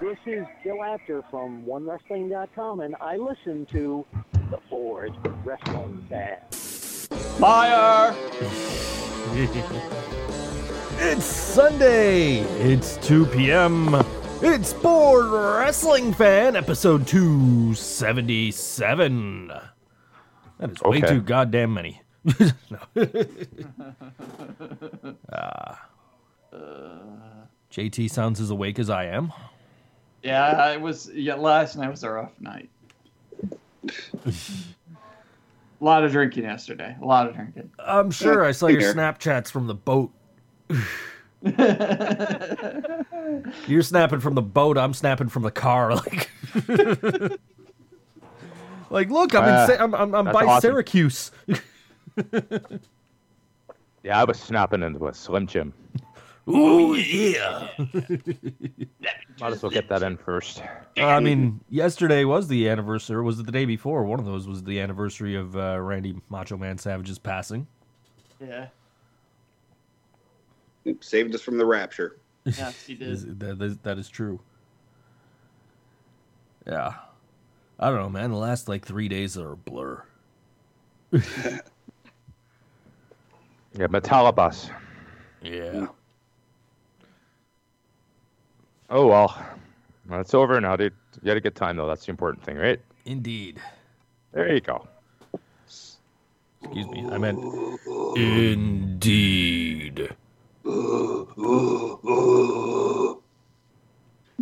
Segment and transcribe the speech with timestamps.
[0.00, 4.04] This is Bill Apter from OneWrestling.com, and I listen to
[4.50, 5.12] the Ford
[5.44, 6.38] Wrestling Fan.
[7.38, 8.14] Fire!
[10.96, 12.36] It's Sunday.
[12.38, 13.96] It's 2 p.m.
[14.40, 19.48] It's Board Wrestling Fan, episode 277.
[19.48, 19.72] That
[20.70, 21.08] is way Okay.
[21.08, 22.00] too goddamn many.
[22.70, 22.78] No.
[25.32, 25.88] Ah.
[27.72, 29.32] JT sounds as awake as I am.
[30.24, 31.10] Yeah, it was.
[31.12, 32.70] Yeah, last night was a rough night.
[33.86, 34.32] a
[35.80, 36.96] lot of drinking yesterday.
[37.00, 37.70] A lot of drinking.
[37.78, 38.94] I'm sure I saw your Here.
[38.94, 40.10] Snapchats from the boat.
[43.66, 44.78] You're snapping from the boat.
[44.78, 45.94] I'm snapping from the car.
[48.90, 50.70] Like, like look, I'm in, Uh, Sa- I'm, I'm, I'm that's by awesome.
[50.70, 51.30] Syracuse.
[54.04, 55.72] Yeah, I was snapping into a Slim Jim.
[56.48, 57.68] Ooh yeah.
[59.40, 60.62] Might as well get that in first.
[60.96, 63.16] I mean, yesterday was the anniversary.
[63.16, 64.04] Or was it the day before?
[64.04, 67.66] One of those was the anniversary of uh, Randy Macho Man Savage's passing.
[68.40, 68.66] Yeah.
[71.00, 72.18] Saved us from the rapture.
[72.44, 73.40] Yes, he Is, did.
[73.40, 74.38] that, is, that is true.
[76.66, 76.92] Yeah.
[77.78, 78.30] I don't know, man.
[78.30, 80.04] The last like three days are a blur.
[83.76, 84.70] Yeah, Metalabus.
[85.42, 85.86] Yeah.
[88.90, 89.34] Oh well,
[90.08, 90.92] well, it's over now, dude.
[91.22, 91.86] You had a good time though.
[91.86, 92.80] That's the important thing, right?
[93.04, 93.60] Indeed.
[94.32, 94.86] There you go.
[96.62, 97.06] Excuse me.
[97.10, 97.38] I meant
[98.16, 100.08] indeed.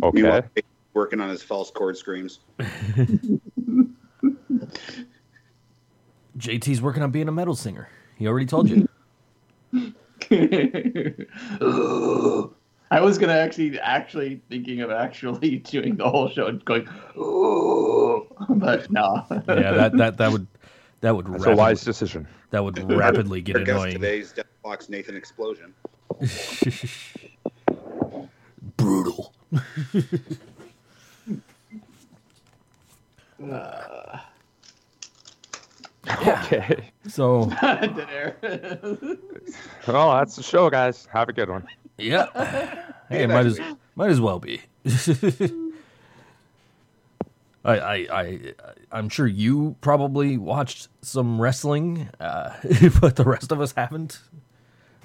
[0.03, 0.41] Okay.
[0.93, 2.39] Working on his false chord screams.
[6.37, 7.89] JT's working on being a metal singer.
[8.17, 8.87] He already told you.
[12.93, 18.27] I was gonna actually, actually thinking of actually doing the whole show and going, oh,
[18.49, 19.25] but no.
[19.31, 20.45] yeah, that that that would
[21.01, 22.27] that would That's rapidly, a wise decision.
[22.51, 23.93] that would rapidly get Our guest annoying.
[23.93, 25.73] today's Death Box Nathan Explosion.
[28.77, 29.33] Brutal.
[36.05, 36.89] Okay.
[37.07, 38.35] So Dead air.
[39.87, 41.07] Well, that's the show, guys.
[41.11, 41.65] Have a good one.
[41.97, 42.89] Yeah.
[43.09, 43.59] Hey, it might as
[43.95, 44.61] might as well be.
[47.65, 48.39] I, I, I,
[48.91, 52.53] I'm sure you probably watched some wrestling, uh,
[53.01, 54.19] but the rest of us haven't.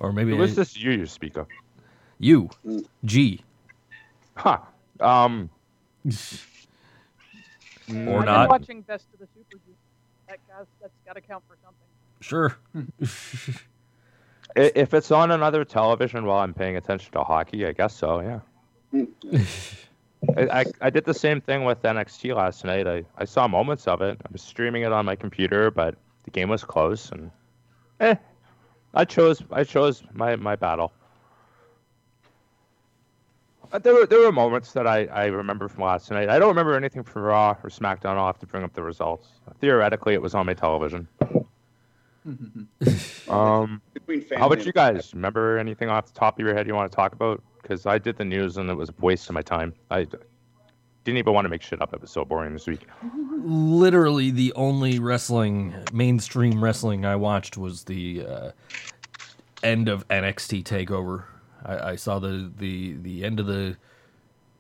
[0.00, 1.46] Or maybe Who is this you you speak of?
[2.18, 2.48] you,
[3.04, 3.42] G,
[4.36, 4.58] Huh.
[5.00, 5.50] Um.
[6.06, 6.10] or
[7.88, 8.48] I've been not.
[8.48, 9.76] watching Best of the Super Juniors.
[10.28, 11.86] That guy's, that's got to count for something.
[12.20, 12.56] Sure.
[14.58, 18.42] If it's on another television while I'm paying attention to hockey, I guess so.
[18.92, 19.04] Yeah.
[20.36, 22.88] I, I, I did the same thing with NXT last night.
[22.88, 24.18] I, I saw moments of it.
[24.20, 27.30] I was streaming it on my computer, but the game was close, and
[28.00, 28.16] eh,
[28.94, 30.92] I chose I chose my, my battle.
[33.70, 36.28] But there were there were moments that I, I remember from last night.
[36.28, 38.16] I don't remember anything from Raw or SmackDown.
[38.16, 39.28] I'll have to bring up the results.
[39.60, 41.06] Theoretically, it was on my television.
[43.28, 43.82] Um,
[44.36, 45.12] how about you guys?
[45.14, 47.42] Remember anything off the top of your head you want to talk about?
[47.60, 49.74] Because I did the news and it was a waste of my time.
[49.90, 50.06] I
[51.04, 51.92] didn't even want to make shit up.
[51.92, 52.86] It was so boring this week.
[53.42, 58.50] Literally, the only wrestling, mainstream wrestling I watched was the uh,
[59.62, 61.24] end of NXT Takeover.
[61.64, 63.76] I, I saw the, the the end of the.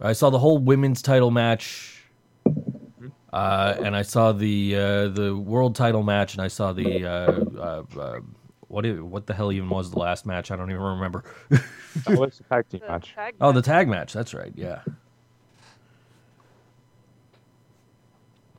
[0.00, 1.97] I saw the whole women's title match,
[3.32, 7.10] uh, and I saw the uh, the world title match, and I saw the uh,
[7.58, 8.20] uh, uh,
[8.68, 10.50] what it, what the hell even was the last match?
[10.50, 11.24] I don't even remember.
[11.50, 13.14] That was a tag team The match.
[13.14, 14.12] tag oh, the tag match.
[14.12, 14.52] That's right.
[14.54, 14.82] Yeah.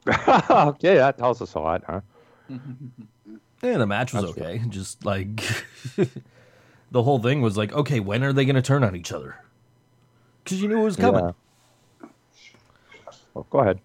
[0.49, 2.01] okay, that tells us a lot, huh?
[3.61, 4.43] Yeah, the match was That's true.
[4.45, 4.63] okay.
[4.69, 5.41] Just like
[6.91, 9.35] the whole thing was like, okay, when are they going to turn on each other?
[10.43, 11.33] Because you knew it was coming.
[12.01, 12.07] Yeah.
[13.33, 13.81] Well, go ahead.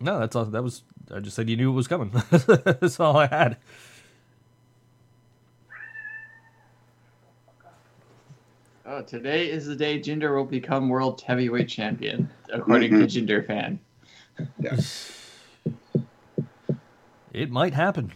[0.00, 0.44] No, that's all.
[0.44, 0.82] That was.
[1.14, 2.10] I just said you knew it was coming.
[2.30, 3.56] that's all I had.
[8.84, 13.80] Oh, today is the day Jinder will become world heavyweight champion, according to Jinder fan.
[14.60, 15.12] Yes.
[17.32, 18.12] It might happen.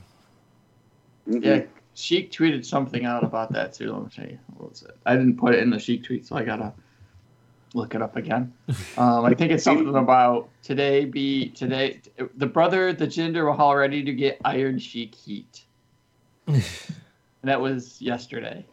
[1.29, 1.45] Mhm.
[1.45, 1.63] Yeah,
[1.93, 3.93] Sheik tweeted something out about that too.
[3.93, 4.39] Let me see.
[4.57, 4.97] What was it?
[5.05, 6.73] I didn't put it in the Sheik tweet, so I gotta
[7.75, 8.53] look it up again.
[8.97, 11.05] Um, I think it's something about today.
[11.05, 12.01] Be today.
[12.37, 15.65] The brother, the gender will all ready to get Iron Sheik heat.
[16.47, 16.63] and
[17.45, 18.65] that was yesterday.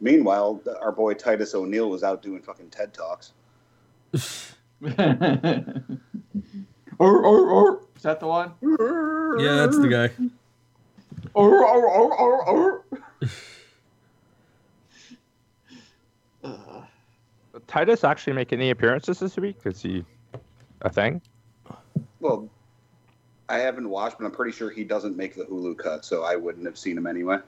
[0.00, 3.32] Meanwhile, our boy Titus O'Neil was out doing fucking TED Talks.
[6.98, 7.80] or, or, or.
[7.96, 8.52] Is that the one?
[8.62, 10.10] Yeah, that's the guy.
[11.34, 12.84] Or, or, or, or, or.
[17.68, 19.58] Titus actually make any appearances this week?
[19.64, 20.04] Is he
[20.82, 21.20] a thing?
[22.18, 22.48] Well,
[23.48, 26.34] I haven't watched, but I'm pretty sure he doesn't make the Hulu cut, so I
[26.34, 27.38] wouldn't have seen him anyway.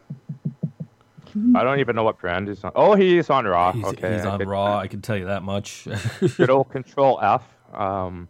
[1.54, 2.72] I don't even know what brand he's on.
[2.74, 3.72] Oh, he's on Raw.
[3.72, 4.78] He's, okay, he's on could- Raw.
[4.78, 5.86] I can tell you that much.
[6.36, 7.44] Good old Control F.
[7.72, 8.28] Um,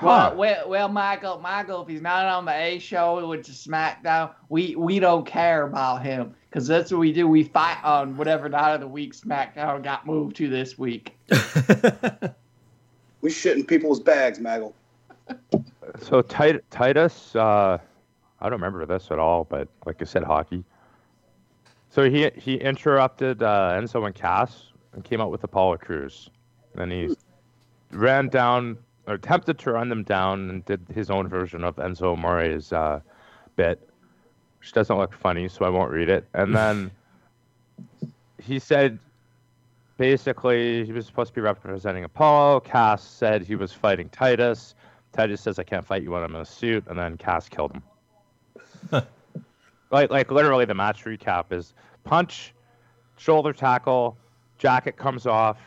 [0.00, 0.34] Well, huh.
[0.36, 4.74] well, well, Michael, Michael, if he's not on the A show, which is SmackDown, we
[4.76, 7.26] we don't care about him because that's what we do.
[7.26, 11.16] We fight on whatever night of the week SmackDown got moved to this week.
[13.22, 14.74] We shit in people's bags, Maggle.
[16.00, 17.78] So Tit- Titus, uh,
[18.40, 20.64] I don't remember this at all, but like I said, hockey.
[21.88, 26.30] So he he interrupted uh, Enzo and Cass and came out with Apollo Crews.
[26.74, 27.14] Then he
[27.92, 28.76] ran down
[29.06, 33.00] or attempted to run them down and did his own version of Enzo Amore's uh,
[33.54, 33.88] bit,
[34.62, 36.24] which doesn't look funny, so I won't read it.
[36.34, 36.90] And then
[38.40, 38.98] he said
[39.96, 42.60] basically he was supposed to be representing Apollo.
[42.60, 44.76] Cass said he was fighting Titus.
[45.12, 47.72] Titus says, "I can't fight you when I'm in a suit," and then Cass killed
[47.72, 47.82] him.
[49.90, 51.74] like, like literally, the match recap is
[52.04, 52.54] punch,
[53.16, 54.16] shoulder tackle,
[54.58, 55.58] jacket comes off.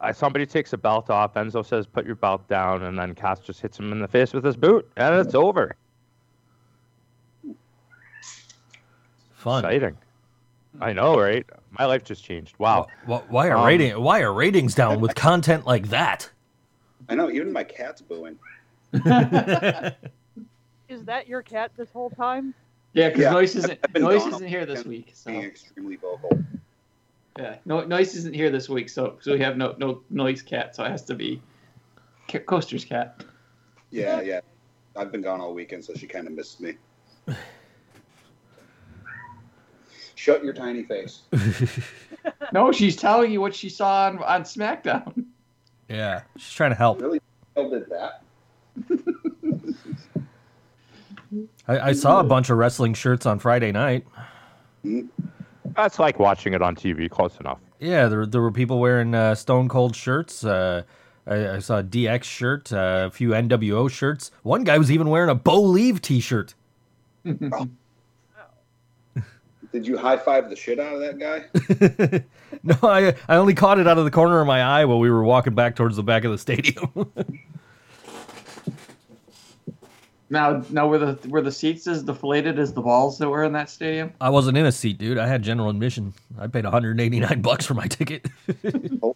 [0.00, 1.34] Uh, somebody takes a belt off.
[1.34, 4.32] Enzo says, "Put your belt down," and then Cass just hits him in the face
[4.32, 5.76] with his boot, and it's over.
[9.44, 9.62] Fun.
[9.62, 9.98] Exciting.
[10.80, 11.44] I know, right?
[11.70, 12.54] My life just changed.
[12.58, 12.86] Wow.
[13.04, 14.00] Why, why are Um, rating?
[14.00, 16.30] Why are ratings down with content like that?
[17.10, 18.38] I know, even my cat's booing.
[20.88, 22.54] Is that your cat this whole time?
[22.94, 25.96] Yeah, because Yeah, Noise isn't I've been Noise isn't here this week, so Being extremely
[25.96, 26.42] vocal.
[27.38, 30.74] yeah, no, Noise isn't here this week, so so we have no no Noise cat,
[30.74, 31.42] so it has to be
[32.30, 33.22] Ca- Coaster's cat.
[33.90, 34.40] Yeah, yeah.
[34.96, 36.76] I've been gone all weekend, so she kind of missed me.
[40.24, 41.20] Shut your tiny face.
[42.52, 45.26] No, she's telling you what she saw on, on SmackDown.
[45.90, 47.02] yeah, she's trying to help.
[47.02, 47.20] Really?
[47.54, 48.22] Did that?
[51.68, 54.06] I, I saw a bunch of wrestling shirts on Friday night.
[55.76, 57.10] That's like watching it on TV.
[57.10, 57.58] Close enough.
[57.78, 60.44] Yeah, there there were people wearing uh, Stone Cold shirts.
[60.44, 60.84] Uh,
[61.26, 64.30] I, I saw a DX shirt, uh, a few NWO shirts.
[64.42, 66.54] One guy was even wearing a Bo Leave T-shirt.
[69.74, 72.22] Did you high five the shit out of that guy?
[72.62, 75.10] no, I I only caught it out of the corner of my eye while we
[75.10, 77.10] were walking back towards the back of the stadium.
[80.30, 83.52] Now, now were the were the seats as deflated as the balls that were in
[83.52, 84.12] that stadium?
[84.20, 85.18] I wasn't in a seat, dude.
[85.18, 86.12] I had general admission.
[86.40, 88.26] I paid 189 bucks for my ticket.
[89.02, 89.14] Oh.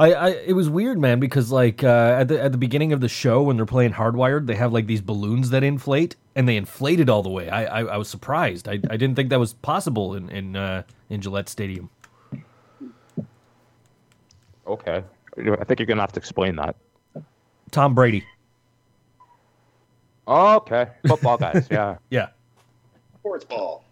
[0.00, 3.00] I, I it was weird, man, because like uh, at the at the beginning of
[3.00, 6.56] the show when they're playing Hardwired, they have like these balloons that inflate, and they
[6.56, 7.50] inflated all the way.
[7.50, 8.68] I I, I was surprised.
[8.68, 11.90] I, I didn't think that was possible in in uh, in Gillette Stadium.
[14.66, 15.04] Okay.
[15.36, 16.76] I think you're gonna have to explain that.
[17.70, 18.24] Tom Brady,
[20.30, 20.86] Okay.
[21.06, 21.66] Football guys.
[21.70, 21.96] Yeah.
[22.10, 22.28] yeah.
[23.18, 23.84] Sports ball.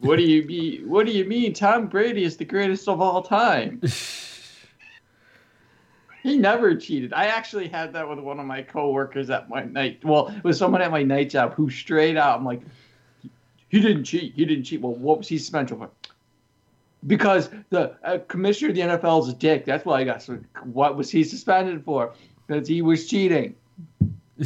[0.00, 0.88] What do you mean?
[0.88, 1.52] What do you mean?
[1.52, 3.80] Tom Brady is the greatest of all time.
[6.24, 7.12] he never cheated.
[7.12, 10.02] I actually had that with one of my coworkers at my night.
[10.02, 12.38] Well, it was someone at my night job who straight out.
[12.38, 12.62] I'm like,
[13.68, 14.32] he didn't cheat.
[14.34, 14.80] He didn't cheat.
[14.80, 15.90] Well, what was he suspended for?
[17.06, 19.66] Because the uh, commissioner of the NFL is a dick.
[19.66, 20.22] That's why I got.
[20.22, 20.38] So
[20.72, 22.14] what was he suspended for?
[22.46, 23.54] Because he was cheating.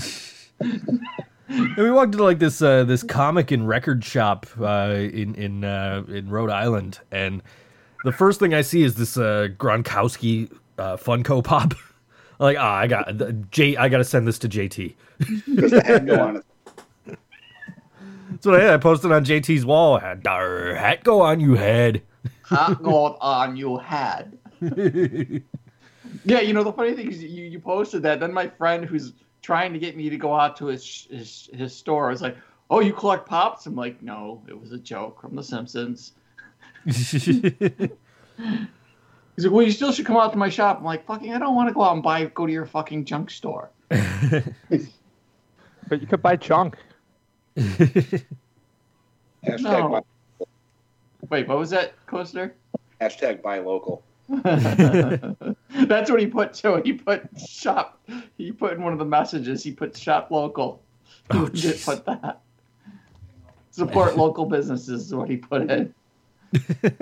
[1.51, 5.65] And we walked into like this uh, this comic and record shop uh, in in
[5.65, 7.43] uh, in Rhode Island, and
[8.05, 11.75] the first thing I see is this uh, Gronkowski uh, Funko Pop.
[12.41, 13.77] Like, ah, I got J.
[13.77, 14.95] I got to send this to JT.
[15.19, 16.45] Because the head go on it.
[18.31, 18.75] That's what I had.
[18.75, 19.99] I posted on JT's wall.
[19.99, 22.03] Had hat go on you head.
[22.49, 24.39] hat gold on your head.
[26.25, 28.21] yeah, you know the funny thing is you, you posted that.
[28.21, 31.75] Then my friend who's trying to get me to go out to his his, his
[31.75, 32.37] store was like,
[32.71, 36.13] "Oh, you collect pops?" I'm like, "No, it was a joke from The Simpsons."
[39.39, 41.39] He's like, "Well, you still should come out to my shop." I'm like, "Fucking, I
[41.39, 43.71] don't want to go out and buy go to your fucking junk store."
[45.89, 46.77] But you could buy junk.
[47.57, 47.65] No.
[49.89, 50.01] buy,
[51.31, 52.55] Wait, what was that, Coaster?
[53.01, 54.03] hashtag buy local.
[54.29, 56.57] That's what he put.
[56.57, 58.01] So he put shop.
[58.37, 59.63] He put in one of the messages.
[59.63, 60.83] He put shop local.
[61.33, 61.85] He Oh, did jeez.
[61.87, 62.41] put that.
[63.71, 65.95] Support local businesses is what he put in.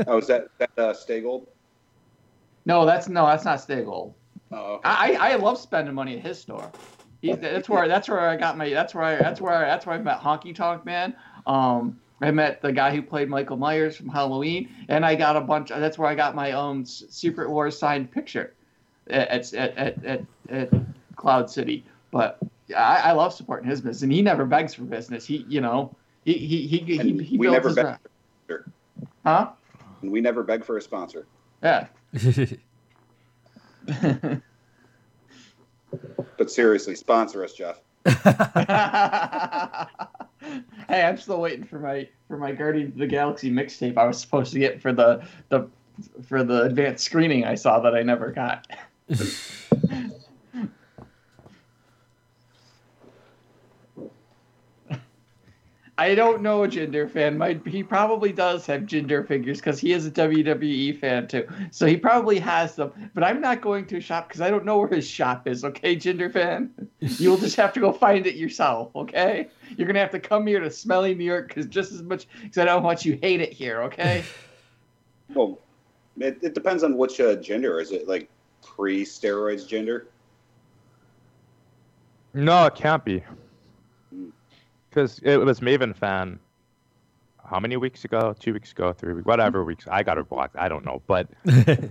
[0.06, 1.48] Oh, is that that uh, Stay Gold?
[2.66, 4.14] No, that's no, that's not Stay Gold.
[4.52, 4.88] Oh, okay.
[4.88, 6.70] I I I love spending money at his store.
[7.22, 9.86] He, that's where that's where I got my that's where I that's where I, that's
[9.86, 11.16] where I met Honky Tonk Man.
[11.46, 15.40] Um, I met the guy who played Michael Myers from Halloween, and I got a
[15.40, 15.68] bunch.
[15.68, 18.54] That's where I got my own Secret Wars signed picture
[19.08, 20.20] at at at at,
[20.50, 20.70] at
[21.16, 21.84] Cloud City.
[22.10, 22.38] But
[22.76, 25.26] I, I love supporting his business, and he never begs for business.
[25.26, 25.94] He you know
[26.24, 27.96] he he he he, And he we never beg
[28.46, 28.66] for
[29.24, 29.50] a huh
[30.02, 31.26] And we never beg for a sponsor.
[31.62, 31.86] yeah.
[36.36, 37.80] But seriously, sponsor us, Jeff.
[40.88, 43.96] hey, I'm still waiting for my for my Guardians of the Galaxy mixtape.
[43.96, 45.68] I was supposed to get for the the
[46.26, 48.66] for the advanced screening I saw that I never got.
[55.98, 57.38] I don't know a Jinder fan.
[57.38, 61.48] My, he probably does have Jinder figures because he is a WWE fan too.
[61.70, 62.92] So he probably has them.
[63.14, 65.64] But I'm not going to shop because I don't know where his shop is.
[65.64, 68.94] Okay, Jinder fan, you'll just have to go find it yourself.
[68.94, 72.26] Okay, you're gonna have to come here to smelly New York because just as much
[72.42, 73.82] because I don't want you hate it here.
[73.82, 74.24] Okay.
[75.34, 75.58] Well,
[76.18, 77.80] it, it depends on which uh, gender.
[77.80, 78.30] Is it like
[78.62, 80.06] pre-steroids gender?
[82.32, 83.24] No, it can't be.
[84.96, 86.40] Because it was Maven fan.
[87.44, 88.34] How many weeks ago?
[88.40, 88.94] Two weeks ago?
[88.94, 89.26] Three weeks?
[89.26, 89.66] Whatever mm-hmm.
[89.66, 89.86] weeks.
[89.90, 90.56] I got it blocked.
[90.56, 91.02] I don't know.
[91.06, 91.28] But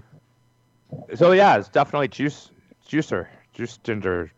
[1.14, 2.50] so yeah, it's definitely juice,
[2.90, 4.32] juicer, juice ginger.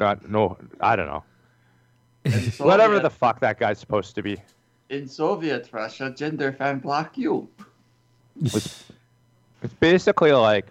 [0.00, 0.58] Not no.
[0.80, 1.22] I don't know.
[2.58, 4.38] Whatever the fuck that guy's supposed to be.
[4.88, 7.48] in Soviet Russia, Jinder fan block you.
[8.42, 8.82] It's
[9.78, 10.66] basically like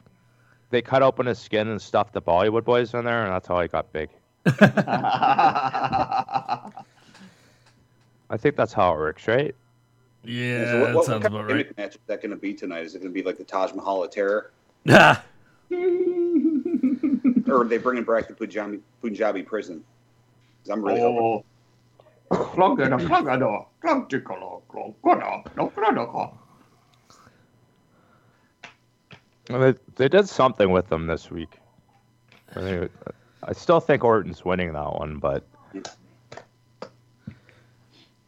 [0.71, 3.61] they cut open his skin and stuffed the Bollywood boys in there, and that's how
[3.61, 4.09] he got big.
[8.33, 9.53] I think that's how it works, right?
[10.23, 11.77] yeah, So what, that what, sounds what kind about of right.
[11.77, 12.83] match is that going to be tonight?
[12.83, 14.51] Is it going to be like the Taj Mahal of Terror?
[14.89, 15.23] Ah,
[17.47, 19.83] Or are they bringing back the Punjabi, Punjabi prison?
[20.63, 21.01] 'Cause I'm really.
[21.01, 21.43] Oh.
[29.45, 31.59] They, they did something with them this week.
[32.55, 32.89] I, mean,
[33.43, 35.45] I still think Orton's winning that one, but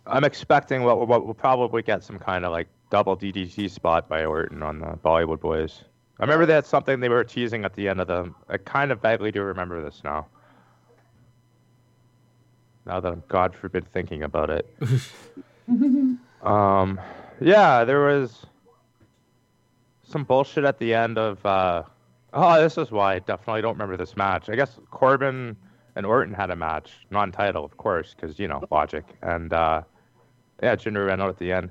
[0.08, 4.26] I'm expecting what, what we'll probably get some kind of like double DDT spot by
[4.26, 5.84] Orton on the Bollywood Boys.
[6.20, 8.34] I remember they had something they were teasing at the end of the.
[8.48, 10.28] I kind of vaguely do remember this now.
[12.86, 14.74] Now that I'm God forbid thinking about it.
[16.44, 17.02] um,
[17.42, 18.46] yeah, there was
[20.04, 21.44] some bullshit at the end of.
[21.46, 21.84] Uh,
[22.34, 24.50] oh, this is why I definitely don't remember this match.
[24.50, 25.58] I guess Corbin
[25.96, 29.04] and Orton had a match, non-title, of course, because you know logic.
[29.22, 29.82] And uh,
[30.62, 31.70] yeah, Jinder ran out at the end.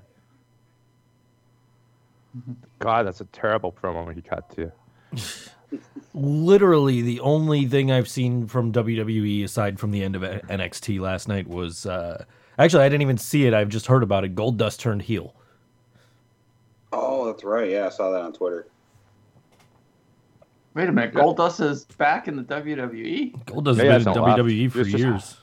[2.81, 4.73] God, that's a terrible promo he cut too.
[6.15, 11.29] literally the only thing I've seen from WWE aside from the end of NXT last
[11.29, 12.25] night was uh,
[12.59, 13.55] actually I didn't even see it.
[13.55, 14.35] I've just heard about it.
[14.35, 15.35] Gold Dust turned heel.
[16.93, 17.71] Oh, that's right.
[17.71, 18.67] Yeah, I saw that on Twitter.
[20.75, 22.43] Wait a minute, Goldust is back in the?
[22.43, 23.45] WWE.
[23.47, 24.41] Gold Dust Yeah, has been in not left.
[24.41, 25.37] WWE for It's just- years.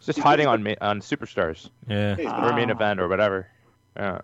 [0.00, 2.16] It's just hiding on ma- on superstars Yeah.
[2.16, 2.72] Hey, or main Ah.
[2.72, 3.46] event or whatever.
[3.96, 4.20] Yeah,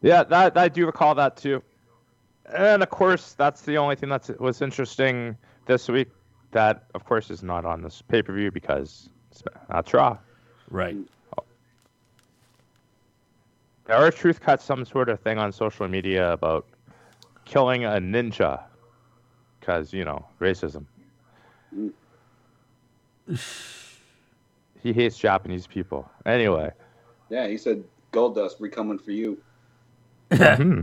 [0.00, 1.60] yeah, that I do recall that too.
[2.54, 5.36] And of course, that's the only thing that was interesting
[5.66, 6.08] this week.
[6.52, 10.18] That of course is not on this pay per view because it's not Raw.
[10.70, 10.96] Right.
[13.88, 16.64] Our Truth cut some sort of thing on social media about
[17.44, 18.62] killing a ninja
[19.58, 20.86] because you know racism.
[24.82, 26.08] he hates Japanese people.
[26.26, 26.70] Anyway,
[27.28, 29.38] Yeah, he said Gold Dust, we coming for you.
[30.32, 30.80] hmm.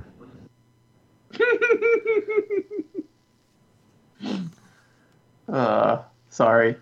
[5.47, 6.75] Uh, sorry.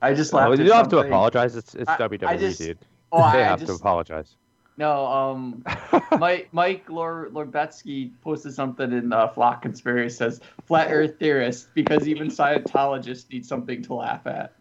[0.00, 0.50] I just laughed.
[0.50, 1.56] Well, you don't have to apologize.
[1.56, 2.78] It's it's I- WWE, I just- dude.
[3.12, 4.36] Oh, they I, I have to apologize.
[4.78, 5.06] no.
[5.06, 5.62] Um,
[6.18, 12.08] Mike Mike Lor Lorbetsky posted something in uh, Flock Conspiracy says flat Earth theorist because
[12.08, 14.54] even Scientologists need something to laugh at.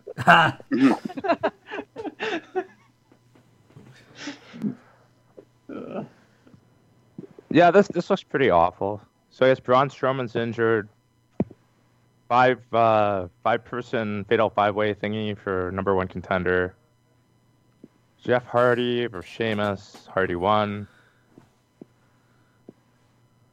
[7.51, 9.01] Yeah, this this looks pretty awful.
[9.29, 10.87] So I guess Braun Strowman's injured.
[12.29, 16.75] Five uh five person fatal five way thingy for number one contender.
[18.23, 20.07] Jeff Hardy versus Sheamus.
[20.13, 20.87] Hardy won.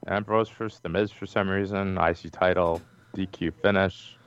[0.06, 1.98] Ambrose versus The Miz for some reason.
[1.98, 2.80] IC title.
[3.16, 4.17] DQ finish.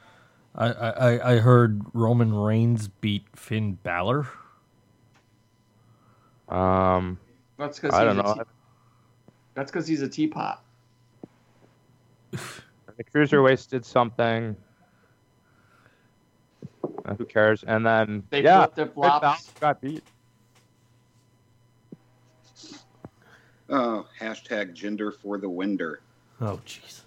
[0.55, 4.27] I, I I heard Roman Reigns beat Finn Balor.
[6.49, 7.17] Um,
[7.57, 8.43] that's because I don't know.
[9.53, 10.63] That's because he's a teapot.
[12.31, 14.55] the cruiserweights did something.
[17.05, 17.63] Uh, who cares?
[17.63, 19.51] And then They yeah, flipped their Red flops.
[19.59, 20.03] Got beat.
[23.69, 26.01] Oh, hashtag gender for the winder.
[26.41, 27.01] Oh, jeez.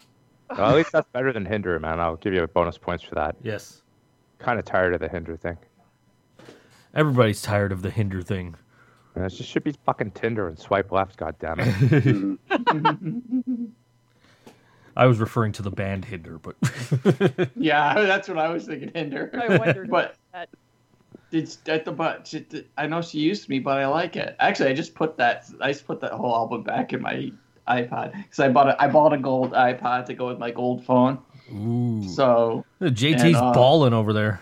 [0.51, 2.01] Well, at least that's better than hinder, man.
[2.01, 3.37] I'll give you bonus points for that.
[3.43, 3.83] Yes.
[4.39, 5.57] Kind of tired of the hinder thing.
[6.95, 8.55] Everybody's tired of the hinder thing.
[9.15, 11.17] And It just should be fucking Tinder and swipe left.
[11.17, 12.39] God damn it.
[14.97, 16.55] I was referring to the band Hinder, but
[17.57, 18.91] Yeah, that's what I was thinking.
[18.95, 19.31] Hinder.
[19.35, 20.49] I wondered but about that.
[21.33, 22.47] it's at the but she-
[22.77, 24.37] I know she used me, but I like it.
[24.39, 25.47] Actually, I just put that.
[25.61, 27.33] I just put that whole album back in my
[27.69, 30.85] iPod because I bought a I bought a gold iPod to go with my gold
[30.85, 31.19] phone.
[31.53, 32.07] Ooh.
[32.09, 34.41] So JT's And, uh, balling over there.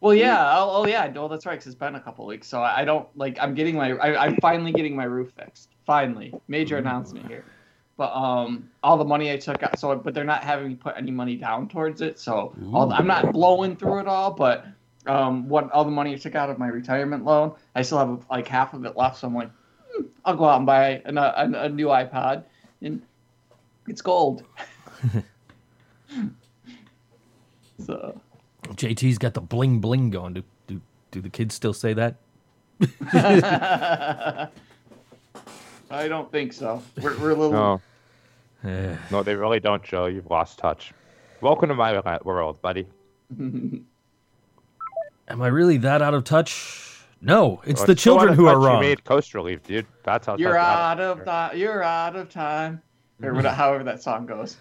[0.00, 0.58] Well, yeah.
[0.58, 1.10] Oh, oh yeah.
[1.12, 1.54] No, that's right.
[1.54, 3.38] Because it's been a couple weeks, so I I don't like.
[3.40, 3.92] I'm getting my.
[3.92, 5.70] I, I'm finally getting my roof fixed.
[5.86, 7.44] Finally, major announcement here.
[7.96, 9.78] But um, all the money I took out.
[9.78, 12.18] So, but they're not having me put any money down towards it.
[12.18, 14.30] So, all the, I'm not blowing through it all.
[14.30, 14.66] But
[15.06, 18.24] um, what all the money I took out of my retirement loan, I still have
[18.30, 19.18] like half of it left.
[19.18, 19.50] So I'm like,
[20.00, 22.44] hmm, I'll go out and buy a, a, a new iPod,
[22.82, 23.02] and
[23.88, 24.44] it's gold.
[27.84, 28.20] so.
[28.68, 30.34] JT's got the bling bling going.
[30.34, 30.80] Do do
[31.10, 32.16] do the kids still say that?
[35.92, 36.82] I don't think so.
[37.02, 37.52] We're, we're a little.
[37.52, 37.80] No,
[39.10, 40.06] no, they really don't, Joe.
[40.06, 40.92] You've lost touch.
[41.40, 42.86] Welcome to my world, buddy.
[43.38, 43.86] Am
[45.28, 46.89] I really that out of touch?
[47.22, 48.82] No, it's Well, the children who are wrong.
[48.82, 49.86] You made Coast Relief, dude.
[50.04, 50.36] That's how.
[50.36, 51.56] you're that's out of time.
[51.56, 52.82] You're out of time.
[53.22, 54.56] Or whatever, however that song goes.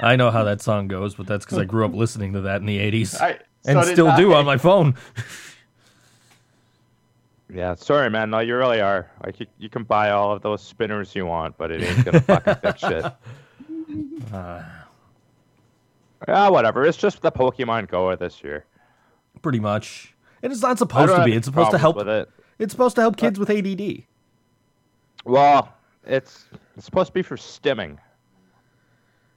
[0.00, 2.60] I know how that song goes, but that's because I grew up listening to that
[2.60, 4.94] in the '80s I, and so did still do on my phone.
[7.52, 8.30] Yeah, sorry, man.
[8.30, 9.08] No, you really are.
[9.24, 12.20] Like, you, you can buy all of those spinners you want, but it ain't gonna
[12.20, 13.04] fucking fix shit.
[14.32, 14.62] Uh,
[16.26, 16.84] Yeah, whatever.
[16.84, 18.64] It's just the Pokemon Go of this year.
[19.42, 20.13] pretty much,
[20.44, 21.32] and it's not supposed to be.
[21.32, 21.96] It's supposed to help.
[21.96, 22.28] With it.
[22.58, 24.04] It's supposed to help kids with ADD.
[25.24, 25.72] Well,
[26.06, 26.44] it's
[26.76, 27.96] it's supposed to be for stimming.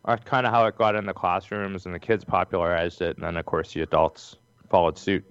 [0.05, 3.25] That's kind of how it got in the classrooms, and the kids popularized it, and
[3.25, 4.35] then of course the adults
[4.69, 5.23] followed suit.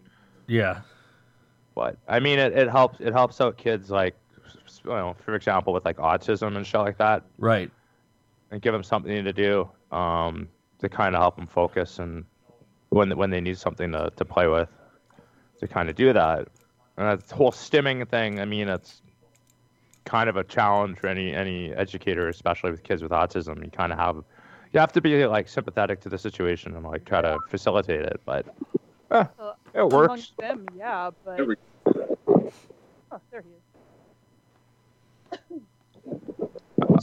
[0.49, 0.81] Yeah,
[1.75, 4.15] But I mean, it, it helps it helps out kids like,
[4.85, 7.71] you know, for example, with like autism and shit like that, right.
[8.51, 12.25] and give them something to do um, to kind of help them focus and
[12.89, 14.69] when when they need something to, to play with,
[15.61, 16.49] to kind of do that.
[16.97, 19.03] And that whole stimming thing, I mean, it's
[20.05, 23.65] kind of a challenge for any any educator, especially with kids with autism.
[23.65, 24.17] You kind of have
[24.73, 28.21] you have to be like sympathetic to the situation and like try to facilitate it,
[28.25, 28.47] but
[29.11, 30.05] eh, Uh, it works.
[30.05, 31.57] Amongst them, yeah, but There we-
[33.11, 33.63] oh, there he is.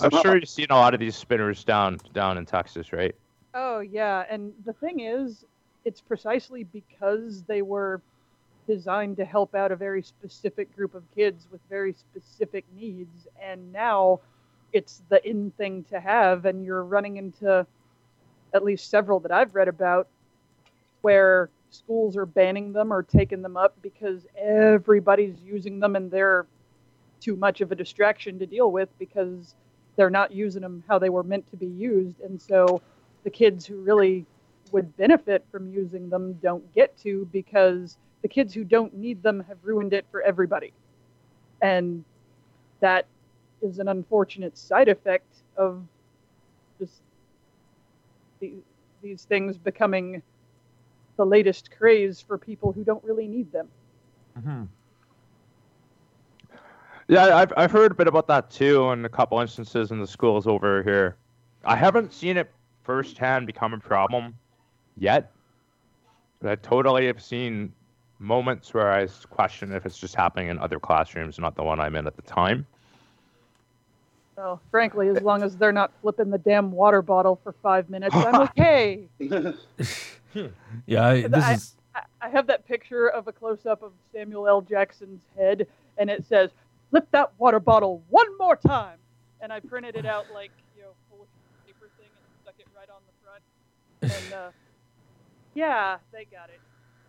[0.01, 3.15] I'm sure you've seen a lot of these spinners down down in Texas, right?
[3.53, 5.45] Oh yeah, and the thing is,
[5.85, 8.01] it's precisely because they were
[8.67, 13.71] designed to help out a very specific group of kids with very specific needs, and
[13.71, 14.19] now
[14.71, 17.65] it's the in thing to have, and you're running into
[18.53, 20.07] at least several that I've read about
[21.01, 26.45] where schools are banning them or taking them up because everybody's using them and they're
[27.19, 29.55] too much of a distraction to deal with because
[29.95, 32.81] they're not using them how they were meant to be used and so
[33.23, 34.25] the kids who really
[34.71, 39.41] would benefit from using them don't get to because the kids who don't need them
[39.47, 40.73] have ruined it for everybody.
[41.61, 42.03] And
[42.79, 43.05] that
[43.61, 45.83] is an unfortunate side effect of
[46.79, 47.01] just
[48.39, 48.53] the,
[49.03, 50.23] these things becoming
[51.17, 53.67] the latest craze for people who don't really need them.
[54.39, 54.63] Mm-hmm.
[57.09, 60.07] Yeah, I've I've heard a bit about that too, in a couple instances in the
[60.07, 61.17] schools over here.
[61.65, 62.49] I haven't seen it
[62.83, 64.35] firsthand become a problem
[64.97, 65.31] yet,
[66.41, 67.73] but I totally have seen
[68.23, 71.95] moments where I question if it's just happening in other classrooms, not the one I'm
[71.95, 72.65] in at the time.
[74.35, 78.15] So, frankly, as long as they're not flipping the damn water bottle for five minutes,
[78.15, 79.07] I'm okay.
[80.87, 83.91] Yeah, I, this I- is I- I have that picture of a close up of
[84.11, 84.61] Samuel L.
[84.61, 85.67] Jackson's head,
[85.99, 86.49] and it says,
[86.89, 88.97] "Flip that water bottle one more time."
[89.41, 91.27] And I printed it out like you know, full of
[91.67, 94.23] paper thing, and stuck it right on the front.
[94.25, 94.49] And uh,
[95.53, 96.61] yeah, they got it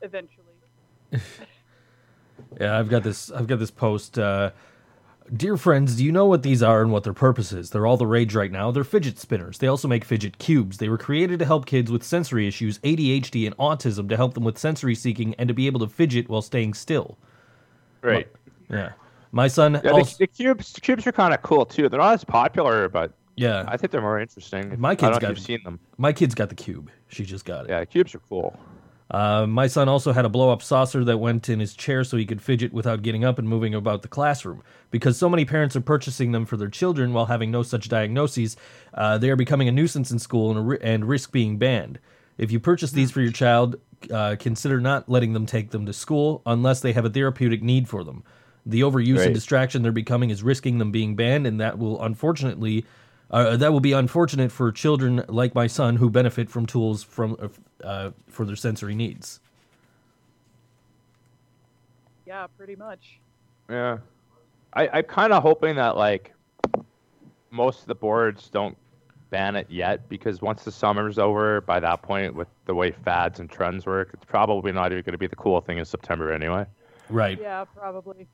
[0.02, 0.53] eventually.
[2.60, 2.78] yeah.
[2.78, 3.30] I've got this.
[3.30, 4.18] I've got this post.
[4.18, 4.50] Uh,
[5.34, 7.70] Dear friends, do you know what these are and what their purpose is?
[7.70, 8.70] They're all the rage right now.
[8.70, 9.56] They're fidget spinners.
[9.56, 10.76] They also make fidget cubes.
[10.76, 14.44] They were created to help kids with sensory issues, ADHD, and autism to help them
[14.44, 17.16] with sensory seeking and to be able to fidget while staying still.
[18.02, 18.28] Right.
[18.68, 18.92] Yeah.
[19.32, 20.16] My son Yeah, the, also.
[20.18, 21.88] the cubes the cubes are kind of cool too.
[21.88, 24.78] They're not as popular, but Yeah, I think they're more interesting.
[24.78, 25.80] My I don't kid's know got- if you've seen them.
[25.96, 26.90] my kid's got the cube.
[27.08, 27.70] She just got it.
[27.70, 28.54] Yeah, cubes are cool.
[29.10, 32.16] Uh, my son also had a blow up saucer that went in his chair so
[32.16, 34.62] he could fidget without getting up and moving about the classroom.
[34.90, 38.56] Because so many parents are purchasing them for their children while having no such diagnoses,
[38.94, 41.98] uh, they are becoming a nuisance in school and, ri- and risk being banned.
[42.38, 43.76] If you purchase these for your child,
[44.10, 47.88] uh, consider not letting them take them to school unless they have a therapeutic need
[47.88, 48.24] for them.
[48.66, 49.26] The overuse Right.
[49.26, 52.84] and distraction they're becoming is risking them being banned, and that will unfortunately.
[53.30, 57.36] Uh, that will be unfortunate for children like my son who benefit from tools from
[57.84, 59.40] uh, for their sensory needs.
[62.26, 63.18] Yeah, pretty much.
[63.68, 63.98] Yeah,
[64.72, 66.32] I I'm kind of hoping that like
[67.50, 68.76] most of the boards don't
[69.30, 73.40] ban it yet because once the summer's over, by that point, with the way fads
[73.40, 76.32] and trends work, it's probably not even going to be the cool thing in September
[76.32, 76.64] anyway.
[77.10, 77.38] Right.
[77.40, 78.26] Yeah, probably.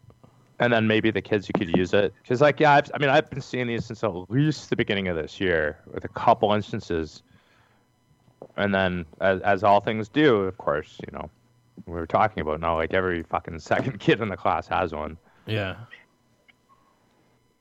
[0.58, 3.08] And then maybe the kids who could use it, because like yeah, I've, I mean
[3.08, 6.52] I've been seeing these since at least the beginning of this year with a couple
[6.52, 7.22] instances.
[8.57, 11.31] And then, as, as all things do, of course, you know,
[11.87, 15.16] we were talking about now, like every fucking second kid in the class has one.
[15.46, 15.76] Yeah.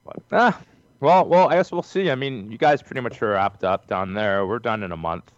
[0.05, 0.61] But ah,
[0.99, 2.11] well, well, I guess we'll see.
[2.11, 4.45] I mean, you guys pretty much are wrapped up down there.
[4.45, 5.31] We're done in a month.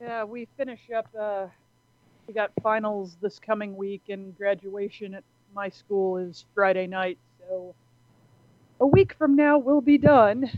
[0.00, 1.06] Yeah, we finish up.
[1.18, 1.46] Uh,
[2.26, 7.18] we got finals this coming week, and graduation at my school is Friday night.
[7.40, 7.74] So
[8.80, 10.50] a week from now, we'll be done.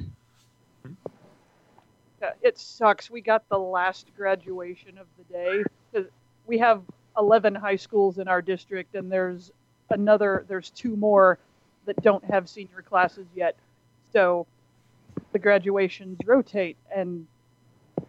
[2.23, 3.11] Uh, it sucks.
[3.11, 6.09] We got the last graduation of the day.
[6.47, 6.83] We have
[7.19, 9.51] 11 high schools in our district, and there's
[9.91, 10.45] another.
[10.49, 11.39] There's two more
[11.87, 13.57] that don't have senior classes yet.
[14.13, 14.47] So
[15.33, 17.27] the graduations rotate, and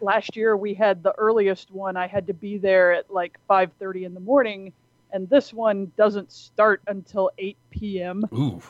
[0.00, 4.04] last year we had the earliest one i had to be there at like 5.30
[4.06, 4.72] in the morning
[5.12, 8.62] and this one doesn't start until 8 p.m Ooh.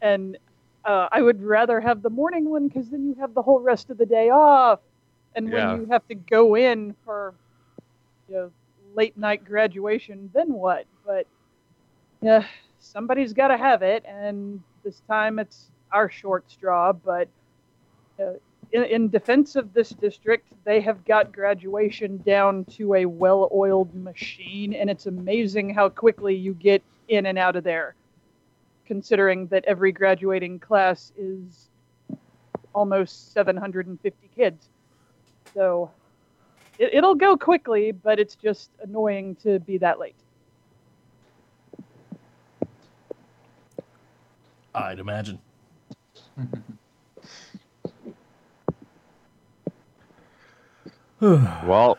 [0.00, 0.36] and
[0.84, 3.90] uh, i would rather have the morning one because then you have the whole rest
[3.90, 4.80] of the day off.
[5.34, 5.76] And Yeah.
[5.76, 7.34] when you have to go in for
[8.28, 8.50] you know,
[8.94, 10.86] late night graduation then what?
[11.06, 11.26] But
[12.22, 12.44] yeah
[12.78, 17.28] somebody's got to have it and this time it's our short straw but
[18.20, 18.32] uh,
[18.72, 23.94] in, in defense of this district, they have got graduation down to a well oiled
[23.94, 27.94] machine, and it's amazing how quickly you get in and out of there,
[28.92, 31.70] considering that every graduating class is
[32.74, 34.68] almost 750 kids.
[35.54, 35.90] So
[36.78, 40.14] it, it'll go quickly, but it's just annoying to be that late.
[44.74, 45.38] I'd imagine.
[51.20, 51.98] Well,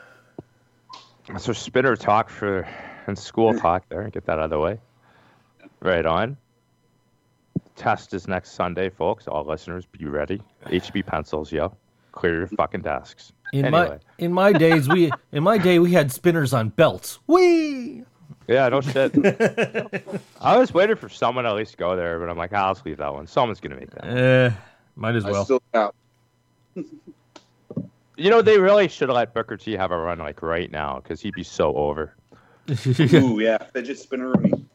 [1.30, 2.68] that's our spinner talk for
[3.08, 4.10] and school talk there.
[4.10, 4.80] Get that out of the way.
[5.80, 6.36] Right on.
[7.76, 9.28] Test is next Sunday, folks.
[9.28, 10.42] All listeners, be ready.
[10.66, 11.76] HB pencils, yo.
[12.12, 13.32] Clear your fucking desks.
[13.54, 14.00] In Anyway.
[14.18, 17.20] my in my days we in my day we had spinners on belts.
[17.28, 18.04] Whee!
[18.48, 19.14] Yeah, no shit.
[20.42, 22.74] I was waiting for someone to at least go there, but I'm like, ah, I'll
[22.74, 23.26] just leave that one.
[23.28, 24.06] Someone's gonna make that.
[24.06, 24.52] Eh,
[24.96, 25.46] might as I well.
[25.46, 25.96] still doubt.
[28.16, 31.00] You know, they really should have let Booker T have a run like right now
[31.00, 32.14] because he'd be so over.
[32.86, 34.66] Ooh, yeah, fidget spinner Rooney.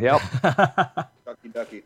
[0.00, 0.22] Yep.
[0.42, 1.82] Ducky ducky.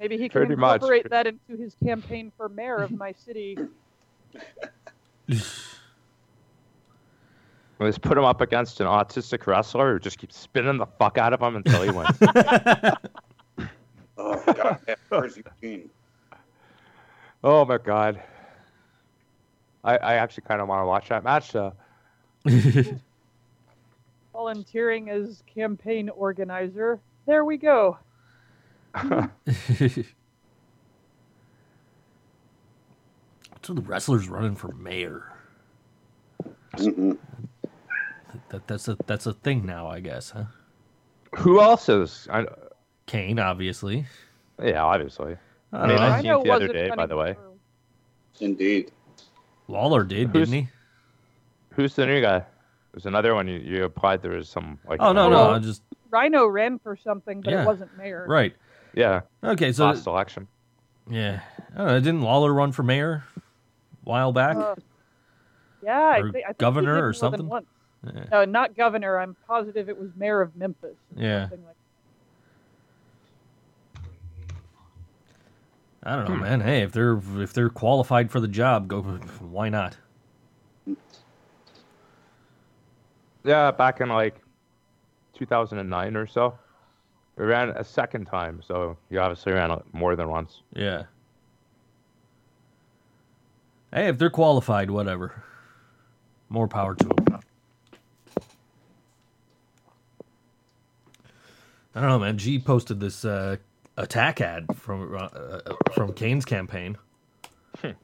[0.00, 0.76] Maybe he can Pretty much.
[0.76, 3.58] incorporate that into his campaign for mayor of my city.
[7.80, 11.32] Let's put him up against an autistic wrestler who just keeps spinning the fuck out
[11.32, 12.18] of him until he wins.
[14.20, 15.88] Oh god, yeah, where's Eugene?
[17.44, 18.20] oh my god.
[19.84, 21.72] I, I actually kind of want to watch that match though.
[24.32, 26.98] Volunteering as campaign organizer.
[27.26, 27.96] There we go.
[33.62, 35.30] So the wrestlers running for mayor.
[36.76, 37.18] That
[38.66, 40.44] that's a that's a thing now, I guess, huh?
[41.38, 42.26] Who else is?
[42.32, 42.46] I,
[43.06, 44.06] Kane, obviously.
[44.62, 45.36] yeah, obviously.
[45.72, 46.02] I mean, know.
[46.02, 47.36] I- seen it the other day, by the way.
[48.40, 48.92] Indeed.
[49.66, 50.68] Lawler did, Who's- didn't he?
[51.74, 52.44] Who's the new guy?
[52.92, 54.22] There's another one you, you applied.
[54.22, 55.00] There was some like.
[55.02, 57.62] Oh no, no, Well- I just Rhino ran for something, but Yeah.
[57.62, 58.24] it wasn't mayor.
[58.26, 58.54] right.
[58.98, 60.48] Yeah, Okay, so last election.
[61.08, 61.40] yeah,
[61.72, 63.40] I don't know, didn't Lawler run for mayor a
[64.02, 64.56] while back?
[64.56, 64.74] Uh,
[65.84, 67.38] yeah, I, Or thi- I think governor he did or more something?
[67.42, 67.66] Than once.
[68.04, 68.24] Yeah.
[68.32, 69.18] No, not governor.
[69.20, 70.96] I'm positive it was mayor of Memphis.
[71.16, 71.48] Yeah.
[71.52, 71.60] like
[76.02, 76.60] I don't know, man.
[76.60, 79.02] Hey, if they're if they're qualified for the job, go.
[79.02, 79.96] Why not?
[83.44, 84.36] Yeah, back in like
[85.34, 86.58] 2009 or so.
[87.38, 90.62] We ran a second time, so you obviously ran it more than once.
[90.74, 91.04] Yeah.
[93.94, 95.44] Hey, if they're qualified, whatever.
[96.48, 97.40] More power to them.
[101.94, 102.38] I don't know, man.
[102.38, 103.56] G posted this uh,
[103.96, 105.60] attack ad from uh, uh,
[105.92, 106.96] from Kane's campaign.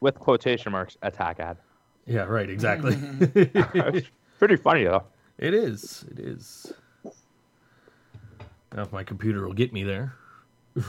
[0.00, 1.56] With quotation marks, attack ad.
[2.06, 2.50] Yeah, right.
[2.50, 2.96] Exactly.
[3.34, 5.04] It's pretty funny though.
[5.38, 6.04] it is.
[6.10, 6.72] It is.
[8.74, 10.14] Now, if my computer will get me there.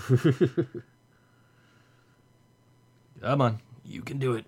[3.21, 4.45] Come on, you can do it.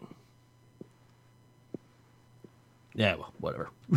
[2.93, 3.69] Yeah, well, whatever.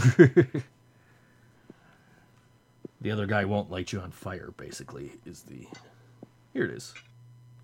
[3.00, 4.50] the other guy won't light you on fire.
[4.56, 5.66] Basically, is the
[6.52, 6.94] here it is.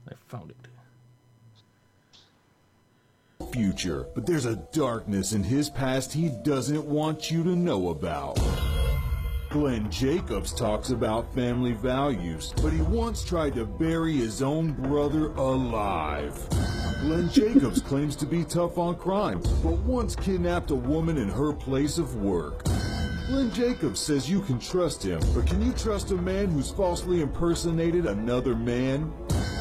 [0.08, 0.56] I found it.
[3.52, 8.38] future, but there's a darkness in his past he doesn't want you to know about.
[9.54, 15.28] Glenn Jacobs talks about family values, but he once tried to bury his own brother
[15.34, 16.34] alive.
[17.02, 21.52] Glenn Jacobs claims to be tough on crime, but once kidnapped a woman in her
[21.52, 22.64] place of work.
[23.28, 27.20] Glenn Jacobs says you can trust him, but can you trust a man who's falsely
[27.20, 29.12] impersonated another man?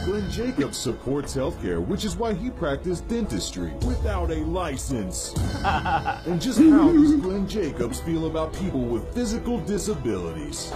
[0.06, 5.34] Glenn Jacobs supports healthcare, which is why he practiced dentistry without a license.
[5.64, 10.74] and just how does Glenn Jacobs feel about people with physical disabilities?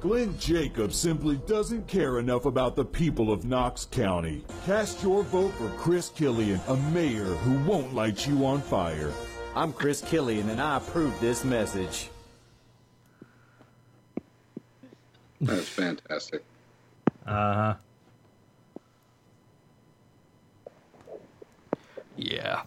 [0.00, 4.44] Glenn Jacobs simply doesn't care enough about the people of Knox County.
[4.66, 9.12] Cast your vote for Chris Killian, a mayor who won't light you on fire.
[9.54, 12.10] I'm Chris Killian, and I approve this message.
[15.40, 16.44] That's fantastic.
[17.26, 17.74] Uh huh.
[22.16, 22.62] Yeah.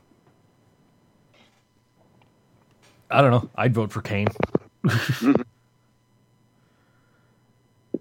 [3.09, 3.49] I don't know.
[3.55, 4.27] I'd vote for Kane.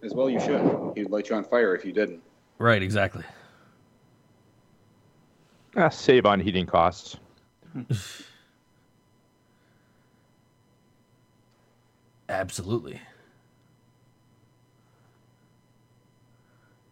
[0.03, 0.61] As well, you should.
[0.97, 2.23] He'd light you on fire if you didn't.
[2.59, 3.25] Right, exactly.
[5.77, 7.17] Ah, save on heating costs.
[12.29, 13.01] Absolutely.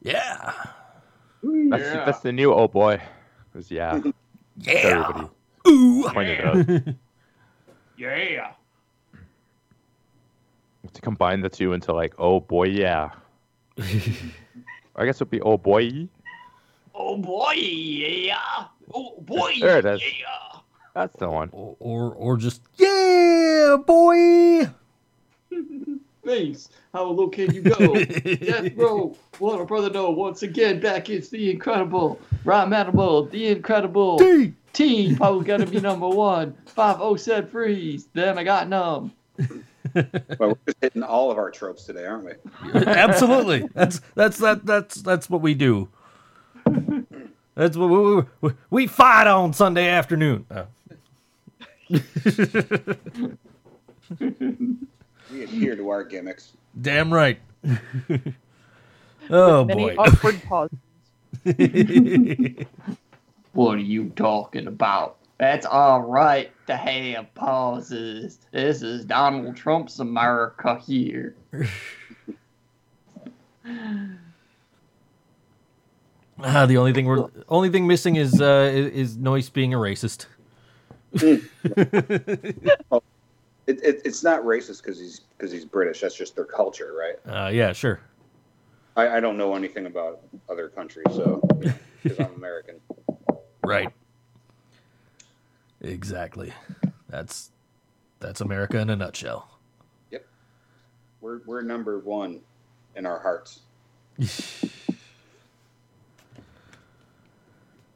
[0.05, 0.53] Yeah.
[1.43, 3.01] That's, that's the new oh boy.
[3.53, 4.01] 'Cause, yeah,
[4.59, 4.73] Yeah.
[4.73, 5.29] everybody
[5.69, 6.09] Ooh.
[6.13, 6.95] pointed out.
[7.97, 8.53] Yeah.
[10.93, 13.11] to combine the two into like oh boy yeah.
[14.97, 16.09] I guess it'd be oh boy.
[16.95, 18.67] Oh boy, yeah.
[18.93, 20.03] Oh boy, There it is.
[20.03, 20.61] yeah.
[20.95, 21.49] That's the one.
[21.53, 24.69] Or, or or just yeah, boy.
[26.25, 26.69] Thanks.
[26.93, 27.95] How low can you go?
[28.05, 30.11] Death Row, what a brother know.
[30.11, 34.55] Once again, back it's the incredible Rhyme Animal, the incredible D.
[34.73, 35.17] team.
[35.17, 36.55] Probably gonna be number one.
[36.67, 38.09] Five oh said freeze.
[38.13, 39.13] Then I got numb.
[39.95, 42.33] Well, we're just hitting all of our tropes today, aren't we?
[42.85, 43.69] Absolutely.
[43.75, 45.89] That's that's that that's that's what we do.
[47.55, 50.47] That's what we, we, we fight on Sunday afternoon.
[50.51, 50.65] Uh,
[55.31, 56.53] We adhere to our gimmicks.
[56.81, 57.39] damn right.
[59.31, 59.95] oh Many boy.
[59.99, 60.79] awkward pauses.
[63.53, 65.17] What are you talking about?
[65.39, 68.39] That's all right to have pauses.
[68.51, 71.37] This is Donald Trump's America here.
[76.43, 79.79] Ah, the only thing we're only thing missing is uh, is, is Noyce being a
[79.79, 80.27] racist.
[83.67, 86.01] It, it, it's not racist because he's because he's British.
[86.01, 87.17] That's just their culture, right?
[87.27, 88.01] Uh, yeah, sure.
[88.97, 91.43] I, I don't know anything about other countries, so
[92.03, 92.81] because I'm American.
[93.65, 93.91] Right.
[95.81, 96.53] Exactly.
[97.09, 97.51] That's
[98.21, 99.49] that's America in a nutshell.
[100.11, 100.27] Yep.
[101.21, 102.41] We're we're number one
[102.97, 103.61] in our hearts.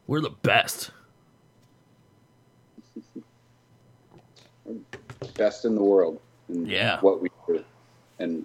[0.07, 0.91] We're the best.
[5.37, 6.21] Best in the world.
[6.49, 7.01] in Yeah.
[7.01, 7.65] What we do,
[8.19, 8.45] and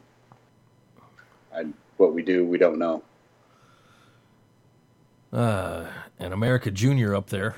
[1.55, 1.65] I,
[1.97, 3.03] what we do, we don't know.
[5.31, 5.85] Uh,
[6.19, 7.55] and America Junior up there.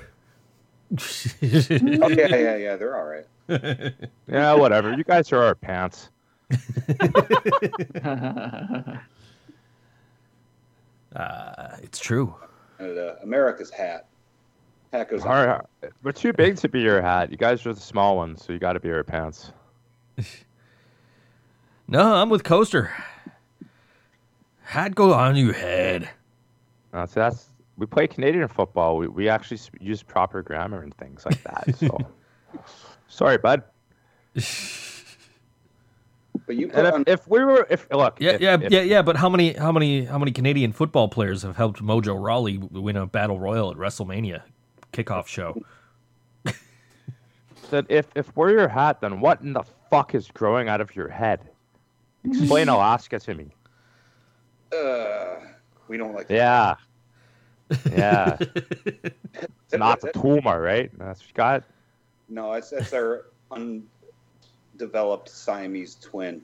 [0.94, 0.98] Oh
[1.42, 2.76] yeah, yeah, yeah.
[2.76, 3.26] They're all right.
[4.28, 4.94] Yeah, whatever.
[4.94, 6.10] You guys are our pants.
[11.16, 12.36] Uh, it's true.
[12.80, 14.08] And, uh, America's hat.
[14.96, 15.62] Hat goes All right,
[16.04, 17.30] we're too big to be your hat.
[17.30, 19.52] You guys are the small ones, so you got to be your pants.
[21.88, 22.92] No, I'm with Coaster.
[24.64, 26.10] Hat go on your head.
[26.92, 28.98] Uh, so that's we play Canadian football.
[28.98, 31.76] We we actually use proper grammar and things like that.
[31.78, 32.00] So
[33.08, 33.62] sorry, bud.
[36.48, 38.82] But you And if, on if we were, if look, Yeah, if- yeah, if- yeah,
[38.82, 39.02] yeah.
[39.04, 42.98] But how many, how many, how many Canadian football players have helped Mojo Rawley win
[42.98, 44.42] a battle royal at WrestleMania
[44.96, 45.62] kickoff show?
[47.70, 50.96] that if if we're your hat, then what in the fuck is growing out of
[50.96, 51.42] your head?
[52.24, 53.48] Explain Alaska to me.
[54.72, 55.36] uh,
[55.88, 56.76] we don't like Yeah.
[57.92, 58.38] Yeah.
[58.40, 60.92] it's not that- the tumor, right?
[60.98, 61.64] That's what you got.
[62.30, 66.42] No, it's that's our undeveloped Siamese twin.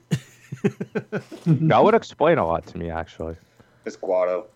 [1.46, 3.36] That would explain a lot to me, actually.
[3.84, 4.46] It's Guado.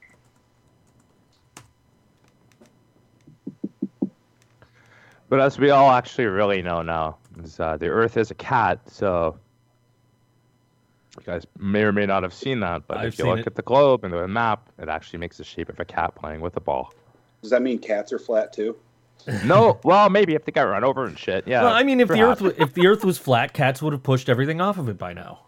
[5.29, 8.81] But as we all actually really know now, is uh, the Earth is a cat,
[8.87, 9.37] so
[11.19, 12.87] you guys may or may not have seen that.
[12.87, 13.47] But I've if you look it.
[13.47, 16.41] at the globe and the map, it actually makes the shape of a cat playing
[16.41, 16.93] with a ball.
[17.43, 18.77] Does that mean cats are flat too?
[19.45, 21.49] No, well, maybe if they got run over and shit.
[21.49, 21.65] Yeah.
[21.65, 22.21] well, I mean, if the.
[22.21, 25.15] Earth, if the Earth was flat, cats would have pushed everything off of it by
[25.15, 25.41] now.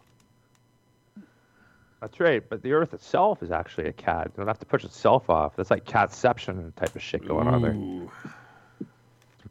[2.01, 4.27] That's right, but the Earth itself is actually a cat.
[4.27, 5.55] It don't have to push itself off.
[5.55, 8.31] That's like catception type of shit going on there.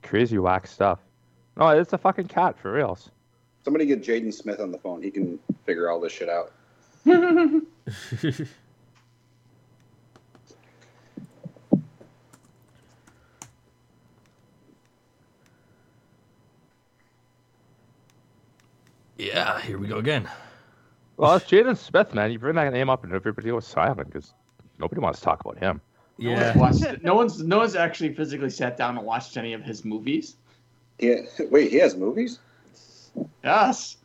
[0.09, 0.11] Ooh.
[0.11, 1.01] Crazy whack stuff.
[1.57, 3.11] No, it's a fucking cat for reals.
[3.65, 5.03] Somebody get Jaden Smith on the phone.
[5.03, 6.53] He can figure all this shit out.
[19.19, 20.29] Yeah, here we go again.
[21.17, 22.31] Well, it's Jaden Smith, man.
[22.31, 24.33] You bring that name up and everybody goes silent because
[24.79, 25.81] nobody wants to talk about him.
[26.19, 26.57] No one's Yeah,
[26.91, 30.37] watched- no one's no one's actually physically sat down and watched any of his movies.
[30.99, 31.21] Yeah.
[31.51, 32.41] Wait, he has movies?
[33.45, 33.97] Yes.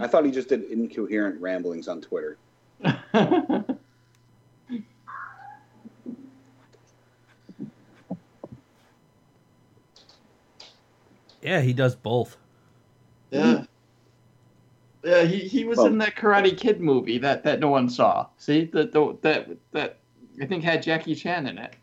[0.00, 2.38] I thought he just did incoherent ramblings on Twitter.
[11.42, 12.36] yeah, he does both.
[13.30, 13.64] yeah.
[15.04, 18.26] Yeah, he, he was Well- in that Karate Kid movie that, that no one saw.
[18.38, 19.96] See that the, that that
[20.40, 21.74] I think had Jackie Chan in it.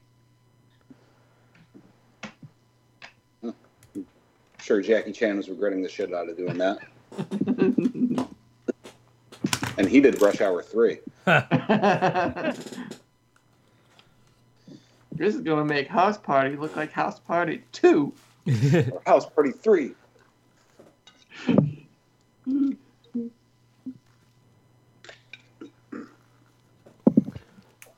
[4.69, 6.77] sure Jackie Chan was regretting the shit out of doing that.
[9.79, 10.99] and he did Rush Hour 3.
[15.11, 18.13] this is gonna make House Party look like House Party Two.
[18.45, 19.93] Or House Party 3.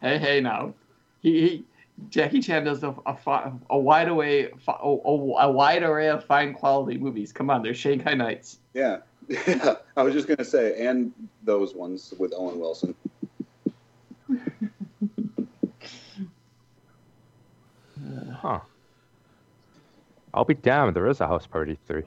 [0.02, 0.74] Hey, hey, now,
[1.22, 1.66] he, he
[2.10, 6.54] Jackie Chan does a a, a wide away a, a, a wide array of fine
[6.54, 7.32] quality movies.
[7.32, 8.60] Come on, they're Shanghai Nights.
[8.74, 8.98] Yeah.
[9.28, 9.76] Yeah.
[9.98, 12.96] I was just going to say, and those ones with Owen Wilson.
[18.34, 18.60] Huh.
[20.34, 20.96] I'll be damned.
[20.96, 22.04] There is a house party three.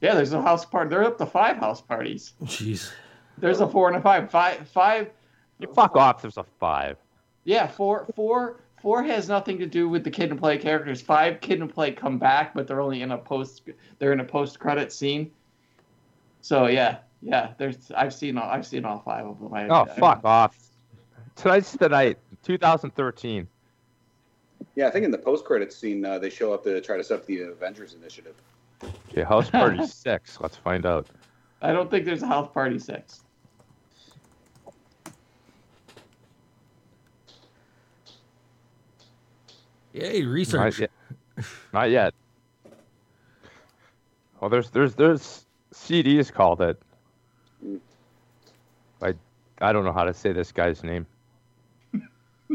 [0.00, 0.90] Yeah, there's a house party.
[0.90, 2.34] They're up to five house parties.
[2.44, 2.92] Jeez.
[3.38, 4.30] There's a four and a five.
[4.30, 5.10] Five, five.
[5.58, 6.22] You fuck off.
[6.22, 6.96] There's a five.
[7.46, 11.00] Yeah, four, four, four has nothing to do with the kid and play characters.
[11.00, 13.62] Five kid and play come back, but they're only in a post.
[13.98, 15.30] They're in a post credit scene.
[16.42, 17.52] So yeah, yeah.
[17.56, 17.90] There's.
[17.96, 18.50] I've seen all.
[18.50, 19.54] I've seen all five of them.
[19.54, 20.58] I, Oh, I- fuck off.
[21.36, 22.18] Tonight's the night.
[22.42, 23.46] 2013.
[24.74, 27.04] Yeah, I think in the post credit scene, uh, they show up to try to
[27.04, 28.34] set up the Avengers Initiative.
[29.10, 30.38] Okay, house party six.
[30.40, 31.06] Let's find out.
[31.62, 33.20] I don't think there's a house party six.
[39.96, 40.78] Yay, Not research.
[40.80, 40.90] yet.
[41.72, 42.14] Not yet.
[44.40, 46.80] Well, there's there's there's CDs called it.
[49.02, 49.14] I
[49.60, 51.06] I don't know how to say this guy's name.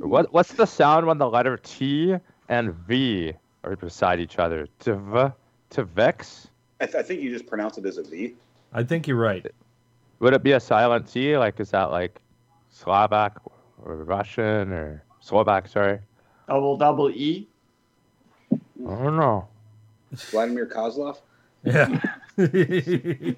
[0.00, 2.16] what what's the sound when the letter T
[2.48, 4.68] and V are beside each other?
[4.80, 5.32] Tv
[5.70, 6.46] Tvix?
[6.80, 8.34] I, th- I think you just pronounce it as a V.
[8.72, 9.46] I think you're right.
[10.20, 11.36] Would it be a silent T?
[11.38, 12.20] Like is that like
[12.70, 13.40] Slovak
[13.82, 15.68] or Russian or Slovak?
[15.68, 15.98] Sorry,
[16.46, 17.48] Double double E.
[18.52, 19.48] I don't know.
[20.12, 21.18] Vladimir Kozlov.
[21.64, 22.00] Yeah.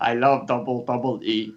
[0.00, 1.54] I love double double E.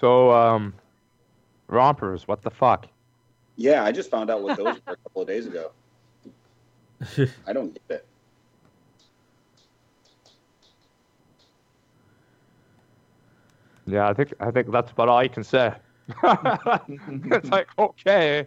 [0.00, 0.74] So um,
[1.68, 2.26] rompers.
[2.26, 2.86] What the fuck?
[3.56, 5.72] Yeah, I just found out what those were a couple of days ago.
[7.46, 8.06] I don't get it.
[13.90, 15.74] Yeah, I think I think that's about all you can say.
[16.22, 18.46] it's like okay.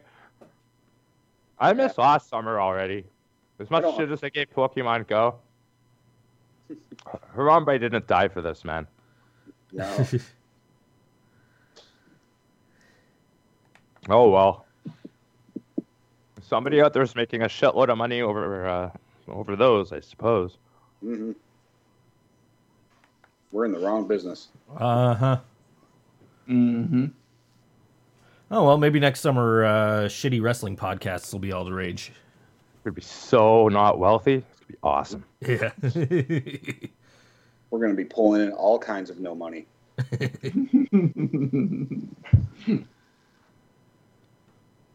[1.60, 3.06] I missed last summer already.
[3.60, 5.36] As much shit as I gave Pokemon Go.
[7.36, 8.88] Harambe didn't die for this, man.
[9.72, 10.08] No.
[14.10, 14.66] Oh well.
[16.42, 18.90] Somebody out there is making a shitload of money over uh,
[19.30, 20.58] over those, I suppose.
[21.02, 21.32] hmm
[23.54, 24.50] We're in the wrong business.
[24.76, 25.40] Uh huh.
[26.50, 27.06] Mm-hmm.
[28.52, 32.12] Oh well, maybe next summer uh, shitty wrestling podcasts will be all the rage.
[32.84, 34.34] We'd be so not wealthy.
[34.34, 35.24] It's gonna be awesome.
[35.40, 35.72] Yeah.
[37.70, 39.66] We're going to be pulling in all kinds of no money.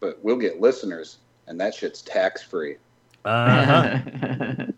[0.00, 2.76] But we'll get listeners, and that shit's tax free.
[3.24, 4.66] uh huh.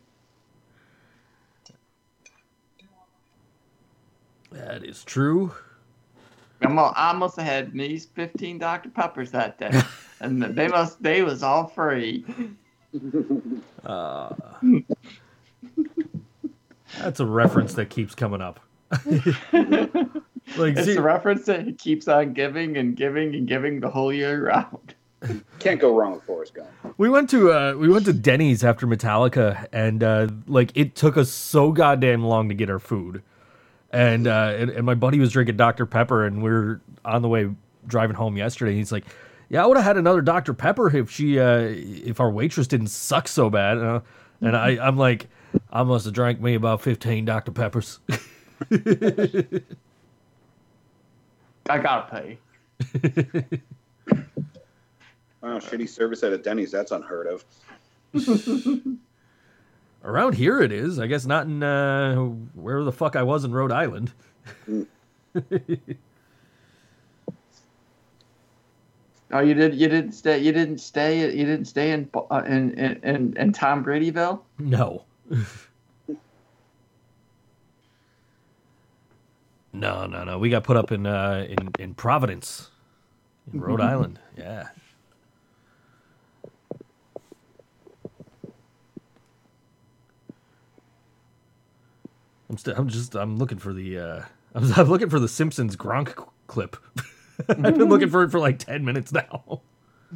[4.50, 5.52] That is true.
[6.62, 8.90] I'm all, I must have had these 15 Dr.
[8.90, 9.80] Peppers that day,
[10.20, 12.24] and they must they was all free.
[13.84, 14.34] Uh,
[16.98, 18.58] that's a reference that keeps coming up.
[18.90, 19.06] like,
[20.56, 24.12] It's see, a reference that he keeps on giving and giving and giving the whole
[24.12, 24.94] year round.
[25.60, 26.68] Can't go wrong with Forrest Gump.
[26.98, 31.16] we went to uh, we went to Denny's after Metallica, and uh, like it took
[31.16, 33.22] us so goddamn long to get our food,
[33.92, 37.28] and uh, and, and my buddy was drinking Dr Pepper, and we are on the
[37.28, 37.50] way
[37.86, 38.74] driving home yesterday.
[38.74, 39.04] He's like,
[39.48, 42.88] "Yeah, I would have had another Dr Pepper if she uh, if our waitress didn't
[42.88, 44.00] suck so bad." Uh,
[44.40, 45.28] and I I'm like,
[45.70, 48.00] I must have drank me about fifteen Dr Peppers.
[51.68, 52.38] I gotta pay.
[55.42, 56.70] Wow, shitty service at a Denny's.
[56.70, 57.44] That's unheard of.
[60.02, 60.98] Around here it is.
[60.98, 62.16] I guess not in uh,
[62.54, 64.12] where the fuck I was in Rhode Island.
[69.32, 69.74] Oh, you did.
[69.76, 70.38] You didn't stay.
[70.38, 71.20] You didn't stay.
[71.20, 74.40] You didn't stay in uh, in, in in in Tom Bradyville.
[74.58, 75.04] No.
[79.72, 80.38] no, no, no.
[80.38, 82.70] We got put up in uh, in in Providence,
[83.52, 84.18] in Rhode Island.
[84.36, 84.70] Yeah.
[92.50, 92.74] I'm still.
[92.76, 93.14] I'm just.
[93.14, 93.98] I'm looking for the.
[93.98, 94.22] Uh,
[94.54, 96.76] I'm, I'm looking for the Simpsons Gronk clip.
[97.48, 99.62] I've been looking for it for like ten minutes now.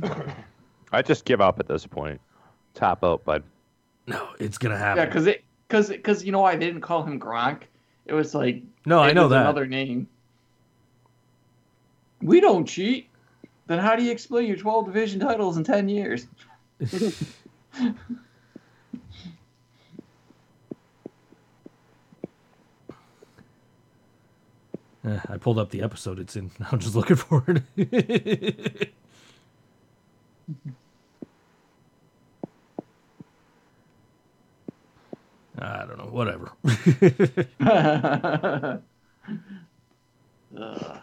[0.93, 2.21] I just give up at this point.
[2.75, 3.45] Top out, bud.
[4.09, 4.99] No, it's gonna happen.
[5.03, 7.63] Yeah, because it because because you know why they didn't call him Gronk?
[8.07, 9.43] It was like No, I know was that.
[9.43, 10.09] another name.
[12.21, 13.09] We don't cheat.
[13.67, 16.27] Then how do you explain your 12 division titles in 10 years?
[25.07, 26.51] Eh, I pulled up the episode it's in.
[26.73, 27.63] I'm just looking for it.
[35.59, 36.07] I don't know.
[36.11, 36.53] Whatever.
[40.57, 40.57] Ugh.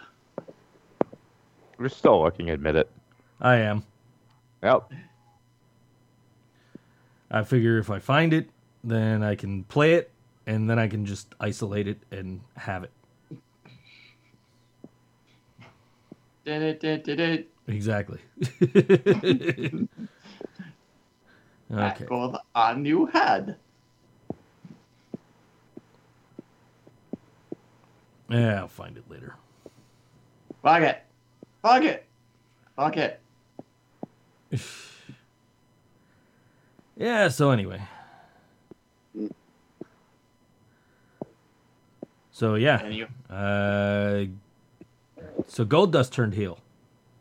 [1.77, 2.91] We're still looking, admit it.
[3.39, 3.83] I am.
[4.61, 4.91] Yep.
[7.31, 8.49] I figure if I find it,
[8.83, 10.11] then I can play it,
[10.45, 12.91] and then I can just isolate it and have it.
[13.29, 13.41] Did it, did it,
[15.57, 15.67] did it.
[17.67, 18.19] Exactly.
[18.61, 19.87] okay.
[21.69, 23.57] Back on a new head.
[28.29, 29.35] Yeah, I'll find it later.
[30.63, 31.03] Fuck it.
[31.61, 32.05] Fuck it.
[32.75, 33.19] Fuck it.
[36.97, 37.81] Yeah, so anyway.
[42.31, 42.79] So yeah.
[42.83, 44.25] And you, Uh,
[45.51, 46.59] so Goldust turned heel.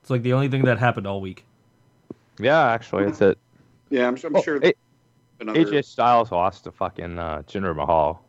[0.00, 1.44] It's like the only thing that happened all week.
[2.38, 3.36] Yeah, actually, that's it.
[3.90, 4.60] Yeah, I'm, I'm Oh, sure.
[4.64, 4.72] A-
[5.40, 8.22] another, AJ Styles lost to fucking uh, Jinder Mahal.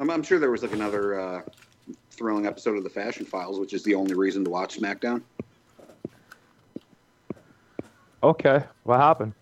[0.00, 1.42] I'm, I'm sure there was like another uh,
[2.10, 5.22] thrilling episode of the Fashion Files, which is the only reason to watch SmackDown.
[8.24, 9.32] Okay, what happened?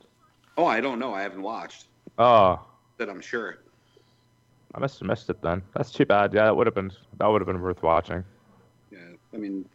[0.59, 1.15] Oh, I don't know.
[1.15, 1.87] I haven't watched.
[2.19, 2.61] Oh,
[2.99, 3.59] That I'm sure.
[4.75, 5.63] I must have missed it then.
[5.75, 6.33] That's too bad.
[6.33, 8.25] Yeah, that would have been that would have been worth watching.
[8.91, 8.99] Yeah,
[9.35, 9.69] I mean,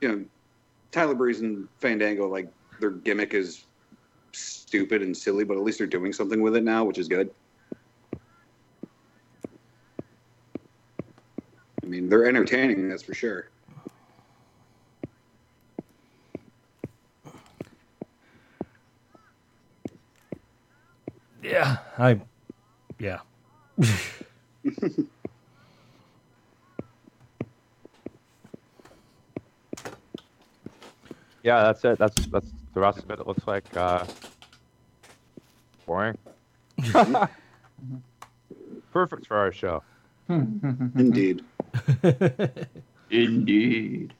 [0.00, 0.24] you know,
[0.90, 3.64] Tyler Breeze and Fandango, like their gimmick is
[4.32, 7.30] stupid and silly, but at least they're doing something with it now, which is good.
[11.82, 13.50] I mean, they're entertaining, that's for sure.
[21.42, 22.20] Yeah, I.
[22.98, 23.18] Yeah.
[31.42, 31.98] Yeah, that's it.
[31.98, 33.18] That's that's the rest of it.
[33.18, 34.04] It looks like uh,
[35.86, 36.16] boring.
[38.92, 39.82] Perfect for our show.
[40.28, 41.42] Indeed.
[43.10, 44.14] indeed.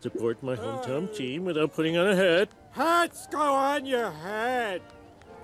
[0.00, 2.48] Support my hometown team without putting on a hat.
[2.72, 4.82] Hats go on your head.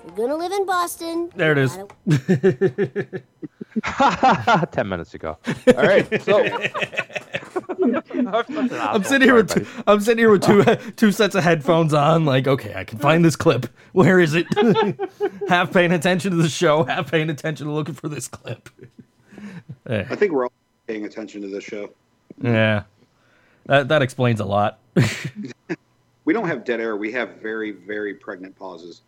[0.05, 1.31] You're gonna live in Boston.
[1.37, 1.79] There it is.
[4.73, 5.39] Ten minutes ago.
[5.69, 6.23] All right.
[6.23, 6.45] So
[8.81, 10.65] I'm sitting here with two, I'm sitting here with two
[10.97, 12.25] two sets of headphones on.
[12.25, 13.67] Like, okay, I can find this clip.
[13.93, 14.47] Where is it?
[15.49, 18.69] half paying attention to the show, half paying attention to looking for this clip.
[19.87, 20.53] I think we're all
[20.87, 21.91] paying attention to this show.
[22.41, 22.85] yeah,
[23.67, 24.79] that that explains a lot.
[26.25, 26.97] We don't have dead air.
[26.97, 29.03] We have very, very pregnant pauses.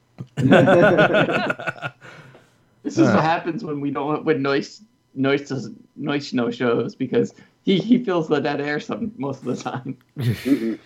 [2.82, 4.82] This is what happens when we don't when Noise
[5.14, 9.56] Noise does Noise no shows because he, he feels the dead air some most of
[9.56, 9.98] the time.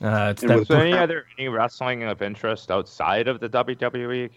[0.00, 3.48] Uh, it's And that with- So any other any wrestling of interest outside of the
[3.48, 4.30] WWE?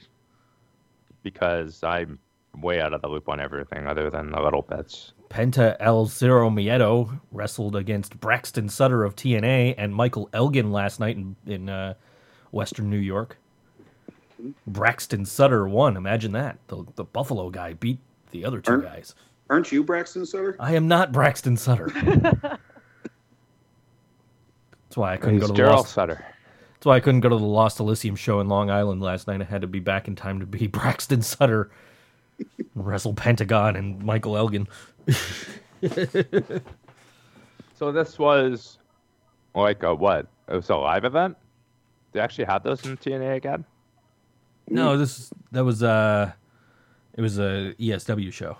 [1.21, 2.17] Because I'm
[2.57, 5.13] way out of the loop on everything other than the little bits.
[5.29, 11.15] Penta El Zero Miedo wrestled against Braxton Sutter of TNA and Michael Elgin last night
[11.15, 11.93] in, in uh,
[12.51, 13.37] Western New York.
[14.67, 15.97] Braxton Sutter won.
[15.97, 16.57] Imagine that.
[16.67, 17.99] The, the Buffalo guy beat
[18.31, 19.15] the other two Aren't- guys.
[19.49, 20.55] Aren't you Braxton Sutter?
[20.59, 21.87] I am not Braxton Sutter.
[24.87, 25.93] That's why I couldn't He's go to the Lost.
[25.93, 26.25] Sutter.
[26.73, 29.41] That's why I couldn't go to the Lost Elysium show in Long Island last night.
[29.41, 31.69] I had to be back in time to be Braxton Sutter,
[32.75, 34.67] wrestle Pentagon and Michael Elgin.
[37.75, 38.77] So this was
[39.55, 40.27] like a what?
[40.47, 41.35] It was a live event.
[42.11, 43.65] They actually had those in TNA again.
[44.71, 46.31] No, this that was uh
[47.13, 48.57] it was a ESW show.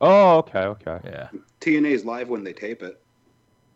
[0.00, 1.28] Oh, okay, okay, Yeah.
[1.60, 3.00] TNA's live when they tape it.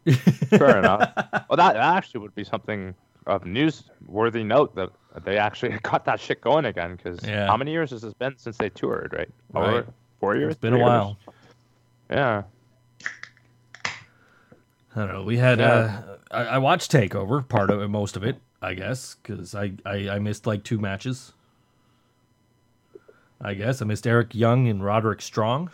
[0.48, 1.12] fair enough.
[1.48, 2.94] Well, that, that actually would be something
[3.26, 4.90] of newsworthy note that
[5.24, 6.96] they actually got that shit going again.
[6.96, 7.46] Because Yeah.
[7.46, 9.12] how many years has this been since they toured?
[9.16, 9.84] Right, Four- Right.
[10.20, 10.52] four years.
[10.52, 10.86] It's been a years?
[10.86, 11.18] while.
[12.10, 12.42] Yeah.
[13.84, 13.90] I
[14.94, 15.22] don't know.
[15.22, 15.66] We had Yeah.
[15.72, 19.72] uh I, I watched Takeover, part of it, most of it, I guess, because I,
[19.84, 21.32] I I missed like two matches.
[23.40, 25.70] I guess I missed Eric Young and Roderick Strong.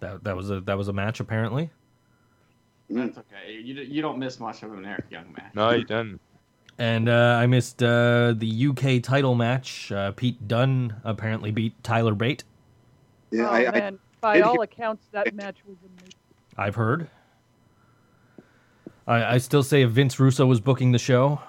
[0.00, 1.70] That that was a that was a match apparently.
[2.88, 3.52] That's okay.
[3.52, 5.54] You, you don't miss much of an Eric Young match.
[5.54, 6.20] No, you didn't.
[6.78, 9.90] And uh, I missed uh, the UK title match.
[9.90, 12.44] Uh, Pete Dunne apparently beat Tyler Bate.
[13.30, 16.14] Yeah, oh I, I, man, by did all hear- accounts, that match was amazing.
[16.56, 17.08] I've heard.
[19.06, 21.40] I, I still say if Vince Russo was booking the show,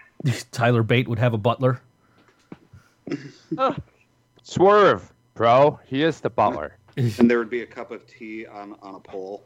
[0.52, 1.80] Tyler Bate would have a butler.
[4.42, 5.78] Swerve, bro.
[5.86, 6.76] He is the butler.
[6.96, 9.44] and there would be a cup of tea on, on a pole.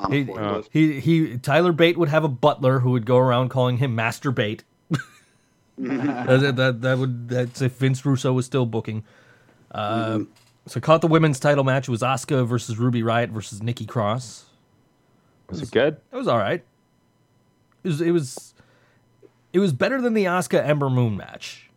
[0.00, 0.68] On a He, forklift.
[0.72, 4.30] he he Tyler Bate would have a butler who would go around calling him Master
[4.30, 4.64] Bate.
[5.78, 9.04] that, that that would that's if Vince Russo was still booking.
[9.70, 10.20] Uh,
[10.66, 11.88] So caught the women's title match.
[11.88, 14.44] It was Asuka versus Ruby Riot versus Nikki Cross.
[15.48, 15.96] Was it good?
[16.12, 16.62] It was all right.
[17.84, 18.54] It was it was
[19.52, 21.67] it was better than the Asuka Ember Moon match.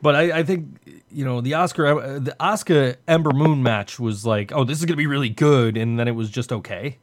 [0.00, 4.52] But I, I think you know the Asuka the Asuka Ember Moon match was like,
[4.52, 6.98] oh, this is gonna be really good, and then it was just okay.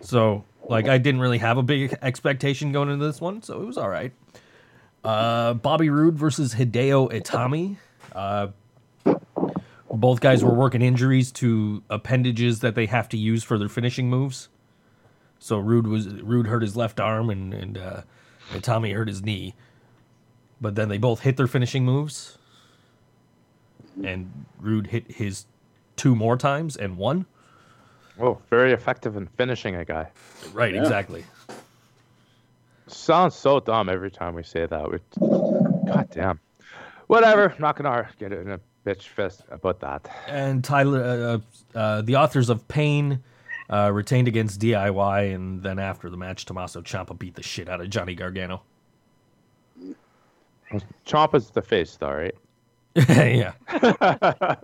[0.00, 3.66] So like I didn't really have a big expectation going into this one, so it
[3.66, 4.12] was all right.
[5.02, 7.76] Uh, Bobby Roode versus Hideo Itami.
[8.14, 8.48] Uh,
[9.90, 14.08] both guys were working injuries to appendages that they have to use for their finishing
[14.08, 14.48] moves.
[15.38, 18.02] So Roode was Roode hurt his left arm and and uh,
[18.52, 19.54] Itami hurt his knee.
[20.60, 22.38] But then they both hit their finishing moves,
[24.04, 25.46] and Roode hit his
[25.96, 27.26] two more times and won.
[28.20, 30.10] Oh, very effective in finishing a guy.
[30.52, 31.24] Right, exactly.
[32.86, 34.90] Sounds so dumb every time we say that.
[34.90, 36.40] We, God damn.
[37.06, 37.50] Whatever.
[37.50, 40.10] I'm not gonna get in a bitch fest about that.
[40.26, 41.02] And Tyler,
[41.74, 43.22] uh, uh, the authors of Pain,
[43.70, 47.80] uh, retained against DIY, and then after the match, Tommaso Ciampa beat the shit out
[47.80, 48.62] of Johnny Gargano.
[51.06, 52.34] Ciampa's the face, though, right?
[53.08, 53.52] yeah.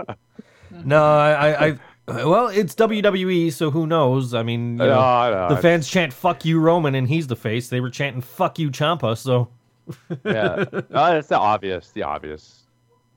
[0.85, 1.79] no, I, I,
[2.25, 4.35] well, it's WWE, so who knows?
[4.35, 5.55] I mean, know, oh, know, know.
[5.55, 7.69] the fans chant "fuck you, Roman," and he's the face.
[7.69, 9.49] They were chanting "fuck you, Ciampa." So,
[10.25, 12.63] yeah, no, it's the obvious, the obvious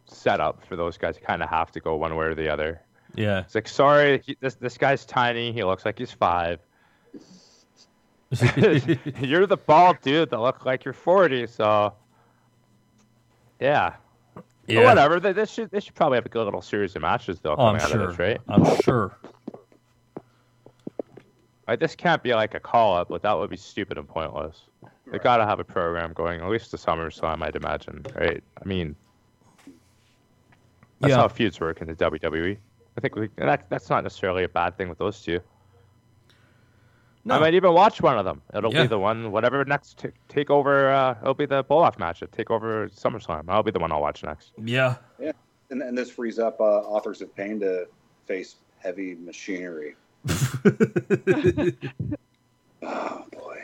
[0.05, 1.15] setup for those guys.
[1.17, 2.81] To Kind of have to go one way or the other.
[3.15, 5.51] yeah, It's like, sorry, he, this this guy's tiny.
[5.51, 6.59] He looks like he's five.
[9.21, 11.47] you're the bald dude that look like you're forty.
[11.47, 11.93] So,
[13.59, 13.95] yeah,
[14.35, 14.83] But yeah.
[14.83, 15.19] whatever.
[15.19, 17.75] They, should they should probably have a good little series of matches though Oh, I'm
[17.75, 18.01] out sure.
[18.01, 18.39] of this, right?
[18.47, 19.17] I'm sure.
[21.67, 24.63] Like this can't be like a call up, but that would be stupid and pointless.
[25.11, 28.43] They gotta have a program going at least to SummerSlam, I'd imagine, right?
[28.61, 28.95] I mean,
[30.99, 31.17] that's Yeah.
[31.17, 32.57] how feuds work in the WWE.
[32.97, 35.39] I think we, that that's not necessarily a bad thing with those two.
[37.29, 37.35] No.
[37.35, 38.41] I might even watch one of them.
[38.53, 38.81] It'll Yeah.
[38.83, 40.91] be the one, whatever next t- takeover.
[40.93, 43.45] Uh, it'll be the pull off match at Takeover SummerSlam.
[43.47, 44.51] I'll be the one I'll watch next.
[44.63, 44.95] Yeah.
[45.19, 45.31] Yeah,
[45.69, 47.87] and, and this frees up uh, authors of pain to
[48.27, 49.95] face heavy machinery.
[52.81, 53.63] Oh boy.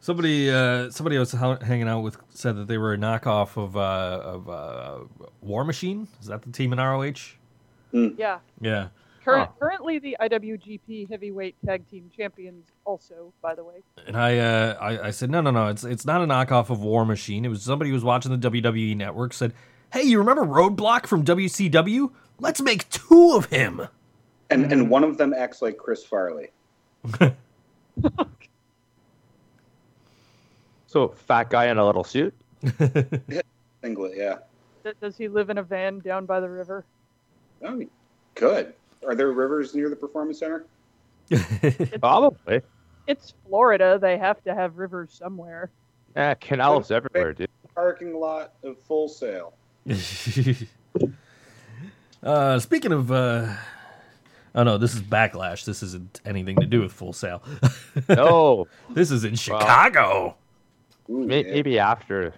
[0.00, 3.56] Somebody, uh, somebody I was ha- hanging out with said that they were a knockoff
[3.56, 4.98] of uh, of uh,
[5.42, 6.08] War Machine.
[6.20, 7.12] Is that the team in ROH?
[7.92, 8.38] Yeah.
[8.60, 8.88] Yeah.
[9.24, 13.82] Current, Currently the IWGP Heavyweight Tag Team Champions, also, by the way.
[14.06, 16.80] And I, uh, I, I said, no, no, no, it's it's not a knockoff of
[16.80, 17.44] War Machine.
[17.44, 19.52] It was somebody who was watching the WWE Network said,
[19.92, 22.10] hey, you remember Roadblock from WCW?
[22.38, 23.88] Let's make two of him.
[24.48, 26.50] And and one of them acts like Chris Farley.
[30.90, 32.34] So fat guy in a little suit.
[33.80, 34.38] Singlet, yeah.
[35.00, 36.84] Does he live in a van down by the river?
[37.64, 37.80] Oh,
[38.34, 38.74] good.
[39.06, 40.66] Are there rivers near the performance center?
[42.00, 42.60] Probably.
[43.06, 43.98] It's Florida.
[44.00, 45.70] They have to have rivers somewhere.
[46.16, 47.48] Yeah, canals everywhere, dude.
[47.74, 49.54] Parking lot of Full Sail.
[52.22, 53.54] uh, speaking of, uh,
[54.54, 55.64] oh no, this is Backlash.
[55.64, 57.42] This isn't anything to do with Full Sail.
[58.08, 58.66] No.
[58.90, 60.36] this is in Chicago.
[61.08, 62.32] May- Maybe after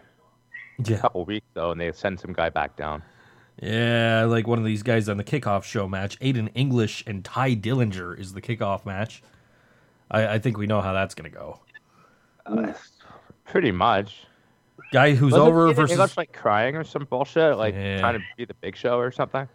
[0.84, 0.96] Yeah.
[0.96, 3.02] a couple weeks though, and they send some guy back down.
[3.60, 6.18] Yeah, like one of these guys on the kickoff show match.
[6.20, 9.22] Aiden English and Tye Dillinger is the kickoff match.
[10.10, 11.60] I, I think we know how that's gonna go.
[12.46, 12.72] Uh,
[13.44, 14.24] pretty much.
[14.92, 18.00] Guy who's Wasn't over Aiden versus English, like crying or some bullshit, like Yeah.
[18.00, 19.48] trying to be the Big Show or something.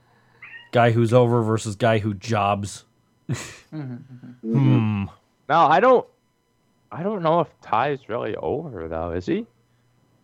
[0.71, 2.85] guy who's over versus guy who jobs.
[3.29, 3.93] Mm-hmm,
[4.47, 4.53] mm-hmm.
[4.53, 5.03] Hmm.
[5.49, 6.07] No, I don't.
[6.89, 9.11] I don't know if Tye's really over though.
[9.11, 9.45] Is he?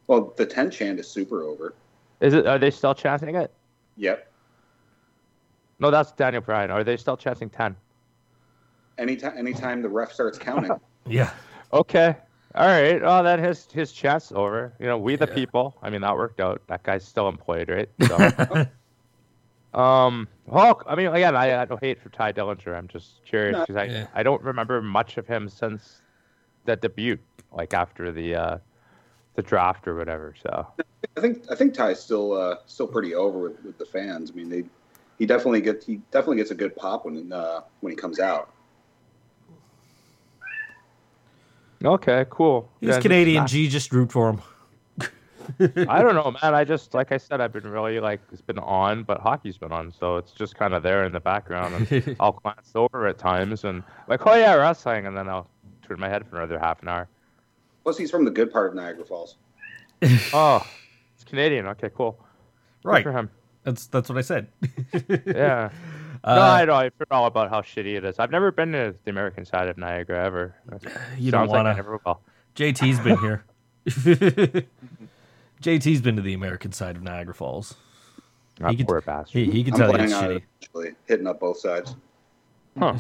[0.07, 1.73] Well, the ten chant is super over.
[2.21, 2.47] Is it?
[2.47, 3.51] Are they still chanting it?
[3.97, 4.31] Yep.
[5.79, 6.71] No, that's Daniel Bryan.
[6.71, 7.75] Are they still chanting ten?
[8.97, 10.71] Anytime, anytime the ref starts counting.
[11.05, 11.31] Yeah.
[11.73, 12.15] Okay.
[12.55, 13.01] All right.
[13.03, 14.71] Oh, then his his chat's over.
[14.79, 15.75] You know, we the people.
[15.81, 16.61] I mean, that worked out.
[16.67, 17.89] That guy's still employed, right?
[19.73, 20.27] So, um.
[20.45, 22.73] Well, I mean, again, I, I don't hate for Tye Dillinger.
[22.77, 23.61] I'm just curious No.
[23.61, 24.07] because I Yeah.
[24.13, 26.01] I don't remember much of him since
[26.65, 27.17] the debut,
[27.51, 28.57] like after the uh
[29.35, 30.33] the draft or whatever.
[30.41, 30.67] So
[31.17, 34.31] I think I think Tye's still uh, still pretty over with, with the fans.
[34.31, 34.63] I mean, they
[35.19, 38.51] he definitely gets he definitely gets a good pop when uh, when he comes out.
[41.83, 42.69] okay, cool.
[42.79, 43.47] He's Then- Canadian.
[43.47, 44.41] G just root for him.
[45.59, 46.55] I don't know, man.
[46.55, 49.73] I just like I said, I've been really like it's been on, but hockey's been
[49.73, 53.17] on, so it's just kind of there in the background, and I'll glance over at
[53.17, 55.49] times and like, oh yeah, wrestling, and then I'll
[55.85, 57.09] turn my head for another half an hour.
[57.83, 59.35] Plus, he's from the good part of Niagara Falls.
[60.33, 60.65] Oh,
[61.15, 61.67] it's Canadian.
[61.67, 62.17] Okay, cool.
[62.83, 63.03] Good Right.
[63.03, 63.29] for him.
[63.63, 64.47] That's that's what I said.
[65.25, 65.69] Yeah.
[66.25, 66.73] Uh, no, I know.
[66.75, 68.17] I've heard all about how shitty it is.
[68.17, 70.55] I've never been to the American side of Niagara ever.
[71.17, 72.21] You don't Sounds like I wanna- never will.
[72.55, 73.43] JT's been here.
[75.61, 77.75] JT's been to the American side of Niagara Falls.
[78.59, 79.33] That He can, poor bastard.
[79.47, 80.41] he, he can I'm tell you planning it's on shitty.
[80.61, 81.93] actually hitting up both sides.
[82.79, 82.97] Huh.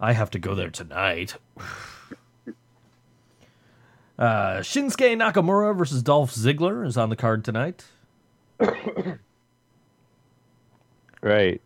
[0.00, 1.36] I have to go there tonight.
[4.22, 7.84] Uh, Shinsuke Nakamura versus Dolph Ziggler is on the card tonight.
[11.22, 11.62] Right.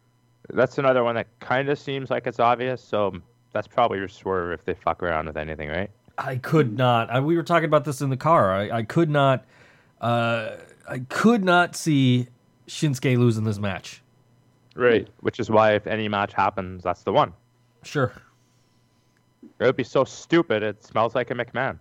[0.50, 2.82] That's another one that kind of seems like it's obvious.
[2.82, 3.14] So
[3.52, 5.90] that's probably your swerve if they fuck around with anything, right?
[6.18, 7.08] I could not.
[7.10, 8.52] I, we were talking about this in the car.
[8.52, 9.46] I, I could not.
[10.00, 12.28] Uh, I could not see
[12.68, 14.02] Shinsuke losing this match.
[14.74, 15.08] Right.
[15.20, 17.32] Which is why if any match happens, that's the one.
[17.82, 18.12] Sure.
[19.58, 20.62] It would be so stupid.
[20.62, 21.78] It smells like a McMahon.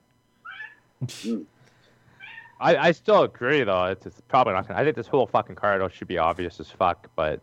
[2.60, 3.86] I, I still agree though.
[3.86, 4.68] It's, it's probably not.
[4.68, 7.10] Gonna, I think this whole fucking card should be obvious as fuck.
[7.16, 7.41] But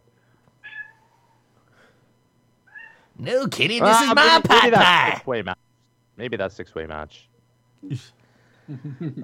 [3.19, 3.83] No kidding.
[3.83, 5.59] Ah, maybe, maybe that six-way match.
[6.17, 7.29] Maybe that six-way match.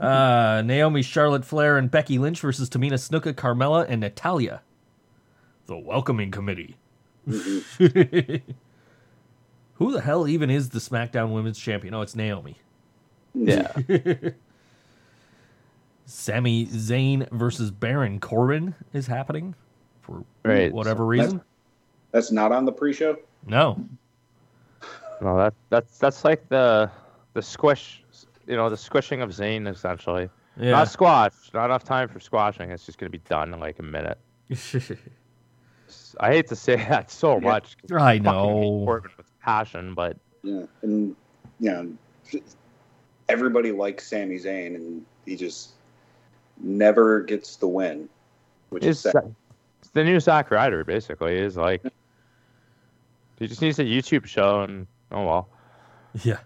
[0.01, 4.63] Uh, Naomi, Charlotte Flair, and Becky Lynch versus Tamina Snuka, Carmella, and Natalya.
[5.67, 6.77] The welcoming committee.
[7.27, 8.43] Who
[9.93, 11.95] the hell even is the SmackDown Women's Champion?
[11.95, 12.59] Oh, it's Naomi.
[13.35, 13.73] Yeah.
[16.07, 19.55] Sami Zayn versus Baron Corbin is happening
[20.01, 20.73] for Right.
[20.73, 21.43] whatever That's- reason.
[22.13, 23.17] That's not on the pre-show.
[23.47, 23.85] No.
[25.21, 26.91] No, that that's that's like the
[27.35, 28.03] the squish,
[28.47, 30.31] you know, the squishing of Zayn essentially.
[30.57, 30.71] Yeah.
[30.73, 31.33] Not squash.
[31.53, 32.71] Not enough time for squashing.
[32.71, 34.17] It's just gonna be done in like a minute.
[36.21, 37.77] I hate to say that so much.
[37.79, 38.83] 'cause I know.
[38.87, 41.15] Corbin with passion, but Yeah, and
[41.61, 41.93] you know,
[43.29, 45.71] everybody likes Sami Zayn, and he just
[46.61, 48.09] never gets the win,
[48.71, 49.35] which it's, is sad.
[49.81, 51.37] it's the new Zack Ryder basically.
[51.37, 51.83] Is like
[53.39, 55.49] he just needs a YouTube show and oh well.
[56.25, 56.39] Yeah.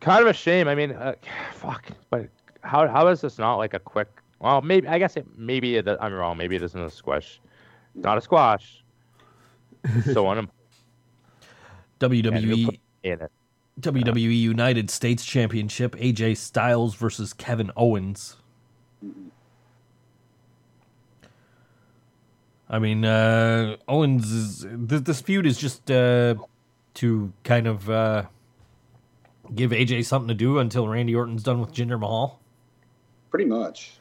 [0.00, 0.68] Kind of a shame.
[0.68, 1.14] I mean, uh,
[1.54, 1.86] fuck.
[2.10, 2.28] But
[2.62, 4.08] how how is this not like a quick?
[4.40, 6.36] Well, maybe I guess it maybe it, I'm wrong.
[6.36, 7.40] Maybe it isn't a squash.
[7.94, 8.82] Not a squash.
[10.12, 10.50] so on.
[12.00, 13.30] WWE in it.
[13.80, 18.36] WWE United States Championship AJ Styles versus Kevin Owens.
[22.68, 26.34] I mean, uh, Owens is th- this feud is just uh,
[26.94, 28.24] to kind of uh,
[29.54, 32.40] give AJ something to do until Randy Orton's done with Jinder Mahal,
[33.30, 33.92] Pretty much.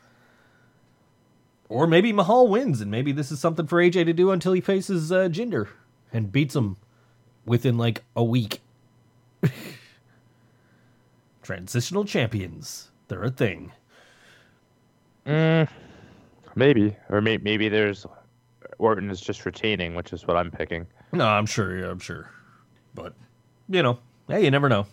[1.67, 4.61] or maybe Mahal wins, and maybe this is something for AJ to do until he
[4.61, 5.67] faces uh, Jinder
[6.13, 6.77] and beats him
[7.45, 8.61] within like a week.
[11.43, 13.71] Transitional champions, they're a thing.
[15.25, 15.69] Mm,
[16.55, 18.05] maybe, or may, maybe there's
[18.79, 20.87] Orton is just retaining, which is what I'm picking.
[21.11, 21.77] No, I'm sure.
[21.77, 22.31] Yeah, I'm sure.
[22.95, 23.13] But
[23.69, 24.85] you know, hey, you never know.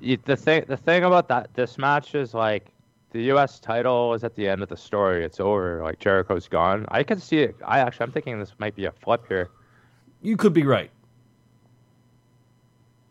[0.00, 2.66] The thing, the thing about that this match is like
[3.12, 3.60] the U.S.
[3.60, 5.24] title is at the end of the story.
[5.24, 5.82] It's over.
[5.82, 6.84] Like Jericho's gone.
[6.88, 7.54] I can see it.
[7.64, 9.50] I actually, I'm thinking this might be a flip here.
[10.20, 10.90] You could be right.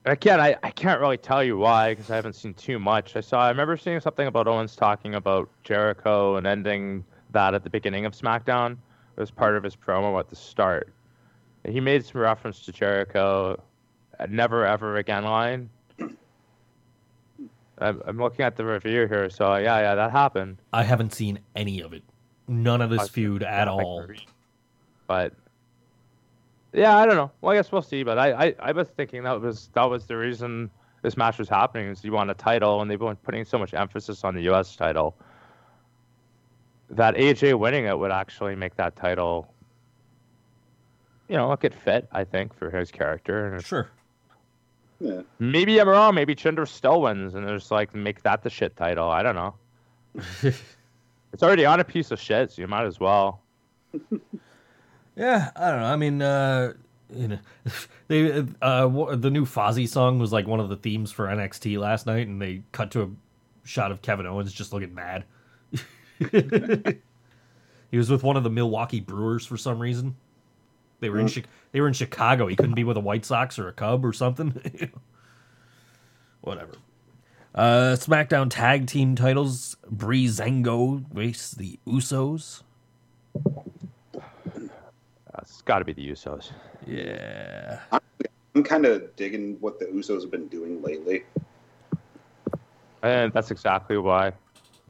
[0.06, 3.16] Again, I, I can't really tell you why because I haven't seen too much.
[3.16, 7.64] I saw I remember seeing something about Owens talking about Jericho and ending that at
[7.64, 8.74] the beginning of SmackDown.
[8.74, 10.92] It was part of his promo at the start.
[11.66, 13.62] He made some reference to Jericho,
[14.20, 15.70] a never ever again line.
[17.78, 20.58] I'm, I'm looking at the review here, so yeah, yeah, that happened.
[20.74, 22.04] I haven't seen any of it.
[22.50, 24.06] None of this feud at all.
[25.08, 25.34] But
[26.74, 27.32] yeah, I don't know.
[27.42, 28.04] Well, I guess we'll see.
[28.04, 30.70] But I, I, I was thinking that was that was the reason
[31.04, 33.74] this match was happening is you want a title, and they've been putting so much
[33.74, 34.76] emphasis on the U.S.
[34.76, 35.16] title
[36.90, 39.52] that AJ winning it would actually make that title,
[41.28, 42.08] you know, look it fit.
[42.12, 43.60] I think for his character.
[43.64, 43.90] Sure.
[45.00, 45.22] Yeah.
[45.38, 46.16] maybe I'm wrong.
[46.16, 49.10] Maybe Jinder still wins, and there's like make that the shit title.
[49.10, 49.56] I don't know.
[50.44, 53.42] it's already on a piece of shit, so you might as well.
[55.16, 55.86] Yeah, I don't know.
[55.86, 56.74] I mean, uh,
[57.16, 57.40] you know,
[58.08, 62.06] they uh, the new Fozzy song was like one of the themes for NXT last
[62.06, 63.10] night, and they cut to a
[63.68, 65.26] shot of Kevin Owens just looking mad.
[67.92, 70.16] he was with one of the Milwaukee Brewers for some reason.
[71.00, 72.48] They were in Chi- they were in Chicago.
[72.48, 74.52] He couldn't be with a White Sox or a Cub or something.
[76.42, 76.74] Whatever.
[77.54, 82.64] Uh, SmackDown Tag Team titles: Breezango face the Usos.
[85.34, 86.52] Uh, it's got to be the Usos.
[86.86, 87.80] Yeah.
[88.56, 91.24] I'm kind of digging what the Usos have been doing lately.
[93.02, 94.32] And that's exactly why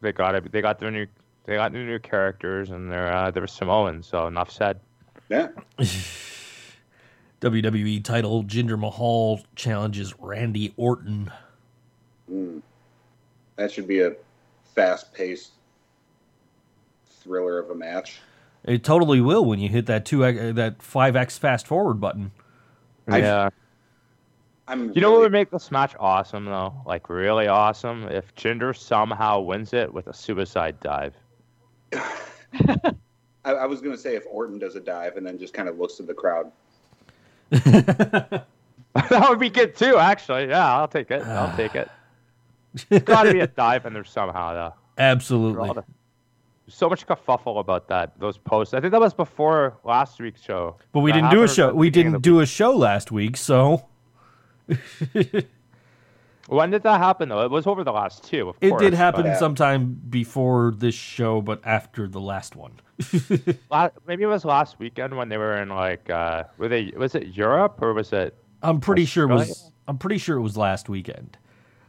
[0.02, 0.52] they got it.
[0.52, 1.08] They got their new,
[1.46, 4.06] they got new, new characters, and they're uh, they're Samoans.
[4.06, 4.80] So enough said.
[5.30, 5.48] Yeah.
[7.42, 11.32] WWE title Jinder Mahal challenges Randy Orton.
[12.32, 12.62] Mm.
[13.58, 14.16] That should be a
[14.76, 15.52] fast-paced
[17.06, 18.20] thriller of a match.
[18.64, 22.32] It totally will when you hit that two uh, that five X fast forward button.
[23.08, 23.50] yeah.
[24.68, 26.74] I'm You know what would make this match awesome though?
[26.86, 31.14] Like really awesome if Jinder somehow wins it with a suicide dive.
[31.94, 35.68] I, I was going to say if Orton does a dive and then just kind
[35.68, 36.52] of looks to the crowd.
[37.52, 38.46] that
[39.30, 39.98] would be good too.
[39.98, 41.24] Actually, yeah, I'll take it.
[41.24, 41.90] I'll take it.
[42.90, 44.74] There's got to be a dive in there somehow though.
[44.98, 45.84] Absolutely.
[46.66, 48.20] All the- so much kerfuffle about that.
[48.20, 48.74] Those posts.
[48.74, 50.78] I think that was before last week's show.
[50.92, 51.74] But we That didn't do a show.
[51.74, 53.86] We didn't of do a show last week, so
[56.48, 57.46] When did that happen though?
[57.46, 58.50] It was over the last two.
[58.50, 58.68] Of course.
[58.68, 62.74] it course, did happen but- sometime before this show, but after the last one.
[63.72, 67.16] La- maybe it was last weekend when they were in like uh were they was
[67.16, 69.72] it Europe or was it I'm pretty sure it was.
[69.88, 71.38] I'm pretty sure it was last weekend.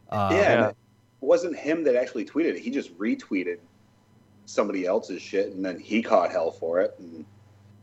[0.09, 0.75] Uh, yeah, and it
[1.21, 2.59] wasn't him that actually tweeted it.
[2.59, 3.59] He just retweeted
[4.45, 6.91] somebody else's shit, and then he caught hell for it.
[6.99, 7.25] And,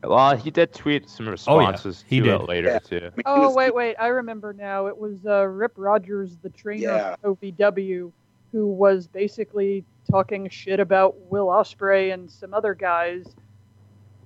[0.04, 2.40] well he did tweet some responses he to did.
[2.40, 2.78] it later Yeah.
[2.80, 2.96] too.
[2.96, 3.96] I mean, he Oh wait, wait!
[4.00, 4.86] I remember now.
[4.86, 7.14] It was uh, Rip Rogers, the trainer Yeah.
[7.22, 8.12] of OVW,
[8.52, 13.24] who was basically talking shit about Will Ospreay and some other guys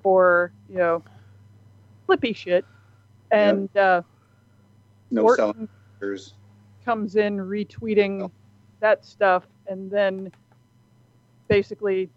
[0.03, 1.03] for you know
[2.07, 2.65] flippy shit,
[3.31, 4.01] and uh,
[5.11, 6.19] no Orton selling
[6.85, 8.33] comes in retweeting Oh.
[8.81, 10.31] that stuff, and then
[11.49, 12.09] basically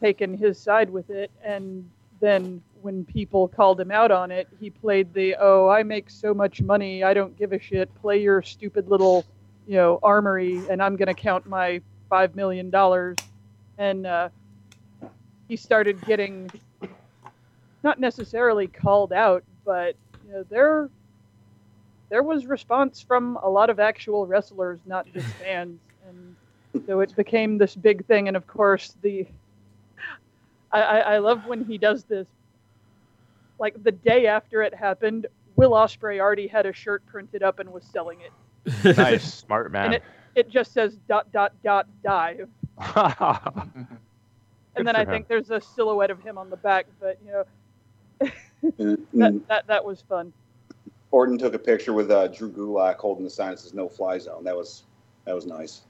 [0.00, 1.88] taking his side with it, and
[2.20, 6.32] then when people called him out on it, he played the "Oh, I make so
[6.34, 7.92] much money, I don't give a shit.
[8.00, 9.26] Play your stupid little,
[9.66, 13.16] you know, armory, and I'm gonna count my five million dollars."
[13.78, 14.28] And uh,
[15.48, 16.50] he started getting
[17.82, 20.90] not necessarily called out, but you know, there
[22.08, 26.36] there was response from a lot of actual wrestlers, not just fans, and
[26.86, 28.28] so it became this big thing.
[28.28, 29.26] And of course, the
[30.72, 32.26] I, I, I love when he does this.
[33.58, 37.72] Like the day after it happened, Will Ospreay already had a shirt printed up and
[37.72, 39.86] was selling it, nice, smart man.
[39.86, 40.02] and it
[40.34, 42.48] it just says dot dot dot dive.
[44.78, 45.08] And then I him.
[45.08, 48.30] think there's a silhouette of him on the back, but you know
[49.18, 50.32] that that, that was fun.
[51.10, 54.18] Orton took a picture with uh, Drew Gulak holding the sign that says "No Fly
[54.18, 54.82] Zone." That was
[55.24, 55.80] that was nice.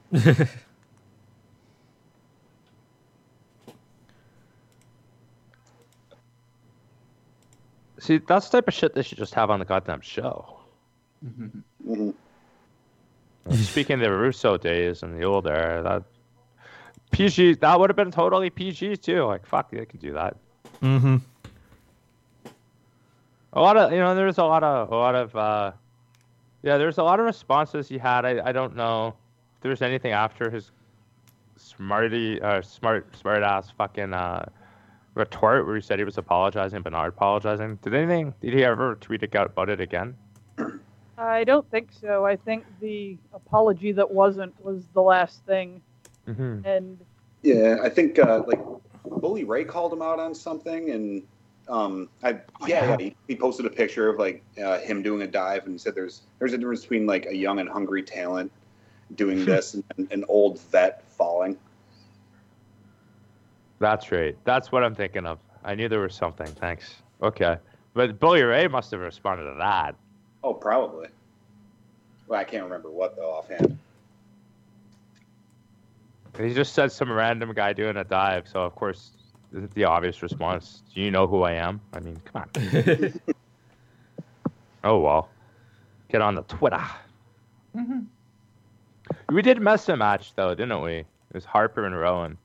[8.07, 10.59] See, that's the type of shit they should just have on the goddamn show.
[11.21, 12.11] hmm
[13.51, 16.03] Speaking of the Russo days and the old era, that
[17.11, 19.25] PG that would have been totally PG too.
[19.25, 20.37] Like fuck, they can do that.
[20.81, 21.17] mm-hmm.
[23.51, 25.71] A lot of you know, there's a lot of a lot of uh,
[26.63, 28.25] yeah, there's a lot of responses he had.
[28.25, 29.15] I, I don't know
[29.55, 30.71] if there's anything after his
[31.57, 34.45] smarty uh, smart smart ass fucking uh,
[35.17, 37.79] retort where he said he was apologizing but not apologizing.
[37.81, 38.33] Did anything?
[38.41, 40.15] Did he ever tweet it out about it again?
[41.17, 42.25] I don't think so.
[42.25, 45.81] I think the apology that wasn't was the last thing,
[46.27, 46.65] Mm-hmm.
[46.65, 46.99] and
[47.41, 48.59] Yeah, I think uh, like
[49.05, 51.23] Bully Ray called him out on something, and
[51.69, 52.31] um, I
[52.67, 55.73] yeah, yeah he, he posted a picture of like uh, him doing a dive, and
[55.73, 58.51] he said there's there's a difference between like a young and hungry talent
[59.15, 61.57] doing this and an old vet falling.
[63.79, 64.35] That's right.
[64.43, 65.39] That's what I'm thinking of.
[65.63, 66.47] I knew there was something.
[66.47, 66.95] Thanks.
[67.21, 67.57] Okay.
[67.93, 69.95] But Bully Ray must have responded to that.
[70.43, 71.07] Oh, probably.
[72.27, 73.77] Well, I can't remember what though offhand.
[76.37, 79.11] He just said some random guy doing a dive, so of course,
[79.51, 80.83] isn't the obvious response?
[80.93, 81.81] Do you know who I am?
[81.93, 83.13] I mean, come on.
[84.83, 85.29] oh well.
[86.09, 86.83] Get on the Twitter.
[87.75, 88.01] Mm-hmm.
[89.33, 90.97] We did mess a match though, didn't we?
[90.97, 92.37] It was Harper and Rowan.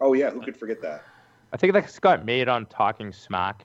[0.00, 1.04] Oh yeah, who could forget that?
[1.52, 3.64] I think this got made on Talking Smack.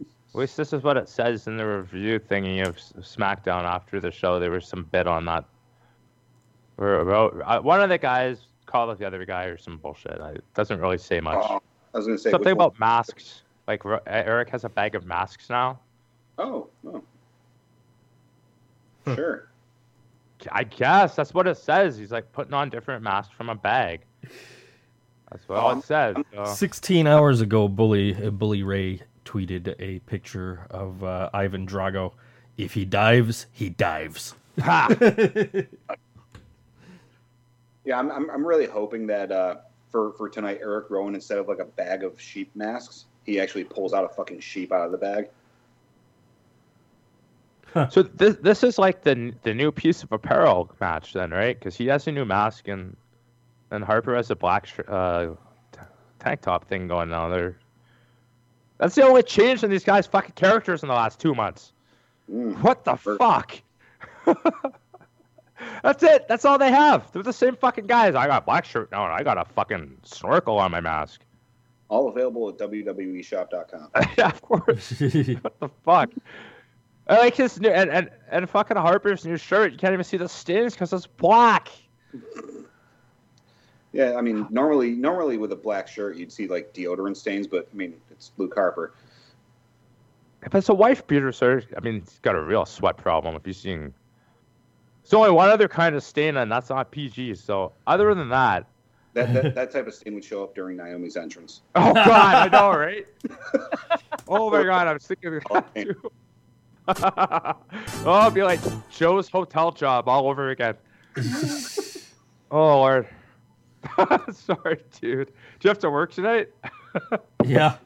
[0.00, 4.00] At least this is what it says in the review thingy of S- SmackDown after
[4.00, 4.38] the show.
[4.38, 5.44] There was some bit on that.
[6.76, 10.12] Where where- one of the guys called the other guy or some bullshit.
[10.12, 11.38] It doesn't really say oh, much.
[11.40, 11.60] Oh,
[11.92, 12.66] I was going to say Something which one?
[12.68, 13.42] about masks.
[13.66, 15.78] Like Eric has a bag of masks now.
[16.38, 17.02] Oh, oh.
[19.14, 19.48] sure.
[20.50, 21.98] I guess that's what it says.
[21.98, 24.00] He's like putting on different masks from a bag.
[25.30, 26.16] That's what all it says.
[26.34, 32.12] so- 16 hours ago, Bully uh, Bully Ray tweeted a picture of uh, Ivan Drago.
[32.58, 34.34] If he dives, he dives.
[34.60, 34.88] Ha!
[37.84, 39.56] Yeah, I'm, I'm, I'm really hoping that uh,
[39.90, 43.64] for, for tonight, Eric Rowan, instead of like a bag of sheep masks, he actually
[43.64, 45.28] pulls out a fucking sheep out of the bag.
[47.90, 51.56] So this this is like the the new piece of apparel match then, right?
[51.58, 52.96] Because he has a new mask and
[53.70, 55.28] and Harper has a black sh- uh,
[55.72, 55.80] t-
[56.18, 57.56] tank top thing going on there.
[58.78, 61.72] That's the only change in these guys' fucking characters in the last two months.
[62.32, 62.60] Mm.
[62.62, 63.60] What the fuck?
[65.82, 66.26] That's it.
[66.28, 67.10] That's all they have.
[67.12, 68.14] They're the same fucking guys.
[68.14, 71.20] I got black shirt now and I got a fucking snorkel on my mask.
[71.88, 73.90] All available at WWEshop.com.
[74.18, 75.00] yeah, of course.
[75.00, 76.10] what the fuck?
[77.08, 79.72] I like his new and, and and fucking Harper's new shirt.
[79.72, 81.68] You can't even see the stains because it's black.
[83.92, 87.68] Yeah, I mean, normally normally with a black shirt, you'd see like deodorant stains, but
[87.72, 88.94] I mean, it's Luke Harper.
[90.42, 93.34] If it's a wife beater, sir, I mean, he's got a real sweat problem.
[93.34, 93.92] If you're seeing,
[95.02, 97.34] there's only one other kind of stain, and that's not PG.
[97.34, 98.66] So other than that,
[99.14, 101.62] That, that that type of stain would show up during Naomi's entrance.
[101.74, 103.06] oh god, I know, right?
[104.28, 106.12] oh my god, I'm thinking of that too.
[108.06, 108.60] oh, it'd be like
[108.90, 110.74] Joe's hotel job all over again.
[112.50, 113.08] oh lord.
[114.32, 115.28] Sorry, dude.
[115.28, 116.48] Do you have to work tonight?
[117.44, 117.76] yeah.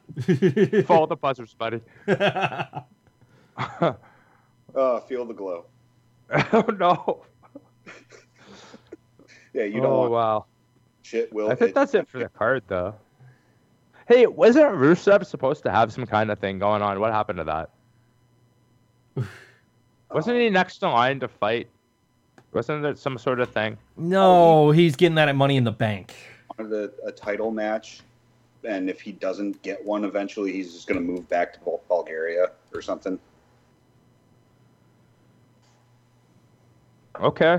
[0.86, 1.80] Follow the buzzers, buddy.
[4.74, 5.66] Oh, feel the glow.
[6.52, 7.22] oh no.
[9.52, 10.44] Yeah, you don't oh want wow.
[11.02, 11.32] shit.
[11.32, 12.94] Will I think hit- that's it for the card, though.
[14.08, 17.00] Hey, wasn't Rusev supposed to have some kind of thing going on?
[17.00, 17.70] What happened to that?
[20.10, 21.68] Wasn't he uh, next in line to fight?
[22.54, 23.76] Wasn't there some sort of thing?
[23.96, 26.14] No, he's getting that at Money in the Bank.
[26.56, 28.00] wanted a, a title match,
[28.62, 31.82] and if he doesn't get one eventually, he's just going to move back to Bul-
[31.88, 33.18] Bulgaria or something.
[37.20, 37.54] Okay.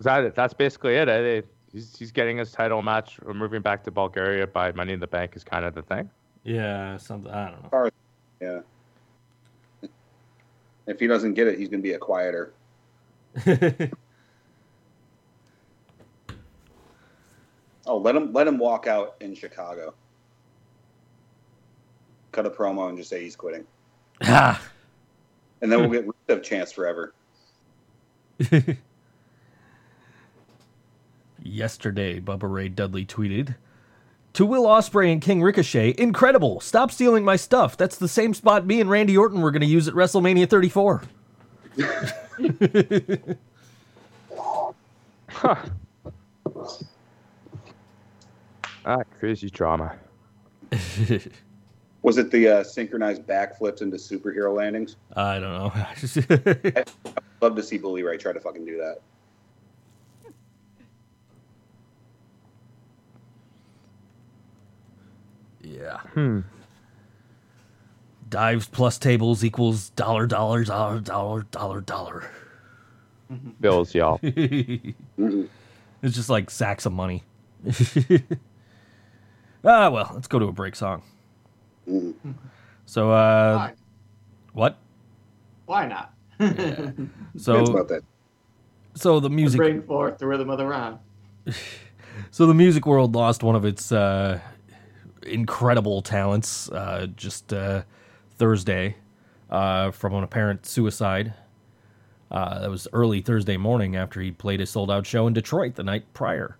[0.00, 0.34] Is that it?
[0.34, 1.48] That's basically it.
[1.72, 3.20] He's, he's getting his title match.
[3.22, 6.10] We're moving back to Bulgaria by Money in the Bank is kind of the thing.
[6.42, 7.30] Yeah, something.
[7.30, 7.90] I don't know.
[8.40, 8.60] Yeah.
[10.86, 12.52] If he doesn't get it, he's going to be a quieter.
[17.90, 19.92] Oh, let him let him walk out in Chicago.
[22.30, 23.66] Cut a promo and just say he's quitting,
[24.22, 24.62] Ha!
[25.60, 27.12] and then we'll get rid of Chance forever.
[31.42, 33.56] Yesterday, Bubba Ray Dudley tweeted
[34.34, 36.60] to Will Ospreay and King Ricochet, incredible!
[36.60, 37.76] Stop stealing my stuff.
[37.76, 41.02] That's the same spot me and Randy Orton were going to use at WrestleMania 34.
[48.84, 49.94] Ah, crazy drama.
[52.02, 54.96] Was it the uh, synchronized backflips into superhero landings?
[55.14, 55.70] I don't know.
[55.74, 56.90] I'd
[57.42, 59.00] love to see Bully Ray try to fucking do that.
[65.62, 65.98] yeah.
[66.14, 66.40] Hmm.
[68.30, 72.30] Dives plus tables equals dollar, dollar, dollar, dollar, dollar, dollar.
[73.60, 74.20] Bills, y'all.
[76.02, 77.24] It's just like sacks of money.
[79.62, 81.02] ah, well, let's go to a break song.
[82.86, 83.74] So, uh, Why?
[84.54, 84.78] what?
[85.66, 86.14] Why not?
[86.38, 86.96] That's
[87.36, 88.00] So, about that.
[88.94, 90.98] so the music, Bring forth the rhythm of the rhyme
[92.30, 94.40] so the music world lost one of its uh,
[95.22, 97.82] incredible talents uh, just uh,
[98.40, 98.96] Thursday
[99.50, 101.34] uh, from an apparent suicide.
[102.30, 105.74] Uh, that was early Thursday morning after he played a sold out show in Detroit
[105.74, 106.56] the night prior.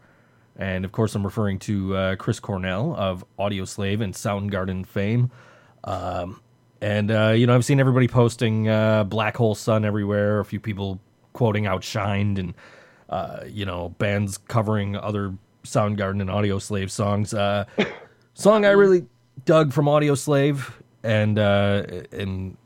[0.57, 5.31] And of course, I'm referring to uh, Chris Cornell of Audioslave and Soundgarden fame.
[5.85, 6.43] Um,
[6.83, 10.61] and, uh, you know, I've seen everybody posting uh, Black Hole Sun everywhere, a few
[10.61, 11.01] people
[11.33, 12.55] quoting Outshined, and,
[13.09, 17.33] uh, you know, bands covering other Soundgarden and Audioslave songs.
[17.33, 17.65] Uh,
[18.35, 19.07] song I really
[19.47, 20.71] dug from Audioslave
[21.03, 22.57] and, uh, and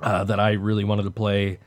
[0.00, 1.58] uh, that I really wanted to play.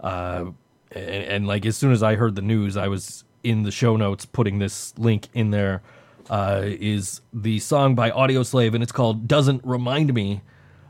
[0.00, 0.46] Uh,
[0.92, 3.96] and, and like as soon as I heard the news, I was in the show
[3.96, 5.82] notes putting this link in there.
[6.28, 10.42] Uh, is the song by Audioslave, and it's called "Doesn't Remind Me"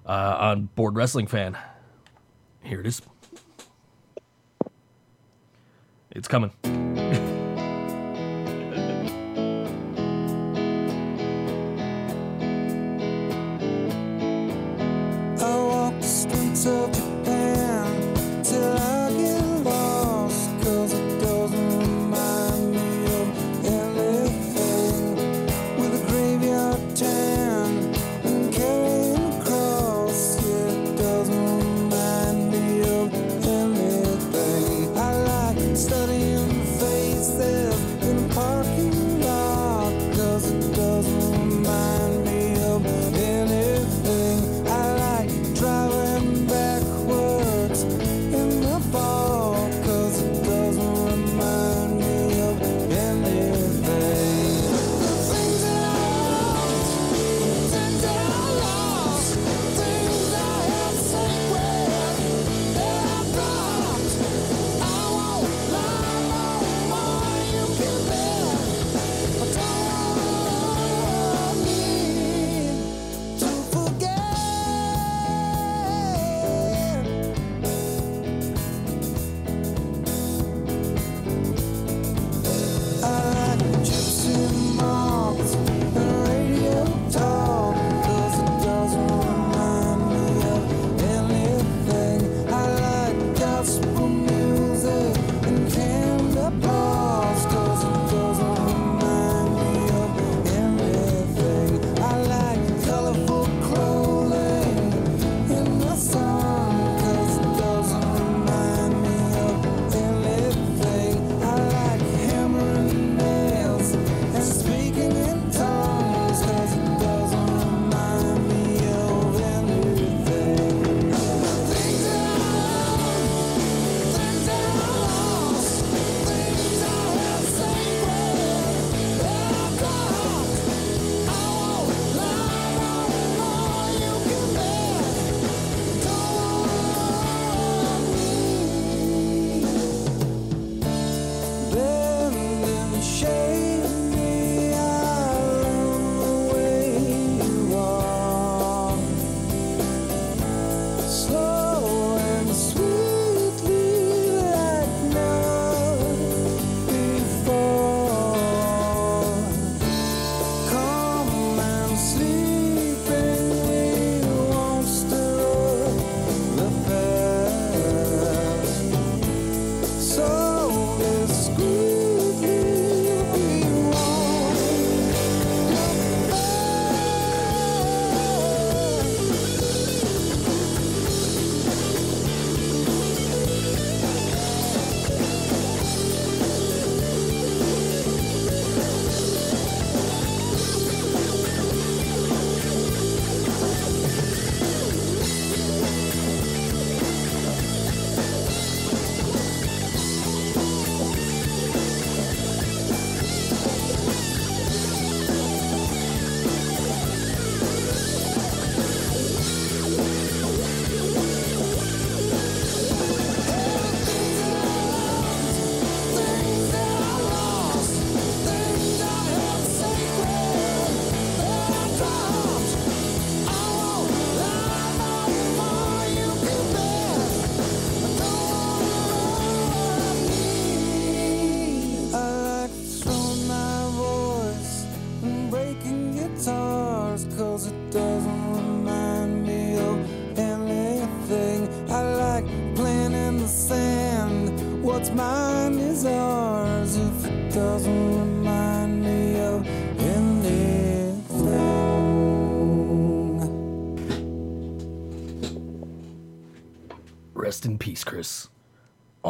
[0.06, 1.58] uh, on Board Wrestling Fan.
[2.62, 3.02] Here it is.
[6.10, 6.52] It's coming.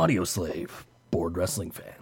[0.07, 0.70] Audioslave,
[1.11, 1.92] board wrestling fan.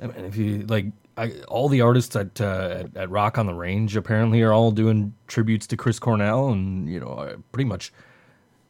[0.00, 0.86] And and if you like,
[1.16, 4.70] I, all the artists at, uh, at at Rock on the Range apparently are all
[4.70, 7.92] doing tributes to Chris Cornell, and you know, pretty much,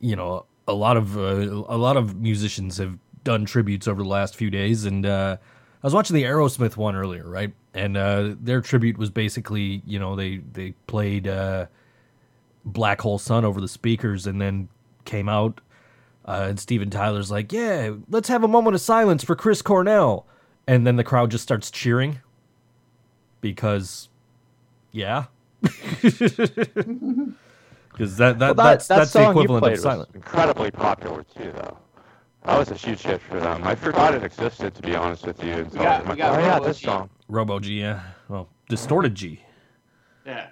[0.00, 4.08] you know, a lot of uh, a lot of musicians have done tributes over the
[4.08, 4.84] last few days.
[4.84, 5.36] And uh,
[5.82, 7.52] I was watching the Aerosmith one earlier, right?
[7.72, 11.28] And uh, their tribute was basically, you know, they they played.
[11.28, 11.66] Uh,
[12.66, 14.68] Black Hole Sun over the speakers and then
[15.04, 15.60] came out.
[16.26, 20.26] Uh, and Steven Tyler's like, yeah, let's have a moment of silence for Chris Cornell.
[20.66, 22.20] And then the crowd just starts cheering
[23.42, 24.08] because,
[24.92, 25.26] yeah.
[27.94, 30.10] Because that, that, Well, that, that's, that that's the equivalent played of was silence.
[30.14, 31.78] incredibly popular too, though.
[32.42, 33.62] That was a huge hit for them.
[33.62, 35.52] I forgot it existed, to be honest with you.
[35.52, 36.86] Until got- I'm we got oh yeah, this G.
[36.86, 37.08] song.
[37.28, 38.00] Robo G, yeah.
[38.28, 39.40] Well, Distorted G.
[40.26, 40.48] Yeah.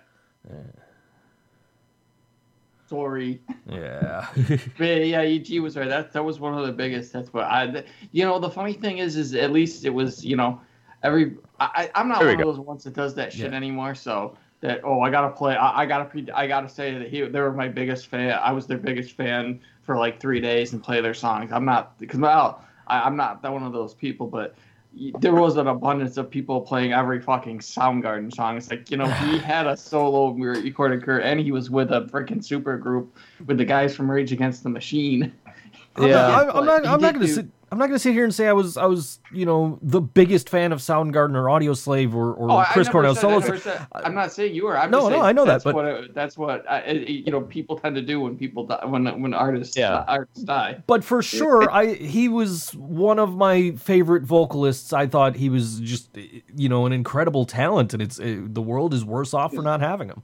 [2.92, 3.40] Sorry.
[3.68, 4.26] Yeah.
[4.78, 5.88] But yeah, EG was right.
[5.88, 7.12] That that was one of the biggest.
[7.12, 7.66] That's what I.
[7.70, 10.22] th- You know, the funny thing is, is at least it was.
[10.24, 10.60] You know,
[11.02, 11.36] every.
[11.58, 12.52] I, I- I'm not There we one of go.
[12.52, 13.56] those ones that does that shit Yeah.
[13.56, 13.94] anymore.
[13.94, 15.54] So that oh, I gotta play.
[15.56, 16.04] I, I gotta.
[16.04, 17.22] Pre, I gotta say that he.
[17.22, 18.38] They were my biggest fan.
[18.42, 21.50] I was their biggest fan for like three days and play their songs.
[21.50, 24.54] I'm not because well, I, I'm not that one of those people, but.
[24.98, 28.56] Y- There was an abundance of people playing every fucking Soundgarden song.
[28.56, 31.90] It's like you know he had a solo we recorded career, and he was with
[31.92, 33.16] a freaking super group
[33.46, 35.32] with the guys from Rage Against the Machine.
[35.96, 36.14] I'm Yeah.
[36.14, 36.86] not, I'm, I'm not.
[36.86, 37.46] I'm not gonna sit.
[37.72, 38.76] I'm not gonna sit here and say I was.
[38.76, 39.18] I was.
[39.32, 43.24] You know, the biggest fan of Soundgarden or Audioslave or, or Oh, Chris Cornell said-
[43.24, 43.38] I solo.
[43.40, 44.76] never said- I'm not saying you were.
[44.78, 47.08] I'm No, just no, I know that, that's but- what it- that's what I, it-
[47.08, 50.04] you know people tend to do when people die, when when artists Yeah.
[50.06, 50.82] artists die.
[50.86, 54.92] but for sure, I he was one of my favorite vocalists.
[54.92, 56.10] I thought he was just
[56.54, 59.80] you know an incredible talent, and it's uh the world is worse off for not
[59.80, 60.22] having him.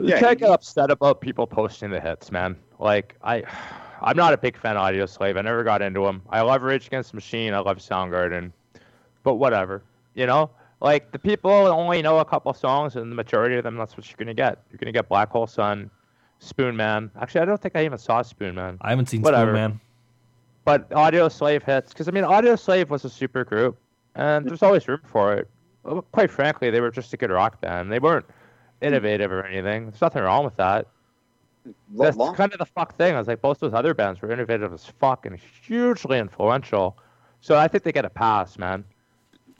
[0.00, 2.56] You Yeah, can't get upset about people posting the hits, man.
[2.78, 3.44] Like I,
[4.04, 5.38] I'm not a big fan of Audioslave.
[5.38, 6.22] I never got into them.
[6.28, 7.54] I love Rage Against the Machine.
[7.54, 8.52] I love Soundgarden,
[9.22, 9.82] but whatever.
[10.14, 10.50] You know,
[10.80, 14.06] like the people only know a couple songs, and the majority of them, that's what
[14.06, 14.62] you're gonna get.
[14.70, 15.90] You're gonna get Black Hole Sun,
[16.40, 17.10] Spoonman.
[17.18, 18.76] Actually, I don't think I even saw Spoonman.
[18.82, 19.54] I haven't seen Whatever.
[19.54, 19.80] Spoonman.
[20.66, 23.78] But Audioslave hits because I mean, Audioslave was a super group,
[24.14, 25.48] and there's always room for it.
[26.12, 27.90] Quite frankly, they were just a good rock band.
[27.90, 28.26] They weren't
[28.82, 29.86] innovative or anything.
[29.86, 30.88] There's nothing wrong with that.
[31.92, 33.14] Lo- That's long- kind of the fuck thing.
[33.14, 36.96] I was like, both those other bands were innovative as fuck and hugely influential.
[37.40, 38.84] So I think they get a pass, man,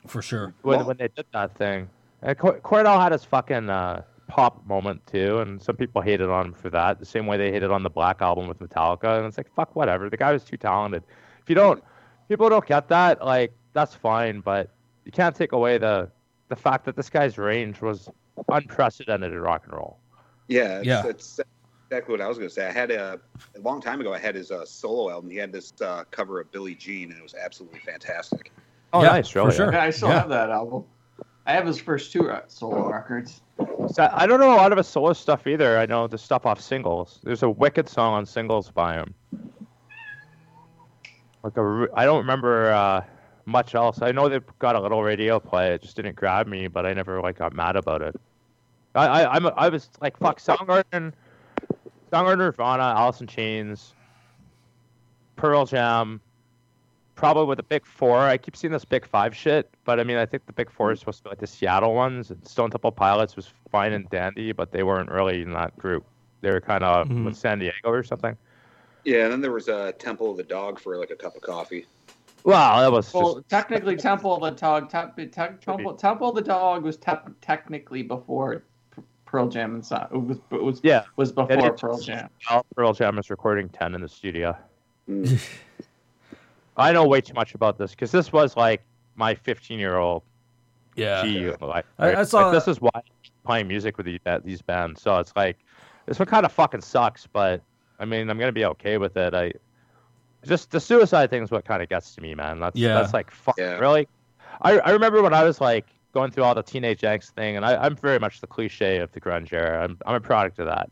[0.06, 0.54] For sure.
[0.62, 1.88] when, Well- when they did that thing.
[2.22, 6.46] And Cor- Cornell had his fucking uh, pop moment too, and some people hated on
[6.46, 6.98] him for that.
[6.98, 9.76] The same way they hated on the Black album with Metallica, and it's like fuck,
[9.76, 10.08] whatever.
[10.08, 11.02] The guy was too talented.
[11.42, 11.84] If you don't,
[12.30, 14.70] people don't get that, like that's fine, but
[15.04, 16.10] you can't take away the
[16.48, 18.08] the fact that this guy's range was
[18.50, 19.98] unprecedented in rock and roll.
[20.48, 21.06] Yeah, it's, Yeah.
[21.06, 21.40] it's
[21.94, 22.66] exactly what I was going to say.
[22.66, 23.20] I had a,
[23.56, 24.12] a long time ago.
[24.12, 25.30] I had his uh, solo album.
[25.30, 28.50] He had this uh, cover of Billie Jean, and it was absolutely fantastic.
[28.92, 29.72] Oh, Yeah, nice, for sure.
[29.72, 30.20] Yeah, I still Yeah.
[30.20, 30.84] have that album.
[31.46, 33.42] I have his first two uh, solo records.
[33.92, 35.78] So I don't know a lot of his solo stuff either.
[35.78, 37.20] I know the stuff off singles.
[37.22, 39.14] There's a wicked song on singles by him.
[41.44, 43.04] Like a, re- I don't remember uh,
[43.44, 44.00] much else.
[44.02, 45.74] I know they've got a little radio play.
[45.74, 48.16] It just didn't grab me, but I never like got mad about it.
[48.94, 51.12] I I I'm a, I was like fuck Soundgarden,
[52.14, 53.94] Soundgarden, Nirvana, Alice in Chains,
[55.36, 56.20] Pearl Jam,
[57.16, 58.20] probably with the big four.
[58.20, 60.92] I keep seeing this big five shit, but I mean, I think the big four
[60.92, 62.30] is supposed to be like the Seattle ones.
[62.30, 66.04] And Stone Temple Pilots was fine and dandy, but they weren't really in that group.
[66.40, 67.24] They were kind of Mhm.
[67.24, 68.36] with San Diego or something.
[69.04, 71.34] Yeah, and then there was a uh, Temple of the Dog for like a cup
[71.34, 71.86] of coffee.
[72.44, 76.34] Wow, that was Well, just technically, Temple of the Dog, Tep- Tep- Temple, Temple of
[76.34, 78.64] the Dog was tep- technically before P-
[79.34, 81.02] Pearl Jam and so- it was it was yeah.
[81.16, 82.28] was before is- Pearl Jam.
[82.48, 84.56] well, Pearl Jam is recording ten in the studio.
[85.10, 85.44] Mm.
[86.76, 88.82] I know way too much about this because this was like
[89.16, 90.22] my 15 year old
[90.94, 91.24] Yeah.
[91.24, 91.84] G life.
[91.98, 92.28] I- I right?
[92.28, 93.02] saw- Like, this is why I'm
[93.44, 95.02] playing music with these, these bands.
[95.02, 95.56] So it's like
[96.06, 97.60] this one kind of fucking sucks, but
[97.98, 99.34] I mean I'm gonna be okay with it.
[99.34, 99.52] I
[100.46, 102.60] just the suicide thing is what kind of gets to me, man.
[102.60, 102.94] That's Yeah.
[102.94, 103.78] that's like fuck Yeah.
[103.80, 104.06] really.
[104.62, 107.66] I I remember when I was like going through all the teenage angst thing, and
[107.66, 109.82] I, I'm very much the cliche of the grunge era.
[109.84, 110.90] I'm I'm a product of that.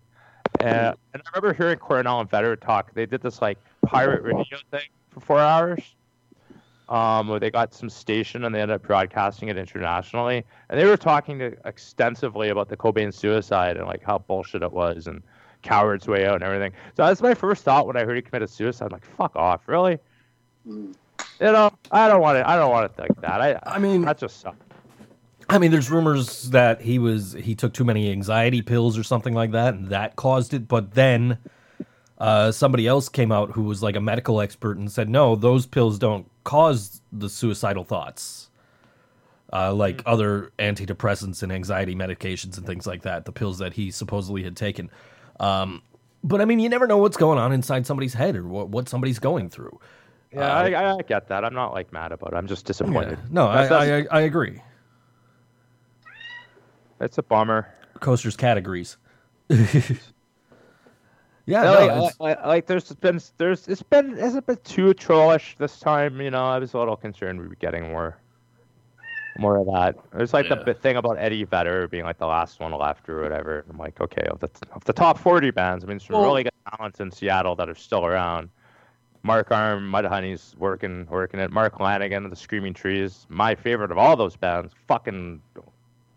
[0.60, 2.92] And, and I remember hearing Cornell and Vedder talk.
[2.92, 5.94] They did this like pirate radio thing for four hours
[6.88, 10.84] um, where they got some station and they ended up broadcasting it internationally, and they
[10.84, 15.22] were talking to, extensively about the Cobain suicide and like how bullshit it was and
[15.62, 16.72] coward's way out and everything.
[16.96, 18.86] So that's my first thought when I heard he committed suicide.
[18.86, 19.98] I'm like, fuck off, really?
[20.68, 20.94] Mm.
[21.40, 22.46] You know, I don't want it.
[22.46, 23.40] I don't want it like that.
[23.40, 24.58] I, I mean, that just sucks.
[25.52, 29.34] I mean, there's rumors that he was he took too many anxiety pills or something
[29.34, 30.66] like that, and that caused it.
[30.66, 31.38] But then
[32.18, 35.66] uh, somebody else came out who was like a medical expert and said, no, those
[35.66, 38.48] pills don't cause the suicidal thoughts.
[39.52, 43.90] Uh, like other antidepressants and anxiety medications and things like that, the pills that he
[43.90, 44.90] supposedly had taken.
[45.38, 45.82] Um,
[46.24, 48.88] but I mean, you never know what's going on inside somebody's head or what, what
[48.88, 49.78] somebody's going through.
[50.32, 51.44] Yeah, Uh, I, I get that.
[51.44, 52.36] I'm not like mad about it.
[52.36, 53.18] I'm just disappointed.
[53.20, 53.28] Yeah.
[53.30, 53.66] No, I,
[53.98, 54.62] I, I agree.
[57.02, 57.68] It's a bummer.
[58.00, 58.96] Coaster's categories.
[59.50, 59.58] yeah,
[61.46, 65.56] Yeah, no, like, like, like, there's been there's it's been has it been too trollish
[65.58, 66.20] this time?
[66.20, 68.16] You know, I was a little concerned we'd be getting more
[69.38, 69.96] more of that.
[70.14, 70.62] There's like the Yeah.
[70.64, 73.64] big thing about Eddie Vedder being like the last one left or whatever.
[73.68, 76.44] I'm like, okay, of the of the top 40 bands, I mean, some Well- really
[76.44, 78.48] good talents in Seattle that are still around.
[79.24, 81.50] Mark Arm, Mudhoney's working working it.
[81.52, 85.40] Mark Lanegan, the Screaming Trees, my favorite of all those bands, fucking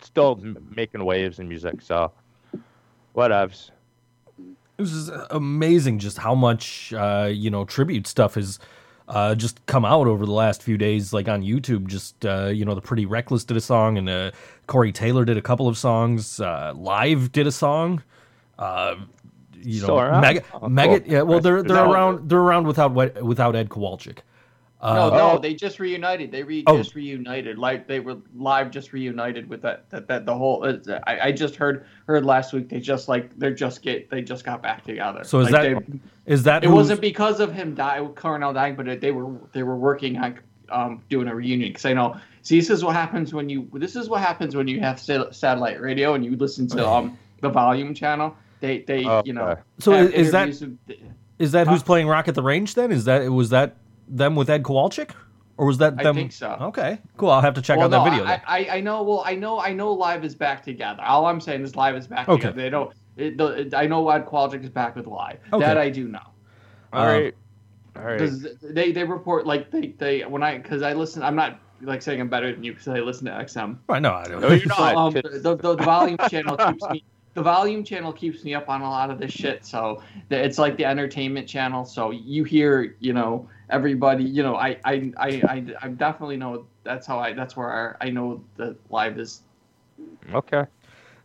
[0.06, 1.82] still m- making waves in music.
[1.82, 2.11] So,
[3.15, 3.72] whatevs.
[4.77, 8.60] This is amazing just how much uh, you know tribute stuff has
[9.07, 11.88] uh, just come out over the last few days, like on YouTube.
[11.88, 14.32] Just uh, you know, the Pretty Reckless did a song, and uh,
[14.68, 16.40] Corey Taylor did a couple of songs.
[16.41, 18.03] Uh, Live did a song.
[18.60, 18.95] Uh,
[19.61, 20.22] you know, around?
[20.22, 21.11] Mega, Oh, Mega, cool.
[21.11, 21.22] yeah.
[21.22, 22.30] Well, they're they're around.
[22.30, 24.19] They're around without without Ed Kowalczyk.
[24.94, 25.38] No, Uh, no, Oh.
[25.40, 26.32] they just reunited.
[26.32, 26.78] They re- Oh.
[26.78, 27.57] just reunited.
[27.57, 29.90] Like they were live, just reunited with that.
[29.90, 30.64] That, that the whole.
[30.66, 32.70] Uh, I, I just heard heard last week.
[32.70, 35.24] They just like they're just get they just got back together.
[35.24, 35.99] So is Like, that they-
[36.34, 39.64] is that it who's- wasn't because of him dying, Cornell dying, but they were they
[39.64, 40.40] were working on
[40.70, 41.70] um, doing a reunion.
[41.70, 44.68] Because I know, see, this is what happens when you this is what happens when
[44.68, 48.36] you have sat- satellite radio and you listen to um the volume channel.
[48.62, 49.56] They they Oh, you know.
[49.80, 50.98] So have is that- interviews with-
[51.38, 52.74] is that who's playing Rock at the Range?
[52.74, 53.76] Then is that was that
[54.07, 55.11] them with Ed Kowalczyk,
[55.57, 56.15] or was that I them?
[56.15, 56.57] think so.
[56.61, 57.30] Okay, cool.
[57.30, 58.26] I'll have to check well, out that video.
[58.26, 59.03] I, I I know.
[59.03, 59.60] Well, I know.
[59.60, 59.94] I know.
[59.94, 61.02] Live is back together.
[61.03, 62.40] All I'm saying is Live is back Okay.
[62.40, 62.61] together.
[62.61, 62.91] They don't.
[63.18, 65.40] It, the, it, I know Ed Kowalczyk is back with Live.
[65.53, 65.65] Okay.
[65.65, 66.19] That I do know.
[66.94, 67.36] All Um, right,
[67.95, 68.19] all right.
[68.19, 71.23] Because they, they report like they, they when I because I listen.
[71.23, 73.77] I'm not like saying I'm better than you because I listen to XM.
[73.88, 74.41] Right, no, I don't.
[74.41, 74.95] No, you're not.
[74.95, 77.03] um, the, the, the volume channel keeps me.
[77.34, 79.65] The volume channel keeps me up on a lot of this shit.
[79.65, 81.84] So the, it's like the entertainment channel.
[81.84, 84.23] So you hear, you know, everybody.
[84.23, 87.33] You know, I I I I, I definitely know that's how I.
[87.33, 89.41] That's where our, I know that live is.
[90.33, 90.65] Okay.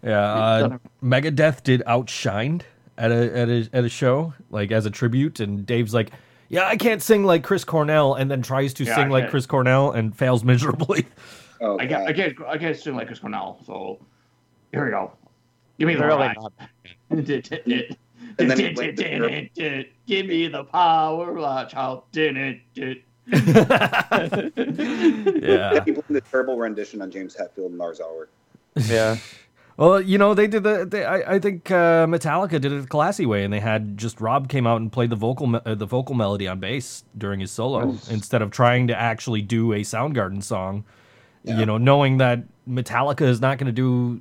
[0.03, 2.63] Yeah, uh, Megadeth did Outshined
[2.97, 6.11] at a at a at a show, like as a tribute, and Dave's like,
[6.49, 9.29] "Yeah, I can't sing like Chris Cornell," and then tries to Yeah, sing like.
[9.29, 11.07] Chris Cornell and fails miserably.
[11.61, 12.17] Oh, I can't, I God.
[12.17, 13.61] can't, I can't sing like Chris Cornell.
[13.67, 13.99] So
[14.73, 15.13] here we go.
[15.79, 16.37] Give me the Really ride.
[16.39, 16.53] not.
[18.41, 22.03] And then he played the Give me the power, uh, child.
[22.15, 22.95] yeah,
[24.07, 28.31] Yeah, he played the terrible rendition on James Hetfield and Lars Ulrich.
[28.87, 29.17] Yeah.
[29.77, 30.85] Well, you know, they did the.
[30.85, 34.21] They, I, I think uh, Metallica did it the classy way, and they had just
[34.21, 37.41] Rob came out and played the vocal me- uh, the vocal melody on bass during
[37.41, 38.11] his solo Nice.
[38.11, 40.85] instead of trying to actually do a Soundgarden song.
[41.45, 41.59] Yeah.
[41.61, 44.21] You know, knowing that Metallica is not going to do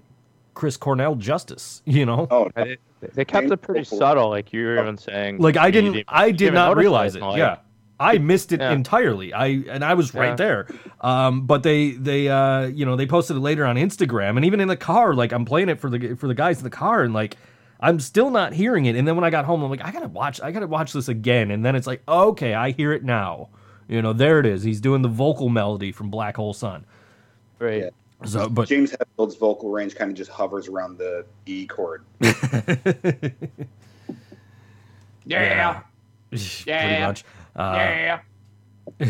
[0.54, 1.82] Chris Cornell justice.
[1.86, 5.38] You know, Oh, I did- They kept it pretty subtle, like you were even saying.
[5.40, 7.22] like I didn't, didn't- I did didn't realize it.
[7.22, 7.58] like, Yeah,
[8.00, 8.72] I missed it Yeah.
[8.72, 9.34] entirely.
[9.34, 10.36] I and I was right Yeah.
[10.36, 10.68] there.
[11.02, 14.60] Um, but they they uh you know they posted it later on Instagram and even
[14.60, 17.04] in the car like I'm playing it for the for the guys in the car
[17.04, 17.38] and like
[17.82, 18.96] I'm still not hearing it.
[18.98, 21.08] And then when I got home, I'm like I gotta watch I gotta watch this
[21.08, 21.52] again.
[21.52, 23.50] And then it's like okay, I hear it now.
[23.88, 24.64] You know, there it is.
[24.64, 26.86] He's doing the vocal melody from Black Hole Sun.
[27.60, 27.84] Right.
[27.84, 27.90] Yeah.
[28.26, 32.04] So, but James Hetfield's vocal range kind of just hovers around the E chord.
[35.26, 35.82] Yeah.
[36.30, 37.08] pretty Yeah.
[37.08, 37.24] much.
[37.56, 38.20] Uh, Yeah.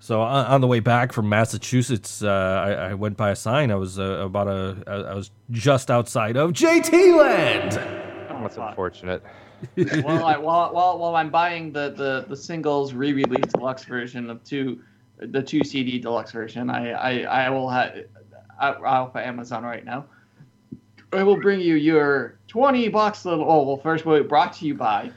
[0.00, 3.70] So on, on the way back from Massachusetts, uh, I, I went by a sign.
[3.70, 7.70] I was uh, about a, I I was just outside of JT Land.
[8.42, 9.22] That's unfortunate.
[10.02, 14.42] while, I, while, while, while I'm buying the, the, the singles re-release deluxe version of
[14.42, 14.80] two,
[15.18, 18.04] the two CD deluxe version, I I, I will have
[18.60, 20.06] off of Amazon right now.
[21.12, 23.44] I will bring you your twenty bucks little.
[23.48, 25.10] Oh well, first wait, brought to you by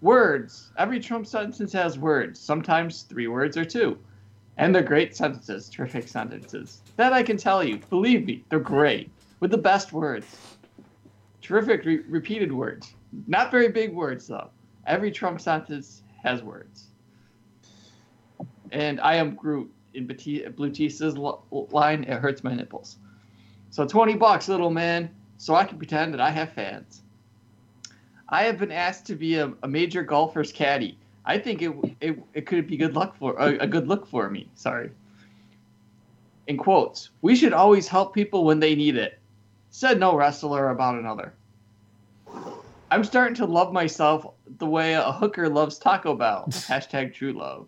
[0.00, 0.70] words.
[0.78, 2.40] Every Trump sentence has words.
[2.40, 3.98] Sometimes three words or two,
[4.56, 6.80] and they're great sentences, terrific sentences.
[6.96, 7.78] That I can tell you.
[7.90, 9.10] Believe me, they're great
[9.40, 10.26] with the best words.
[11.40, 12.94] Terrific re- repeated words.
[13.26, 14.50] Not very big words though.
[14.86, 16.88] Every Trump sentence has words.
[18.72, 21.16] And I am Groot in Bati- Blutista's
[21.72, 22.04] line.
[22.04, 22.98] It hurts my nipples.
[23.70, 27.02] So 20 bucks, little man, so I can pretend that I have fans.
[28.28, 30.98] I have been asked to be a, a major golfer's caddy.
[31.24, 34.30] I think it, it it could be good luck for a, a good look for
[34.30, 34.48] me.
[34.54, 34.90] Sorry.
[36.46, 39.18] In quotes, we should always help people when they need it.
[39.70, 41.34] Said no wrestler about another.
[42.90, 44.26] I'm starting to love myself
[44.58, 46.46] the way a hooker loves Taco Bell.
[46.50, 47.66] Hashtag true love.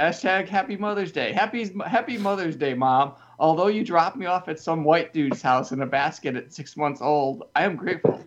[0.00, 1.30] Hashtag Happy Mother's Day.
[1.30, 3.12] Happy Happy Mother's Day, Mom.
[3.38, 6.74] Although you dropped me off at some white dude's house in a basket at six
[6.74, 8.24] months old, I am grateful.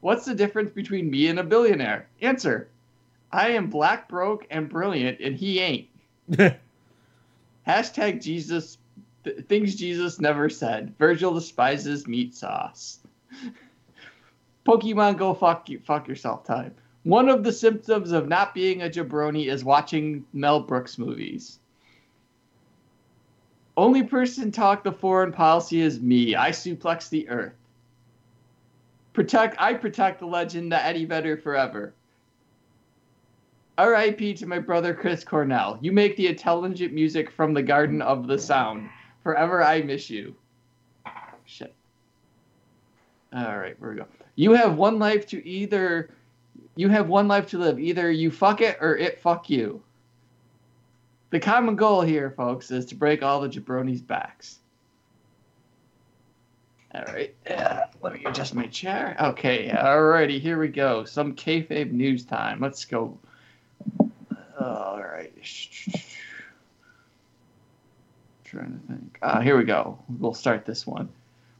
[0.00, 2.08] What's the difference between me and a billionaire?
[2.20, 2.68] Answer.
[3.32, 5.88] I am black, broke, and brilliant, and he ain't.
[7.66, 8.76] Hashtag Jesus.
[9.24, 10.94] Th- things Jesus never said.
[10.98, 12.98] Virgil despises meat sauce.
[14.66, 16.74] Pokemon Go fuck you, fuck yourself time.
[17.06, 21.60] One of the symptoms of not being a jabroni is watching Mel Brooks movies.
[23.76, 26.34] Only person talk the foreign policy is me.
[26.34, 27.54] I suplex the earth.
[29.12, 31.94] Protect I protect the legend that Eddie Vedder forever.
[33.78, 34.34] R.I.P.
[34.34, 35.78] to my brother Chris Cornell.
[35.80, 38.90] You make the intelligent music from the Garden of the Sound.
[39.22, 40.34] Forever I miss you.
[41.44, 41.72] Shit.
[43.32, 44.06] All right, here we go.
[44.34, 46.10] You have one life to either.
[46.76, 47.78] You have one life to live.
[47.78, 49.82] Either you fuck it or it fuck you.
[51.30, 54.58] The common goal here, folks, is to break all the jabronis' backs.
[56.94, 59.16] All right, yeah, let me adjust my chair.
[59.20, 60.38] Okay, All righty.
[60.38, 61.04] here we go.
[61.04, 62.60] Some kayfabe news time.
[62.60, 63.18] Let's go.
[64.58, 65.32] All right.
[68.44, 69.18] Trying to think.
[69.20, 69.98] Ah, here we go.
[70.18, 71.08] We'll start this one.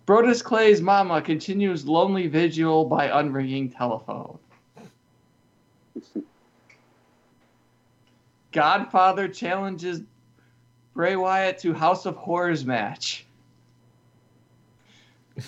[0.06, 4.38] Brodus Clay's mama continues lonely vigil by unringing telephone.
[8.52, 10.02] Godfather challenges
[10.94, 13.26] Bray Wyatt to House of Horrors match.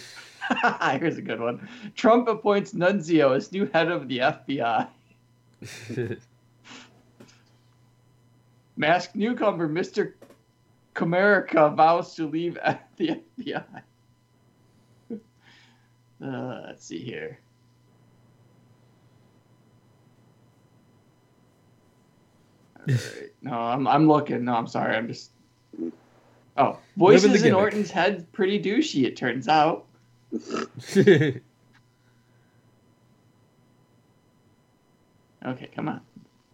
[0.93, 1.67] Here's a good one.
[1.95, 4.89] Trump appoints Nunzio as new head of the FBI.
[8.77, 10.13] Masked newcomer Mr.
[10.95, 12.59] Comerica vows to leave
[12.97, 13.83] the FBI.
[16.23, 17.39] Uh, let's see here.
[23.41, 24.45] No, I'm I'm looking.
[24.45, 24.97] No, I'm sorry.
[24.97, 25.31] I'm just.
[26.57, 27.55] Oh, voices in.
[27.55, 29.05] Orton's head pretty douchey.
[29.05, 29.87] It turns out.
[35.47, 36.01] Okay, come on.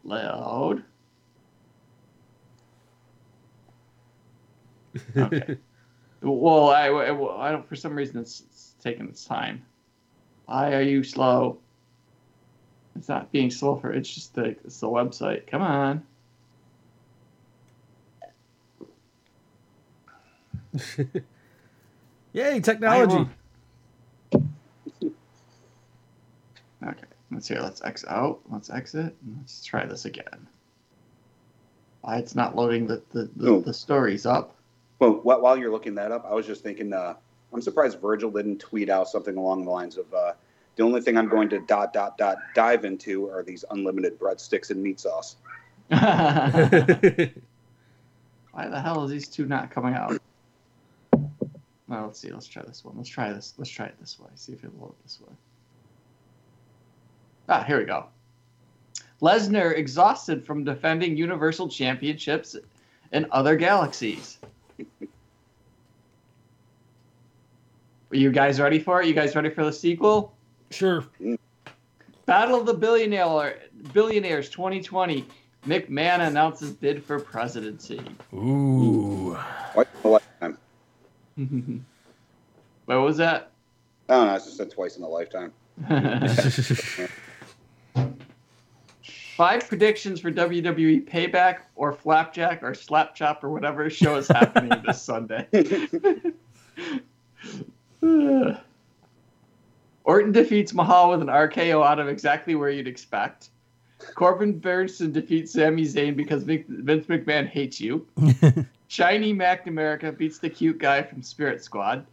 [0.04, 0.84] Load.
[5.16, 5.56] Okay.
[6.20, 7.66] well, I, I, I don't.
[7.68, 9.64] For some reason, it's, it's taking its time.
[10.46, 11.58] Why are you slow?
[12.94, 13.92] It's not being slow for.
[13.92, 15.46] It's just the it's the website.
[15.48, 16.02] Come on.
[22.32, 23.28] Yay, technology.
[26.86, 27.58] Okay, let's see.
[27.58, 28.40] Let's X out.
[28.50, 29.14] Let's exit.
[29.24, 30.46] and Let's try this again.
[32.02, 33.60] Why it's not loading the the, the, Oh.
[33.60, 34.56] the stories up?
[34.98, 36.92] Well, while you're looking that up, I was just thinking.
[36.92, 37.14] Uh,
[37.52, 40.32] I'm surprised Virgil didn't tweet out something along the lines of, uh,
[40.76, 44.70] "The only thing I'm going to dot dot dot dive into are these unlimited breadsticks
[44.70, 45.36] and meat sauce."
[45.88, 45.98] Why
[48.68, 50.18] the hell is these two not coming out?
[51.88, 52.30] Well, let's see.
[52.30, 52.96] Let's try this one.
[52.96, 53.54] Let's try this.
[53.58, 54.30] Let's try it this way.
[54.34, 55.34] See if it'll load this way.
[57.48, 58.06] Ah, here we go.
[59.20, 62.56] Lesnar exhausted from defending Universal Championships
[63.12, 64.38] in other galaxies.
[68.10, 69.08] Are you guys ready for it?
[69.08, 70.34] You guys ready for the sequel?
[70.70, 71.04] Sure.
[72.26, 73.58] Battle of the Billionaire
[73.92, 75.26] Billionaires 2020.
[75.66, 78.00] McMahon announces bid for presidency.
[78.34, 79.36] Ooh.
[79.72, 80.58] Twice in a lifetime.
[82.86, 83.50] what was that?
[84.08, 84.32] Oh, I don't know.
[84.32, 85.52] I just said twice in a lifetime.
[89.36, 95.02] Five predictions for WWE Payback or Flapjack or Slapchop or whatever show is happening this
[95.02, 95.48] Sunday.
[100.04, 103.48] Orton defeats Mahal with an RKO out of exactly where you'd expect.
[104.14, 108.06] Corbin Bernsen defeats Sami Zayn because Vince McMahon hates you.
[108.88, 112.06] Shiny Mac America beats the cute guy from Spirit Squad.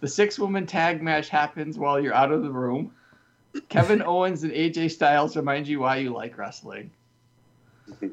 [0.00, 2.92] The six woman tag match happens while you're out of the room.
[3.68, 6.90] Kevin Owens and AJ Styles remind you why you like wrestling.
[8.02, 8.08] All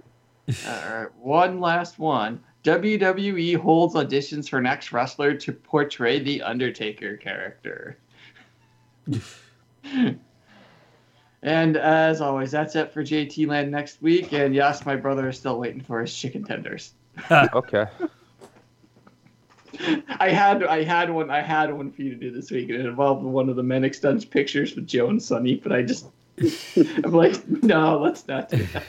[0.68, 2.42] right, one last one.
[2.64, 7.98] WWE holds auditions for next wrestler to portray the Undertaker character.
[11.42, 14.34] And as always, that's it for JT Land next week.
[14.34, 16.94] And yes, my brother is still waiting for his chicken tenders.
[17.32, 17.86] okay.
[20.20, 22.80] I had I had one I had one for you to do this week, and
[22.80, 25.56] it involved one of the men extends pictures with Joe and Sonny.
[25.56, 26.08] But I just
[27.04, 28.84] I'm like, no, let's not do that.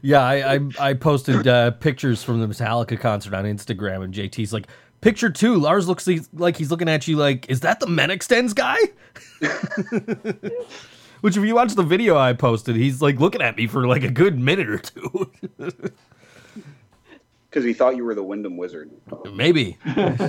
[0.00, 4.52] Yeah, I I, I posted uh, pictures from the Metallica concert on Instagram, and JT's
[4.52, 4.68] like,
[5.00, 5.56] picture two.
[5.56, 8.78] Lars looks like he's looking at you like, is that the Men Extends guy?
[11.20, 14.04] Which, if you watch the video I posted, he's like looking at me for like
[14.04, 15.30] a good minute or two.
[17.50, 18.90] Because he thought you were the Wyndham Wizard.
[19.32, 19.78] Maybe.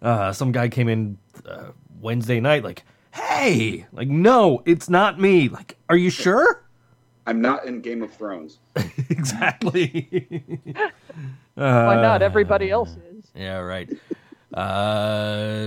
[0.00, 1.70] uh, some guy came in uh,
[2.00, 5.48] Wednesday night, like, hey, like, no, it's not me.
[5.48, 6.64] Like, are you sure?
[7.26, 8.58] I'm not in Game of Thrones.
[9.10, 10.44] exactly.
[11.54, 12.22] Why not?
[12.22, 13.24] Uh, Everybody else is.
[13.34, 13.90] Yeah, right.
[14.54, 15.64] Uh,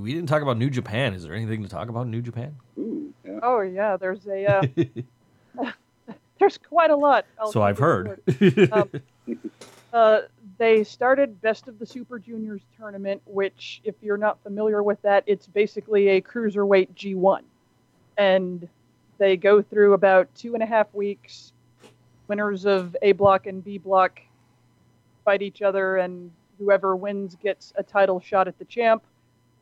[0.00, 1.12] we didn't talk about New Japan.
[1.14, 2.56] Is there anything to talk about in New Japan?
[2.78, 3.40] Ooh, yeah.
[3.42, 4.62] Oh yeah, there's a uh,
[6.38, 7.26] there's quite a lot.
[7.38, 8.20] I'll So I've heard.
[8.72, 8.90] Um,
[9.92, 10.20] uh,
[10.58, 15.22] they started Best of the Super Juniors tournament, which, if you're not familiar with that,
[15.26, 17.42] it's basically a cruiserweight G1,
[18.16, 18.68] and
[19.18, 21.52] they go through about two and a half weeks.
[22.26, 24.20] Winners of A block and B block
[25.24, 29.02] fight each other, and whoever wins gets a title shot at the champ.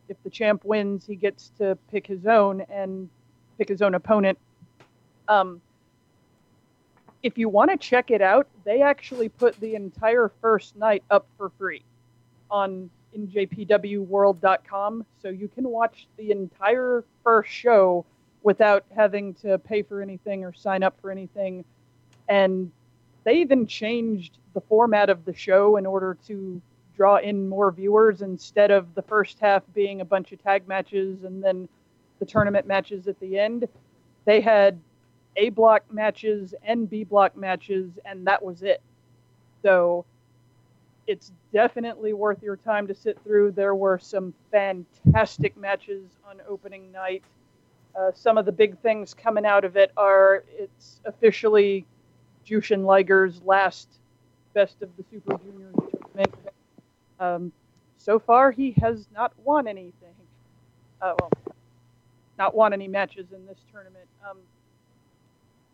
[0.09, 3.09] If the champ wins, he gets to pick his own and
[3.57, 4.37] pick his own opponent.
[5.27, 5.61] Um,
[7.23, 11.27] if you want to check it out, they actually put the entire first night up
[11.37, 11.83] for free
[12.49, 18.05] on njpwworld.com, so you can watch the entire first show
[18.43, 21.65] without having to pay for anything or sign up for anything.
[22.29, 22.71] And
[23.23, 26.61] they even changed the format of the show in order to
[26.97, 31.23] draw in more viewers instead of the first half being a bunch of tag matches
[31.23, 31.69] and then
[32.19, 33.67] the tournament matches at the end.
[34.25, 34.79] They had
[35.35, 38.81] A block matches and B block matches, and that was it.
[39.61, 40.05] So
[41.05, 43.51] it's definitely worth your time to sit through.
[43.51, 47.23] There were some fantastic matches on opening night.
[47.97, 51.85] Uh, some of the big things coming out of it are it's officially
[52.45, 53.87] Jushin Liger's last
[54.53, 56.46] Best of the Super Juniors tournament.
[57.19, 57.51] Um,
[57.97, 60.13] so far, he has not won anything.
[61.01, 61.31] Uh, well,
[62.37, 64.07] not won any matches in this tournament.
[64.29, 64.37] Um,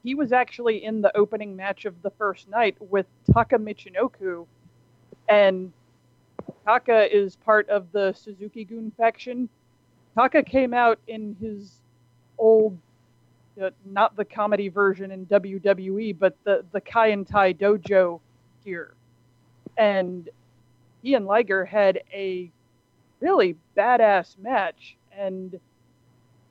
[0.03, 4.45] he was actually in the opening match of the first night with Taka Michinoku,
[5.29, 5.71] and
[6.65, 9.47] Taka is part of the Suzuki Gun faction.
[10.15, 11.81] Taka came out in his
[12.37, 12.77] old,
[13.61, 18.19] uh, not the comedy version in WWE, but the the Kaientai Dojo
[18.63, 18.93] here,
[19.77, 20.29] and
[21.03, 22.49] he and Liger had a
[23.19, 25.59] really badass match, and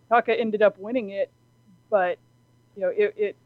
[0.08, 1.30] Taka ended up winning it,
[1.90, 2.18] but
[2.76, 3.36] you know it, it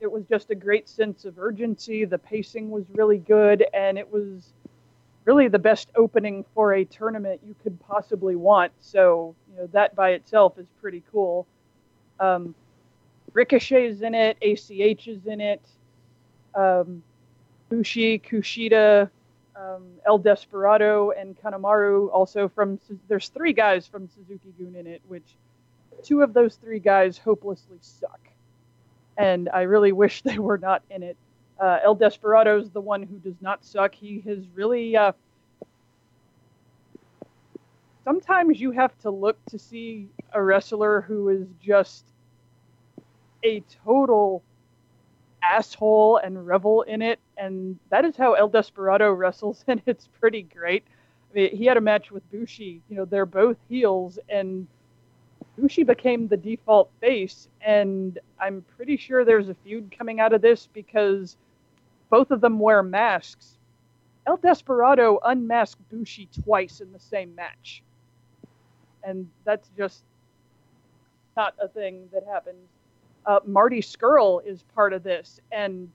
[0.00, 2.04] it was just a great sense of urgency.
[2.04, 4.52] The pacing was really good, and it was
[5.24, 8.70] really the best opening for a tournament you could possibly want.
[8.80, 11.46] So you know that by itself is pretty cool.
[12.20, 12.54] Um,
[13.32, 15.62] Ricochet's in it, ACH is in it,
[16.54, 17.02] um,
[17.68, 19.10] Bushi, Kushida,
[19.56, 22.78] um, El Desperado, and Kanemaru also from.
[23.08, 25.36] There's three guys from Suzuki Gun in it, which
[26.02, 28.20] two of those three guys hopelessly suck,
[29.16, 31.16] and I really wish they were not in it.
[31.60, 33.94] Uh, El Desperado is the one who does not suck.
[33.94, 34.96] He has really.
[34.96, 35.12] Uh,
[38.04, 42.04] sometimes you have to look to see a wrestler who is just
[43.44, 44.42] a total
[45.50, 50.42] asshole and revel in it, and that is how El Desperado wrestles, and it's pretty
[50.42, 50.84] great.
[51.32, 52.82] I mean, he had a match with Bushi.
[52.88, 54.66] You know, they're both heels, and
[55.58, 60.42] Bushi became the default face, and I'm pretty sure there's a feud coming out of
[60.42, 61.36] this because
[62.10, 63.58] both of them wear masks.
[64.26, 67.82] El Desperado unmasked Bushi twice in the same match.
[69.02, 70.02] And that's just
[71.36, 72.68] not a thing that happens.
[73.26, 75.90] Uh, Marty Scurll is part of this, and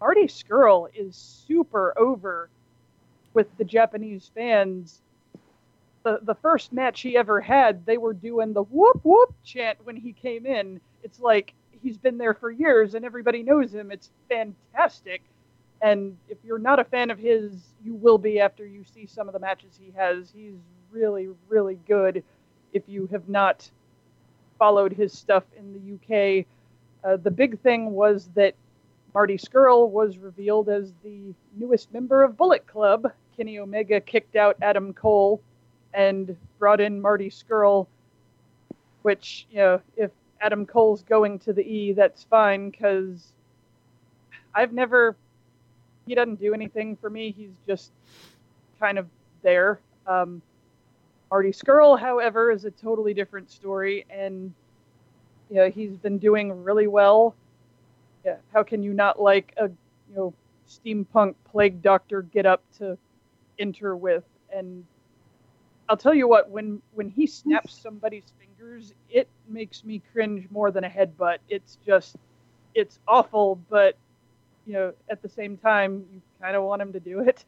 [0.00, 2.50] Marty Scurll is super over
[3.34, 5.02] with the Japanese fans
[6.08, 9.96] the the first match he ever had, they were doing the whoop whoop chant when
[9.96, 10.80] he came in.
[11.02, 13.90] It's like he's been there for years and everybody knows him.
[13.90, 15.22] It's fantastic.
[15.80, 17.52] And if you're not a fan of his,
[17.84, 20.32] you will be after you see some of the matches he has.
[20.34, 20.56] He's
[20.90, 22.24] really, really good.
[22.72, 23.70] If you have not
[24.58, 26.44] followed his stuff in the UK,
[27.04, 28.54] uh, the big thing was that
[29.14, 33.10] Marty Scurll was revealed as the newest member of Bullet Club.
[33.36, 35.40] Kenny Omega kicked out Adam Cole
[35.94, 37.86] and brought in Marty Scurll,
[39.02, 40.10] which, you know, if
[40.40, 43.32] Adam Cole's going to the E, that's fine because
[44.54, 45.16] I've never,
[46.06, 47.34] he doesn't do anything for me.
[47.36, 47.92] He's just
[48.78, 49.06] kind of
[49.42, 49.80] there.
[50.06, 50.42] Um,
[51.30, 54.52] Marty Scurll, however, is a totally different story, and
[55.50, 57.34] you know, he's been doing really well.
[58.24, 60.34] Yeah, how can you not like a you know
[60.68, 62.96] steampunk plague doctor get up to
[63.58, 64.24] enter with?
[64.54, 64.84] And
[65.88, 70.70] I'll tell you what, when when he snaps somebody's fingers, it makes me cringe more
[70.70, 71.38] than a headbutt.
[71.48, 72.16] It's just,
[72.74, 73.96] it's awful, but
[74.66, 77.44] you know, at the same time, you kind of want him to do it.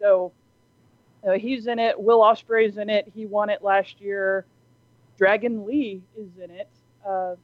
[0.00, 0.32] So
[1.26, 2.00] uh, he's in it.
[2.00, 3.10] Will Ospreay's in it.
[3.14, 4.44] He won it last year.
[5.16, 6.68] Dragon Lee is in it.
[7.06, 7.34] Uh,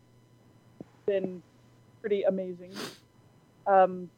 [1.07, 1.43] been
[2.01, 2.73] pretty amazing.
[3.67, 4.09] Um,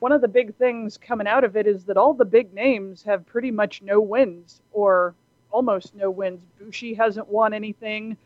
[0.00, 3.02] one of the big things coming out of it is that all the big names
[3.02, 5.14] have pretty much no wins or
[5.50, 6.42] almost no wins.
[6.58, 8.16] Bushi hasn't won anything.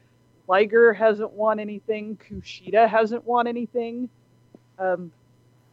[0.47, 2.19] Liger hasn't won anything.
[2.29, 4.09] Kushida hasn't won anything.
[4.79, 5.11] Um,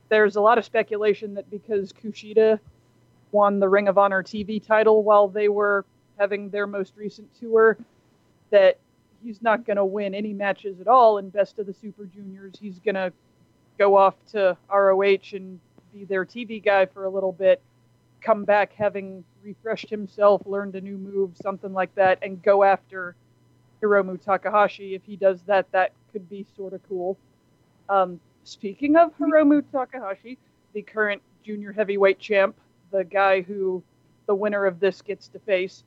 [0.10, 2.60] there's a lot of speculation that because Kushida
[3.32, 5.86] won the Ring of Honor TV title while they were
[6.18, 7.78] having their most recent tour,
[8.49, 8.78] that
[9.24, 12.56] he's not going to win any matches at all in Best of the Super Juniors.
[12.60, 13.12] He's going to
[13.78, 15.60] go off to ROH and
[15.94, 17.62] be their TV guy for a little bit,
[18.22, 23.16] come back having refreshed himself, learned a new move, something like that, and go after
[23.82, 24.94] Hiromu Takahashi.
[24.95, 27.18] If he does that, that could be sort of cool.
[27.90, 30.38] Um, speaking of Hiromu Takahashi,
[30.74, 32.56] the current junior heavyweight champ,
[32.92, 33.84] the guy who
[34.28, 35.84] the winner of this gets to face,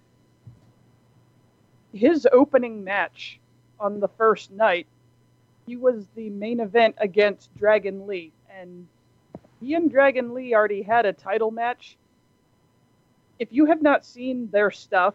[1.93, 3.39] his opening match
[3.79, 4.87] on the first night,
[5.67, 8.33] he was the main event against Dragon Lee.
[8.51, 8.87] And
[9.61, 11.97] he and Dragon Lee already had a title match.
[13.39, 15.15] If you have not seen their stuff,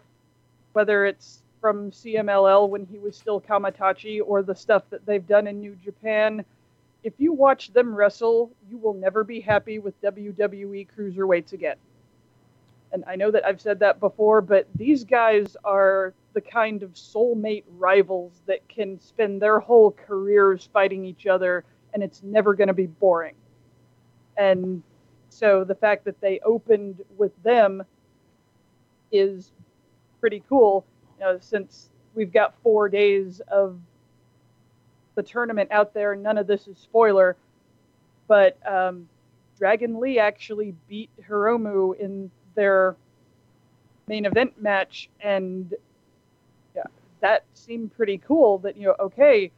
[0.72, 5.46] whether it's from CMLL when he was still Kamaitachi or the stuff that they've done
[5.46, 6.44] in New Japan,
[7.02, 11.76] if you watch them wrestle, you will never be happy with WWE cruiserweights again.
[12.92, 16.92] And I know that I've said that before, but these guys are the kind of
[16.92, 21.64] soulmate rivals that can spend their whole careers fighting each other,
[21.94, 23.34] and it's never going to be boring.
[24.36, 24.82] And
[25.28, 27.82] so the fact that they opened with them
[29.12, 29.52] is
[30.20, 30.84] pretty cool,
[31.18, 33.78] you know, since we've got four days of
[35.20, 36.16] the tournament out there.
[36.16, 37.36] None of this is spoiler,
[38.26, 39.06] but um,
[39.58, 42.96] Dragon Lee actually beat Hiromu in their
[44.08, 45.74] main event match, and
[46.74, 46.84] yeah,
[47.20, 48.58] that seemed pretty cool.
[48.58, 49.50] That you know, okay,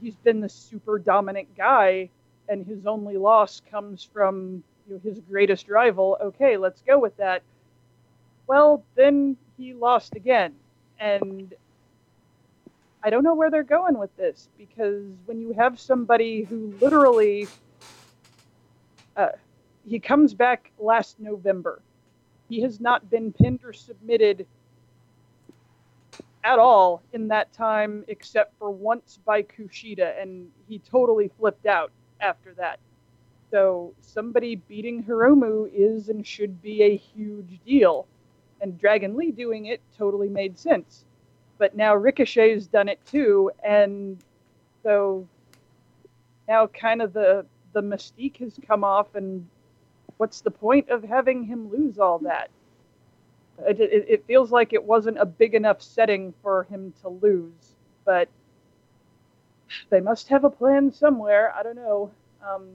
[0.00, 2.10] he's been the super dominant guy,
[2.48, 6.18] and his only loss comes from you know, his greatest rival.
[6.20, 7.42] Okay, let's go with that.
[8.48, 10.54] Well, then he lost again,
[10.98, 11.54] and
[13.02, 17.48] I don't know where they're going with this because when you have somebody who literally
[19.16, 19.28] uh,
[19.86, 21.80] he comes back last November,
[22.48, 24.46] he has not been pinned or submitted
[26.44, 31.92] at all in that time except for once by Kushida, and he totally flipped out
[32.20, 32.78] after that.
[33.50, 38.06] So somebody beating Hiromu is and should be a huge deal,
[38.60, 41.04] and Dragon Lee doing it totally made sense
[41.60, 44.16] but now Ricochet's done it too, and
[44.82, 45.28] so
[46.48, 49.46] now kind of the the mystique has come off, and
[50.16, 52.50] what's the point of having him lose all that?
[53.68, 57.76] It, it, it feels like it wasn't a big enough setting for him to lose,
[58.06, 58.30] but
[59.90, 61.52] they must have a plan somewhere.
[61.54, 62.10] I don't know.
[62.42, 62.68] Um,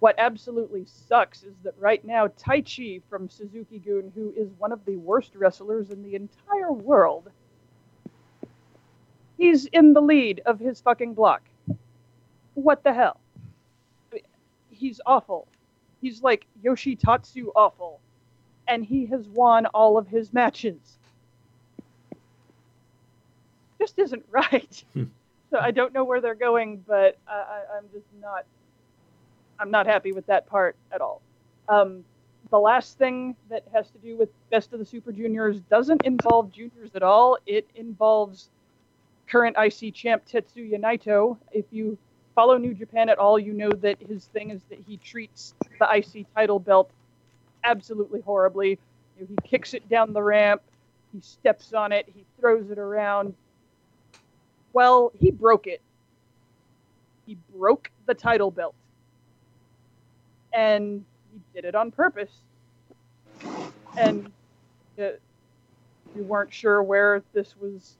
[0.00, 4.84] what absolutely sucks is that right now Taichi from Suzuki Gun, who is one of
[4.84, 7.30] the worst wrestlers in the entire world,
[9.36, 11.42] He's in the lead of his fucking block.
[12.54, 13.18] What the hell?
[14.12, 14.24] I mean,
[14.70, 15.48] he's awful.
[16.00, 18.00] He's like Yoshitatsu awful.
[18.68, 20.98] And he has won all of his matches.
[23.78, 24.84] Just isn't right.
[24.94, 28.44] so I don't know where they're going, but I, I, I'm just not.
[29.58, 31.22] I'm not happy with that part at all.
[31.68, 32.04] Um,
[32.50, 36.52] the last thing that has to do with Best of the Super Juniors doesn't involve
[36.52, 37.38] juniors at all.
[37.46, 38.50] It involves
[39.28, 41.36] current IC champ Tetsuya Naito.
[41.52, 41.98] If you
[42.34, 45.88] follow New Japan at all, you know that his thing is that he treats the
[45.92, 46.90] IC title belt
[47.62, 48.78] absolutely horribly.
[49.16, 50.62] He kicks it down the ramp,
[51.12, 53.34] he steps on it, he throws it around.
[54.72, 55.80] Well, he broke it.
[57.26, 58.74] He broke the title belt.
[60.52, 62.32] And he did it on purpose.
[63.96, 64.30] And
[64.98, 65.10] uh,
[66.14, 67.96] we weren't sure where this was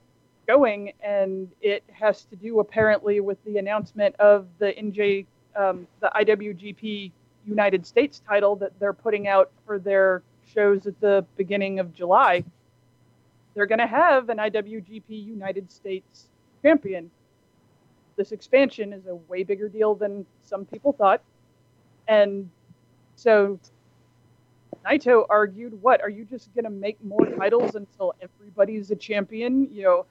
[0.46, 5.26] going, and it has to do apparently with the announcement of the NJ,
[5.56, 7.10] um, the IWGP
[7.46, 10.22] United States title that they're putting out for their
[10.54, 12.44] shows at the beginning of July.
[13.54, 16.28] They're going to have an IWGP United States
[16.62, 17.10] champion.
[18.16, 21.22] This expansion is a way bigger deal than some people thought.
[22.08, 22.50] And
[23.16, 23.58] so
[24.84, 29.68] Naito argued, What, are you just going to make more titles until everybody's a champion?
[29.72, 30.06] You know,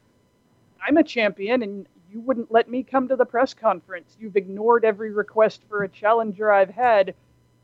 [0.86, 4.16] I'm a champion and you wouldn't let me come to the press conference.
[4.20, 7.16] You've ignored every request for a challenger I've had.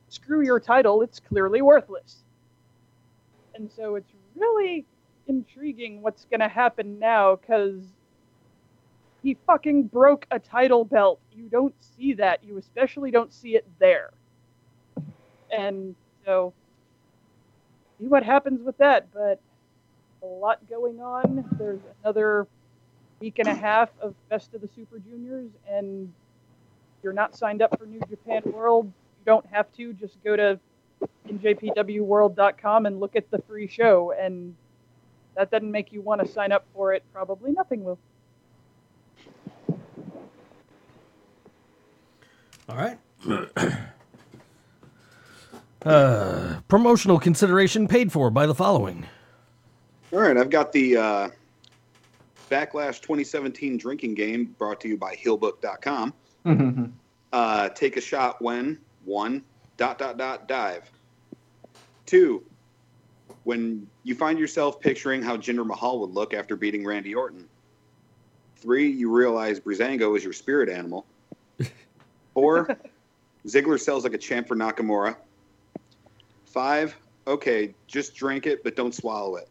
[0.08, 2.24] Screw your title, it's clearly worthless.
[3.56, 4.86] And so it's really
[5.28, 7.82] intriguing what's going to happen now because
[9.22, 11.20] he fucking broke a title belt.
[11.36, 12.44] You don't see that.
[12.44, 14.12] You especially don't see it there.
[15.52, 16.54] And so,
[18.00, 19.12] see what happens with that.
[19.14, 19.42] But
[20.24, 21.46] a lot going on.
[21.58, 22.48] There's another
[23.20, 26.12] week and a half of Best of the Super Juniors, and
[27.04, 29.94] you're not signed up for New Japan World, you don't have to.
[29.94, 30.60] Just go to
[31.28, 34.14] njpwworld.com and look at the free show.
[34.20, 34.56] And
[35.36, 37.04] that doesn't make you want to sign up for it.
[37.14, 38.00] Probably nothing will.
[42.68, 43.00] All right.
[45.86, 49.06] uh, promotional consideration paid for by the following.
[50.12, 51.30] All right, I've got the uh,
[52.50, 56.14] Backlash 2017 drinking game brought to you by Healbook.com.
[57.32, 59.44] Uh, take a shot when one
[59.78, 60.90] dot dot dot dive.
[62.06, 62.44] Two,
[63.44, 67.48] when you find yourself picturing how Jinder Mahal would look after beating Randy Orton.
[68.58, 71.06] Three, you realize Breezango is your spirit animal.
[72.34, 72.78] Four,
[73.48, 75.16] Ziggler sells like a champ for Nakamura.
[76.46, 76.96] Five,
[77.28, 79.48] okay, just drink it, but don't swallow it.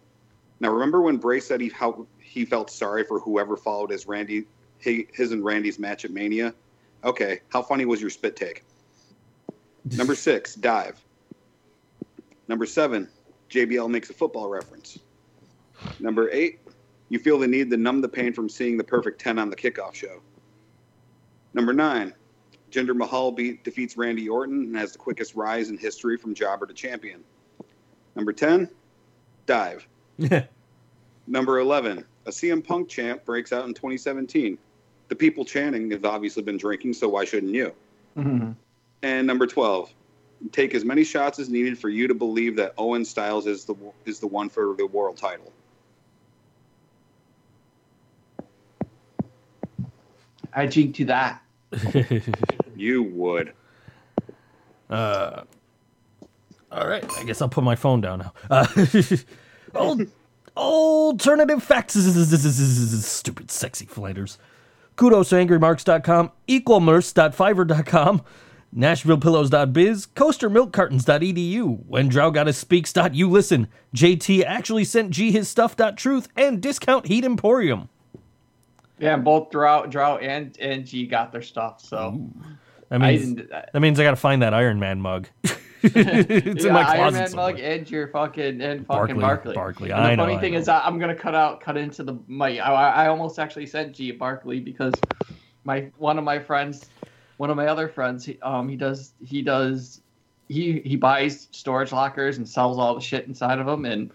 [0.60, 4.44] Now, remember when Bray said he how he felt sorry for whoever followed his Randy,
[4.78, 6.54] his and Randy's match at Mania?
[7.04, 8.64] Okay, how funny was your spit take?
[9.96, 11.00] Number six, dive.
[12.48, 13.08] Number seven,
[13.50, 14.98] JBL makes a football reference.
[16.00, 16.60] Number eight,
[17.08, 19.56] you feel the need to numb the pain from seeing the perfect 10 on the
[19.56, 20.20] kickoff show.
[21.54, 22.14] Number nine,
[22.70, 26.66] Jinder Mahal beat, defeats Randy Orton and has the quickest rise in history from jobber
[26.66, 27.22] to champion.
[28.14, 28.68] Number 10,
[29.46, 29.86] dive.
[31.26, 34.58] Number 11, a CM Punk champ breaks out in 2017.
[35.08, 37.72] The people chanting have obviously been drinking, so why shouldn't you?
[39.02, 39.90] And number 12,
[40.52, 43.74] take as many shots as needed for you to believe that Owen Styles is the
[44.04, 45.50] is the one for the world title.
[50.52, 51.42] I drink to that.
[52.76, 53.54] You would.
[54.88, 55.42] Uh,
[56.70, 58.32] all right, I guess I'll put my phone down now.
[58.48, 58.66] Uh,
[59.74, 60.06] old,
[60.58, 61.94] alternative facts.
[61.94, 64.38] Stupid, sexy flanders.
[64.96, 68.22] Kudos to angrymarks.com, equalmerce.fiverr.com,
[68.76, 72.52] NashvillePillows.biz, CoasterMilkCartons.edu, When Drow Gotta
[73.28, 77.88] listen, JT actually sent G his stuff.truth, and Discount Heat Emporium.
[78.98, 81.80] Yeah, both Drought, Drought, and and G got their stuff.
[81.80, 82.20] So
[82.88, 85.28] That I means, didn't- that means I gotta find that Iron Man mug.
[85.82, 87.52] it's in my Yeah, Iron closet Man somewhere.
[87.54, 89.54] mug and your fucking and fucking Barkley.
[89.54, 90.58] Barkley, And I the know, funny I thing know.
[90.58, 92.58] is, I, I'm gonna cut out, cut into the my.
[92.58, 94.94] I, I almost actually said G Barkley because
[95.64, 96.86] my one of my friends,
[97.36, 100.00] one of my other friends, he, um, he does he does
[100.48, 104.10] he he buys storage lockers and sells all the shit inside of them and.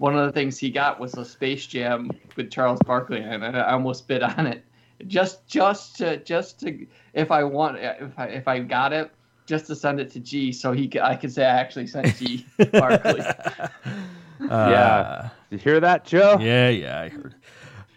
[0.00, 3.50] One of the things he got was a Space Jam with Charles Barkley, and I
[3.50, 4.62] I almost bid on it,
[5.08, 9.10] just just to just to if I want if I if I got it,
[9.48, 12.46] just to send it to G, so he I could say I actually sent G
[12.72, 13.22] Barkley.
[14.40, 15.30] yeah.
[15.50, 16.34] Did you hear that, Joe?
[16.34, 17.34] Uh, Yeah, yeah, I heard.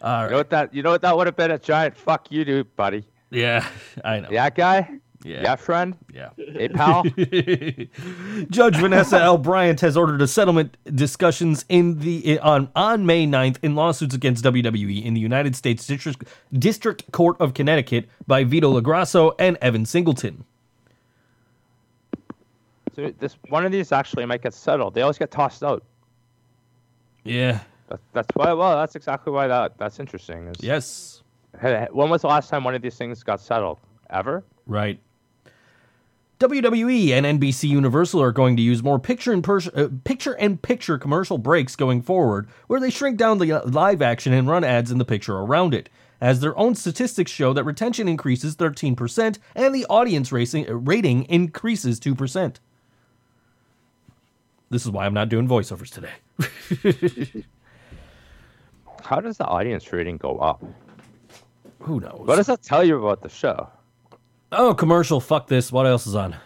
[0.02, 0.74] All You know what that?
[0.74, 3.04] You know what that would have been a giant fuck you, dude, buddy.
[3.30, 3.68] Yeah,
[4.04, 4.30] I know.
[4.32, 4.90] That guy.
[5.24, 5.42] Yeah.
[5.44, 5.96] Yeah, friend.
[6.12, 6.30] Yeah.
[6.36, 7.04] Hey, pal.
[8.50, 9.38] Judge Vanessa L.
[9.38, 14.44] Bryant has ordered a settlement discussions in the on on May 9th in lawsuits against
[14.44, 19.86] WWE in the United States District District Court of Connecticut by Vito LoGrasso and Evan
[19.86, 20.44] Singleton.
[22.96, 24.94] So this one of these actually might get settled.
[24.94, 25.84] They always get tossed out.
[27.24, 27.60] Yeah.
[27.90, 28.54] That, that's why.
[28.54, 29.78] Well, that's exactly why that.
[29.78, 30.48] That's interesting.
[30.48, 31.24] is- Yes.
[31.60, 33.78] Hey, When was the last time one of these things got settled?
[34.10, 34.44] Ever?
[34.66, 35.00] Right.
[36.40, 40.60] WWE and NBC Universal are going to use more picture in pers- uh, picture and
[40.62, 44.64] picture commercial breaks going forward, where they shrink down the uh, live action and run
[44.64, 45.88] ads in the picture around it.
[46.20, 51.24] As their own statistics show that retention increases 13% and the audience racing, uh, rating
[51.26, 52.56] increases 2%.
[54.72, 57.44] This is why I'm not doing voiceovers today.
[59.04, 60.64] How does the audience rating go up?
[61.80, 62.22] Who knows?
[62.24, 63.68] What does that tell you about the show?
[64.54, 65.20] Oh, commercial.
[65.20, 65.74] Fuck this.
[65.74, 66.38] What else is on?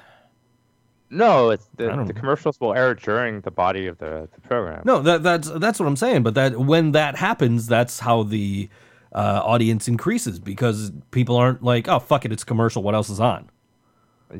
[1.11, 4.81] No, it's the, the commercials will air during the body of the, the program.
[4.85, 6.23] No, that that's that's what I'm saying.
[6.23, 8.69] But that when that happens, that's how the
[9.13, 12.81] uh, audience increases because people aren't like, oh fuck it, it's commercial.
[12.81, 13.51] What else is on?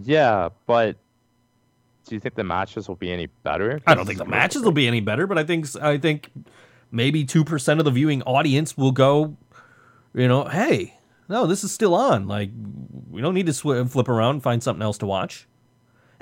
[0.02, 0.98] Yeah, but
[2.08, 3.82] do you think the matches will be any better?
[3.88, 6.32] I don't think the matches will be any better, but I think I think
[6.92, 9.36] maybe two percent of the viewing audience will go,
[10.14, 12.28] you know, hey, no, this is still on.
[12.28, 12.52] Like
[13.10, 15.48] we don't need to sw- flip around and find something else to watch.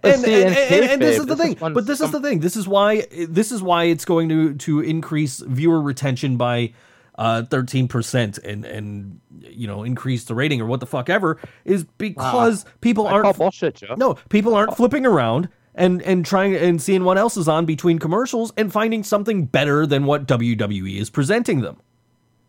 [0.06, 1.56] And, see, and, and- and this is the this thing.
[1.60, 2.40] when but this is the thing.
[2.40, 6.74] This is why this is why it's going to to increase viewer retention by
[7.18, 11.40] uh, thirteen percent and and you know increase the rating or what the fuck ever
[11.64, 13.96] is because people I aren't bullshit, Joe.
[13.98, 18.00] no, people aren't flipping around and and trying and seeing what else is on between
[18.00, 21.78] commercials and finding something better than what WWE is presenting them.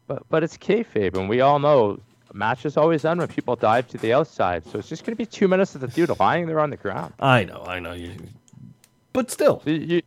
[0.06, 2.00] But but it's kayfabe, and we all know
[2.32, 4.64] matches always end when people dive to the outside.
[4.66, 6.76] So it's just going to be two minutes of the dude lying there on the
[6.76, 7.14] ground.
[7.20, 8.12] I know, I know you,
[9.12, 10.02] but still, You, you,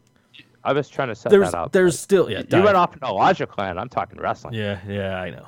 [0.64, 1.72] I was trying to set there's that up.
[1.72, 2.40] there's still yeah.
[2.40, 2.64] you dive.
[2.66, 3.80] went off into Logic Land.
[3.80, 4.54] I'm talking wrestling.
[4.54, 5.48] Yeah, yeah, I know,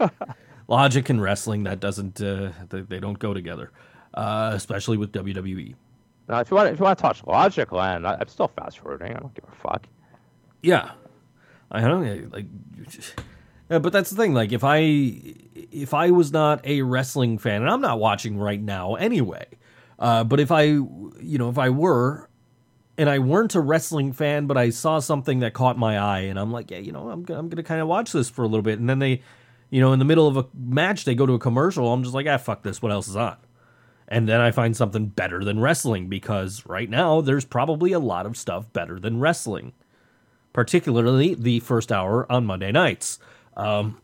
[0.00, 0.10] I know.
[0.68, 3.70] Logic and wrestling that doesn't uh, they, they don't go together,
[4.12, 5.74] uh, especially with WWE.
[6.28, 8.78] Now, if you want if you want to touch Logic Land, I, I'm still fast
[8.78, 9.14] forwarding.
[9.14, 9.86] I don't give a fuck.
[10.62, 10.92] Yeah,
[11.70, 12.46] I don't like,
[13.70, 14.32] yeah, but that's the thing.
[14.32, 14.78] Like, if I
[15.70, 19.46] if I was not a wrestling fan, and I'm not watching right now anyway,
[19.98, 22.28] uh, but if I you know if I were,
[22.96, 26.38] and I weren't a wrestling fan, but I saw something that caught my eye, and
[26.38, 28.62] I'm like, yeah, you know, I'm I'm gonna kind of watch this for a little
[28.62, 29.22] bit, and then they,
[29.70, 31.92] you know, in the middle of a match, they go to a commercial.
[31.92, 32.80] I'm just like, ah, fuck this.
[32.80, 33.36] What else is on?
[34.08, 38.26] And then I find something better than wrestling because right now there's probably a lot
[38.26, 39.72] of stuff better than wrestling
[40.52, 43.18] particularly the first hour on Monday nights.
[43.56, 44.00] Um,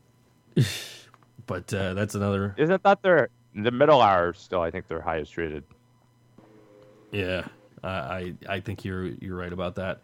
[1.46, 2.54] but uh, that's another.
[2.58, 4.60] Isn't that their the middle hour still?
[4.60, 5.62] I think they're highest rated.
[7.12, 7.46] Yeah,
[7.82, 10.00] I I, I think you're you're right about that.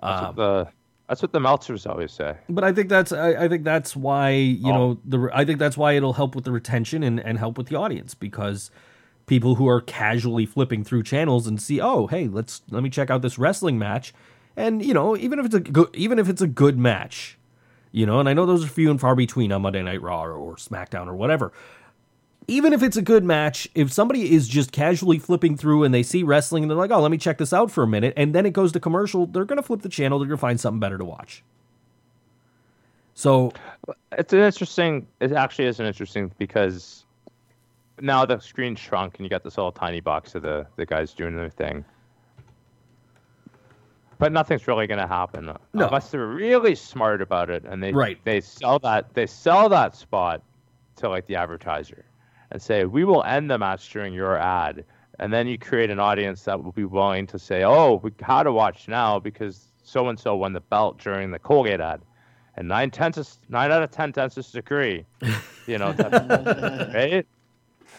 [0.00, 0.68] That's Um, what the
[1.08, 2.36] that's what the Meltzers always say.
[2.48, 4.76] but I think that's I, I think that's why you Oh.
[4.76, 7.66] know the I think that's why it'll help with the retention and, and help with
[7.68, 8.70] the audience because
[9.30, 13.10] people who are casually flipping through channels and see oh hey let's let me check
[13.10, 14.12] out this wrestling match
[14.56, 17.38] and you know even if it's a good even if it's a good match
[17.92, 20.24] you know and I know those are few and far between on Monday Night Raw
[20.24, 21.52] or, or SmackDown or whatever
[22.48, 26.02] even if it's a good match, if somebody is just casually flipping through and they
[26.02, 28.34] see wrestling and they're like, oh, let me check this out for a minute, and
[28.34, 30.18] then it goes to commercial, they're going to flip the channel.
[30.18, 31.44] They're going to find something better to watch.
[33.14, 33.52] So,
[34.10, 35.06] It's an interesting.
[35.20, 37.04] It actually is an interesting because
[38.00, 41.12] now the screen shrunk and you got this little tiny box of the the guys
[41.14, 41.84] doing their thing.
[44.18, 45.86] But nothing's really going to happen uh, No.
[45.86, 48.18] unless they're really smart about it and they Right.
[48.24, 50.42] they sell that they sell that spot
[50.96, 52.04] to like the advertiser
[52.50, 54.84] and say we will end the match during your ad
[55.18, 58.42] and then you create an audience that will be willing to say oh we got
[58.42, 62.02] to watch now because so and so won the belt during the Colgate ad
[62.56, 65.06] and nine tenths nine out of ten dentists agree
[65.66, 65.94] you know
[66.92, 67.26] right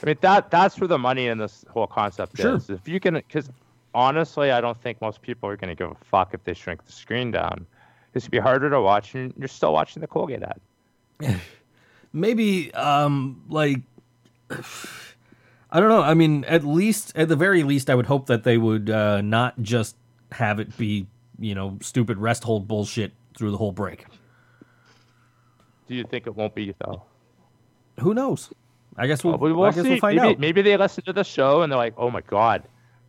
[0.02, 2.56] I mean that that's where the money in this whole concept Sure.
[2.56, 3.50] is if you can because
[3.94, 6.86] honestly I don't think most people are going to give a fuck if they shrink
[6.86, 7.66] the screen down
[8.14, 10.60] it's gonna be harder to watch and you're still watching the Colgate ad
[12.14, 13.82] maybe um like
[15.74, 16.02] I don't know.
[16.02, 19.22] I mean, at least at the very least I would hope that they would uh
[19.22, 19.96] not just
[20.34, 21.08] have it be,
[21.40, 24.06] you know, stupid rest hold bullshit through the whole break.
[25.88, 27.04] do you think it won't be though
[28.02, 28.52] Who knows?
[28.98, 29.90] I guess we'll, Well, we will I guess see.
[29.92, 30.40] we'll find maybe, out.
[30.40, 32.64] maybe they listen to the show and they're like, "Oh my god,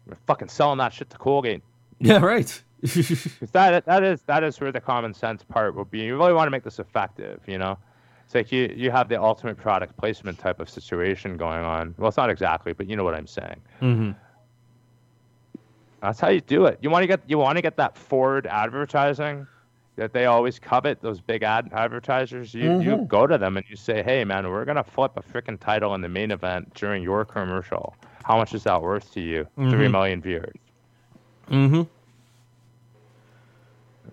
[0.06, 1.62] we're fucking selling that shit to Colgate."
[1.98, 2.62] Yeah, right.
[2.82, 6.00] 'Cause that that is that is where the common sense part will be.
[6.00, 7.78] You really want to make this effective, you know.
[8.24, 11.94] It's like you you have the ultimate product placement type of situation going on.
[11.98, 13.60] Well, it's not exactly, but you know what I'm saying.
[13.80, 14.10] hmm
[16.00, 16.78] That's how you do it.
[16.80, 19.46] You want to get you want to get that Ford advertising
[19.96, 21.00] that they always covet.
[21.00, 22.54] Those big ad advertisers.
[22.54, 23.08] You you Mhm.
[23.08, 26.00] go to them and you say, "Hey, man, we're gonna flip a freaking title in
[26.00, 27.94] the main event during your commercial.
[28.24, 29.46] How much is that worth to you?
[29.56, 29.90] Three Mhm.
[29.92, 30.54] million viewers.
[31.48, 31.82] hmm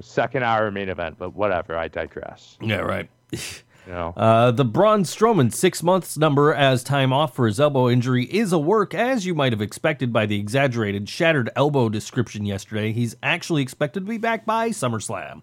[0.01, 1.77] Second hour main event, but whatever.
[1.77, 2.57] I digress.
[2.61, 3.09] Yeah, right.
[3.87, 4.13] You know.
[4.15, 8.53] Uh, the Braun Strowman six months number as time off for his elbow injury is
[8.53, 12.91] a work, as you might have expected by the exaggerated shattered elbow description yesterday.
[12.91, 15.41] He's actually expected to be back by SummerSlam.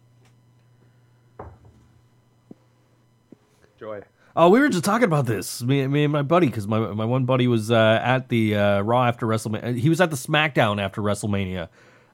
[3.87, 4.03] Joy.
[4.35, 7.05] Oh, we were just talking about this, me, me and my buddy, because my my
[7.05, 9.79] one buddy was uh, at the uh, Raw after WrestleMania.
[9.79, 11.69] He was at the SmackDown after WrestleMania,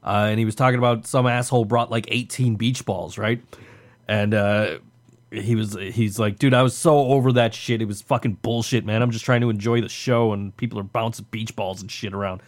[0.05, 3.43] uh, and he was talking about some asshole brought like 18 beach balls, right?
[4.07, 4.81] And uh,
[5.31, 7.81] he was he's like, dude, I was so over that shit.
[7.81, 9.01] It was fucking bullshit, man.
[9.01, 12.13] I'm just trying to enjoy the show, and people are bouncing beach balls and shit
[12.13, 12.43] around,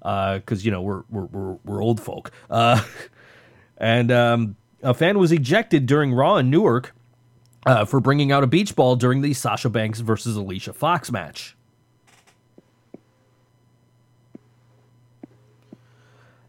[0.00, 2.30] because you know we're we're we're, we're old folk.
[2.50, 2.84] Uh,
[3.78, 6.92] and um, a fan was ejected during Raw in Newark
[7.66, 11.56] uh, for bringing out a beach ball during the Sasha Banks versus Alicia Fox match.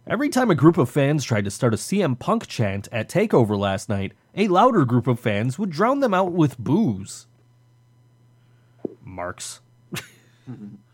[0.05, 3.57] Every time a group of fans tried to start a CM Punk chant at TakeOver
[3.57, 7.27] last night, a louder group of fans would drown them out with booze.
[9.03, 9.59] Marks.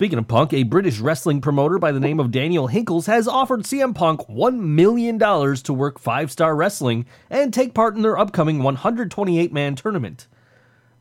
[0.00, 3.64] Speaking of Punk, a British wrestling promoter by the name of Daniel Hinkles has offered
[3.64, 8.62] CM Punk $1 million to work five star wrestling and take part in their upcoming
[8.62, 10.26] 128 man tournament.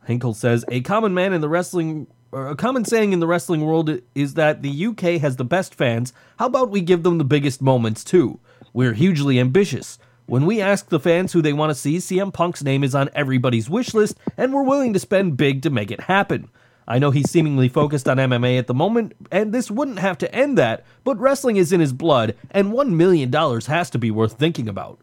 [0.06, 4.02] Hinkle says a common man in the wrestling a common saying in the wrestling world
[4.16, 6.12] is that the UK has the best fans.
[6.38, 8.42] How about we give them the biggest moments too?
[8.74, 9.98] We're hugely ambitious.
[10.26, 13.10] When we ask the fans who they want to see, CM Punk's name is on
[13.14, 16.50] everybody's wish list, and we're willing to spend big to make it happen.
[16.90, 20.36] I know he's seemingly focused on MMA at the moment, and this wouldn't have to
[20.36, 24.34] end that, but wrestling is in his blood, and $1 million has to be worth
[24.34, 25.00] thinking about.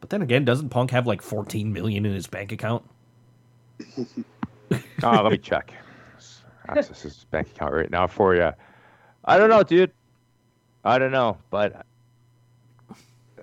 [0.00, 2.84] But then again, doesn't Punk have like 14 million in his bank account?
[3.80, 4.02] Oh,
[5.02, 5.72] let me check.
[6.68, 8.50] Access his bank account right now for you.
[9.24, 9.92] I don't know, dude.
[10.84, 11.86] I don't know, but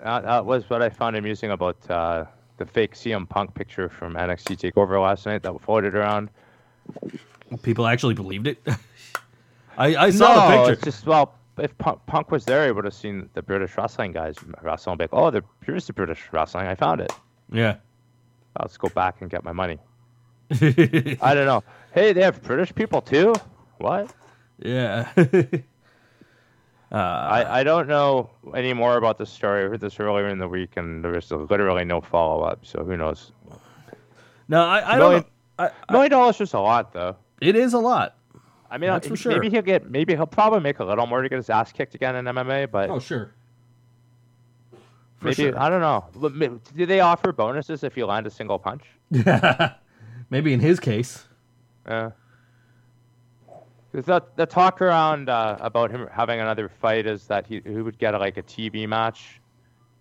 [0.04, 2.26] that, was what I found amusing about uh,
[2.58, 6.30] the fake CM Punk picture from NXT Takeover last night that floated around.
[7.62, 8.58] People actually believed it.
[9.78, 10.74] I, I saw the No, picture.
[10.74, 14.12] It's just well, if Punk, Punk was there, he would have seen the British wrestling
[14.12, 14.98] guys wrestling.
[14.98, 16.68] Be like, oh, there- here's the British wrestling.
[16.68, 17.12] I found it.
[17.52, 17.78] Yeah.
[18.60, 19.80] Let's go back and get my money.
[20.52, 21.64] I don't know.
[21.94, 23.34] Hey, they have British people too.
[23.78, 24.14] What?
[24.60, 25.12] Yeah.
[26.92, 29.66] Uh, I, I don't know any more about this story.
[29.66, 32.64] I heard this earlier in the week, and there was literally no follow up.
[32.68, 33.32] So who knows?
[34.48, 35.26] No, I, I Million-
[35.58, 35.72] don't.
[35.90, 37.16] I, Million dollars is a lot, though.
[37.42, 38.16] It is a lot.
[38.72, 39.34] I mean, That's for sure.
[39.34, 39.90] maybe he'll get.
[39.90, 42.72] Maybe he'll probably make a little more to get his ass kicked again in MMA.
[42.72, 43.32] But Oh, sure.
[45.18, 45.60] For maybe sure.
[45.60, 46.06] I don't know.
[46.76, 48.84] Do they offer bonuses if you land a single punch?
[50.30, 51.24] Maybe in his case.
[51.88, 52.12] Yeah.
[53.92, 57.78] Because the, the talk around uh, about him having another fight is that he, he
[57.78, 59.40] would get like a TV match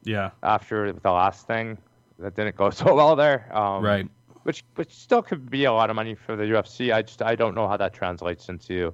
[0.03, 0.31] Yeah.
[0.43, 1.77] after the last thing
[2.19, 3.55] that didn't go so well there.
[3.55, 4.09] Um, Right.
[4.45, 6.93] Which which still could be a lot of money for the UFC.
[6.93, 8.93] I just I don't know how that translates into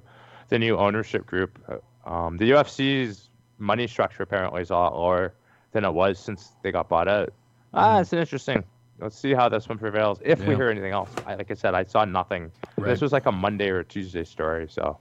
[0.49, 1.57] the new ownership group.
[1.67, 1.77] Uh,
[2.09, 5.33] Um, the UFC's money structure apparently is a lot lower
[5.73, 7.31] than it was since they got bought out.
[7.73, 8.63] Ah, it's an interesting.
[8.99, 10.19] Let's see how this one prevails.
[10.23, 10.55] If we Mm-hmm.
[10.55, 12.51] Hear anything else, I, like I said, I saw nothing.
[12.77, 12.89] Right.
[12.89, 14.97] This was like a Monday or Tuesday story, so.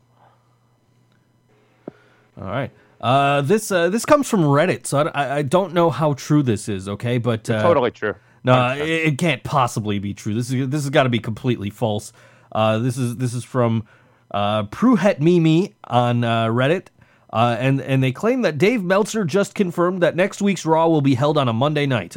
[2.41, 2.71] All right.
[3.01, 6.43] Uh, this uh, this comes from Reddit, so I, I- I don't know how true
[6.43, 6.89] this is.
[6.89, 8.15] Okay, but uh, Totally true.
[8.45, 10.35] No, it, it can't possibly be true.
[10.35, 12.13] This is this has got to be completely false.
[12.53, 13.87] Uh, this is this is from
[14.31, 16.89] uh, Pruhet Mimi on uh, Reddit,
[17.33, 21.01] uh, and and they claim that Dave Meltzer just confirmed that next week's Raw will
[21.03, 22.17] be held on a Monday night.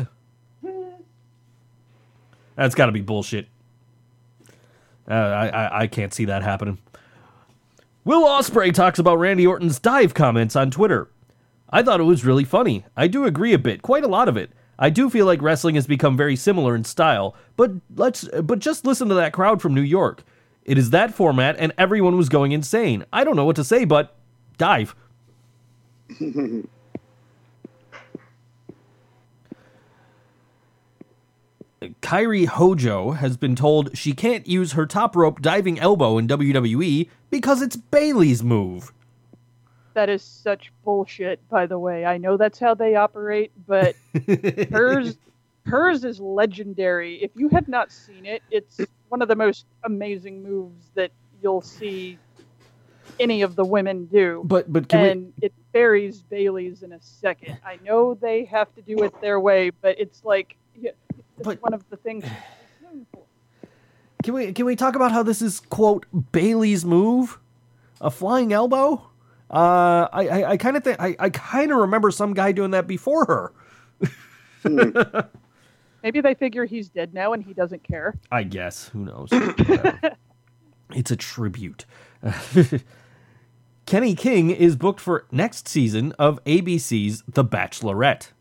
[2.56, 3.48] That's got to be bullshit.
[5.10, 6.78] Uh, I, I I can't see that happening.
[8.04, 11.10] Will Ospreay talks about Randy Orton's dive comments on Twitter.
[11.70, 12.86] I thought it was really funny.
[12.98, 14.52] I do agree a bit, quite a lot of it.
[14.82, 18.84] I do feel like wrestling has become very similar in style, but let's but just
[18.84, 20.24] listen to that crowd from New York.
[20.66, 23.06] It is that format and everyone was going insane.
[23.14, 24.18] I don't know what to say, but
[24.58, 24.96] dive.
[32.02, 37.08] Kairi Hojo has been told she can't use her top rope diving elbow in WWE
[37.30, 38.92] because it's Bayley's move.
[39.94, 42.06] That is such bullshit, by the way.
[42.06, 43.96] I know that's how they operate, but
[44.72, 45.18] hers
[45.66, 47.22] hers is legendary.
[47.22, 51.12] If you have not seen it, it's one of the most amazing moves that
[51.42, 52.18] you'll see
[53.20, 54.42] any of the women do.
[54.46, 57.58] But but can we and it buries Bayley's in a second.
[57.66, 61.88] I know they have to do it their way, but it's like it's one of
[61.90, 62.26] the things.
[64.24, 67.40] Can we can we talk about how this is quote Bayley's move,
[68.00, 69.11] a flying elbow?
[69.52, 72.72] Uh, I I, I kind of think I, I kind of remember some guy doing
[72.72, 73.54] that before her.
[76.04, 78.16] Maybe they figure he's dead now and he doesn't care.
[78.32, 79.30] I guess who knows.
[80.94, 81.86] It's a tribute.
[83.86, 88.32] Kenny King is booked for next season of ABC's The Bachelorette.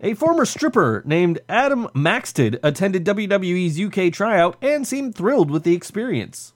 [0.00, 5.74] A former stripper named Adam Maxted attended WWE's UK tryout and seemed thrilled with the
[5.74, 6.52] experience.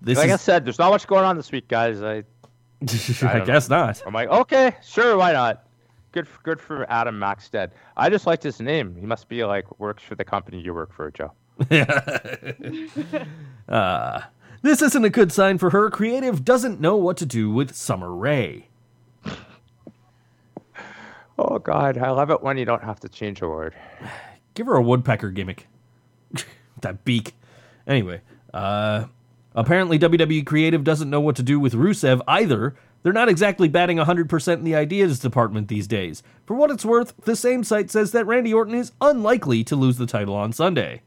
[0.00, 2.00] This like I said, there's not much going on this week, guys.
[2.02, 2.22] I,
[2.82, 4.00] I, don't guess not.
[4.06, 5.66] I'm like, okay, sure, why not?
[6.12, 7.72] Good, for, good for Adam Maxted.
[7.96, 8.96] I just liked his name.
[8.98, 11.32] He must be like works for the company you work for, Joe.
[13.68, 14.20] uh,
[14.62, 15.90] this isn't a good sign for her.
[15.90, 18.68] Creative doesn't know what to do with Summer Rae.
[21.38, 23.74] Oh God, I love it when you don't have to change a word.
[24.54, 25.68] Give her a woodpecker gimmick.
[26.80, 27.34] that beak.
[27.86, 28.22] Anyway,
[28.52, 29.04] uh,
[29.54, 32.74] apparently WWE Creative doesn't know what to do with Rusev either.
[33.04, 36.24] They're not exactly batting 100% in the ideas department these days.
[36.44, 39.96] For what it's worth, the same site says that Randy Orton is unlikely to lose
[39.96, 41.02] the title on Sunday.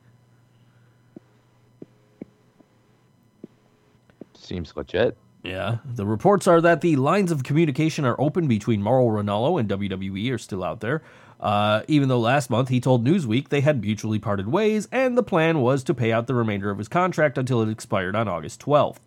[4.52, 5.18] Seems legit.
[5.44, 5.78] Yeah.
[5.86, 10.32] The reports are that the lines of communication are open between Mauro Ranallo and WWE
[10.34, 11.02] are still out there.
[11.40, 15.24] Uh, even though last month he told Newsweek they had mutually parted ways, and the
[15.24, 18.62] plan was to pay out the remainder of his contract until it expired on August
[18.62, 18.98] 12th.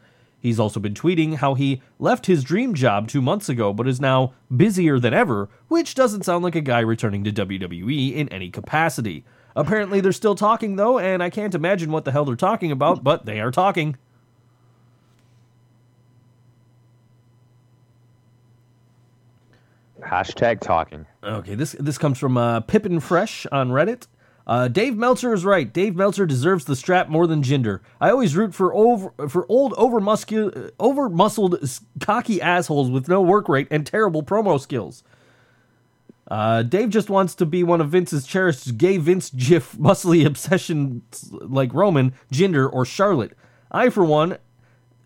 [0.41, 4.01] He's also been tweeting how he left his dream job two months ago but is
[4.01, 8.51] now busier than ever, which doesn't sound like a guy returning to WWE in any
[8.51, 9.25] capacity.
[9.55, 13.05] Apparently, they're still talking though, and I can't imagine what the hell they're talking about,
[13.05, 13.97] but they are talking.
[20.05, 21.07] Hashtag talking.
[21.23, 24.07] Okay, this this comes from uh, Pippin Fresh on Reddit.
[24.47, 25.73] Uh, Dave Meltzer is right.
[25.73, 27.81] Dave Meltzer deserves the strap more than Jinder.
[28.01, 31.59] I always root for over for old over muscu- over muscled
[32.01, 35.03] cocky assholes with no work rate and terrible promo skills.
[36.29, 41.31] Uh, Dave just wants to be one of Vince's cherished gay Vince GIF muscly obsessions
[41.33, 43.33] like Roman, Jinder, or Charlotte.
[43.71, 44.39] I, for one,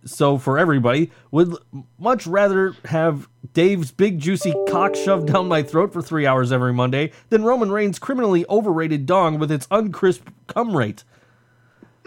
[0.05, 1.55] so for everybody, would
[1.99, 6.73] much rather have Dave's big juicy cock shoved down my throat for three hours every
[6.73, 11.05] Monday than Roman Reigns' criminally overrated dong with its uncrisp cum rate.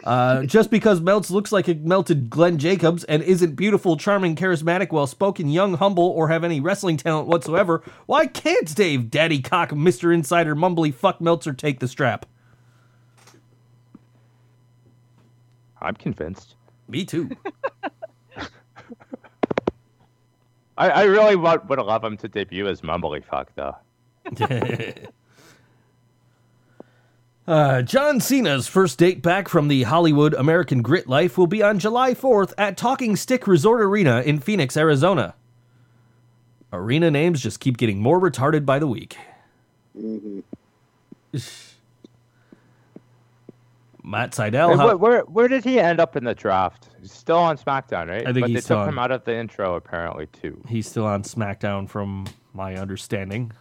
[0.04, 4.92] Uh, just because Melts looks like a melted Glenn Jacobs and isn't beautiful, charming, charismatic,
[4.92, 9.70] well spoken, young, humble, or have any wrestling talent whatsoever, why can't Dave, Daddy Cock,
[9.72, 10.14] Mr.
[10.14, 12.26] Insider, mumbly fuck Meltzer take the strap?
[15.82, 16.56] I'm convinced.
[16.92, 17.30] Me too.
[20.78, 23.76] I, I really would, would love him to debut as Mumbly Fuck, though.
[27.48, 31.80] Uh, John Cena's first date back from the Hollywood American Grit life will be on
[31.80, 35.34] July 4th at Talking Stick Resort Arena in Phoenix, Arizona.
[36.72, 39.18] Arena names just keep getting more retarded by the week.
[44.03, 44.76] Matt Sydal.
[44.76, 46.90] How- where, where where did he end up in the draft?
[47.02, 48.22] He's still on SmackDown, right?
[48.28, 50.61] I think but he's they still took on- him out of the intro apparently too.
[50.68, 53.52] He's still on SmackDown, from my understanding.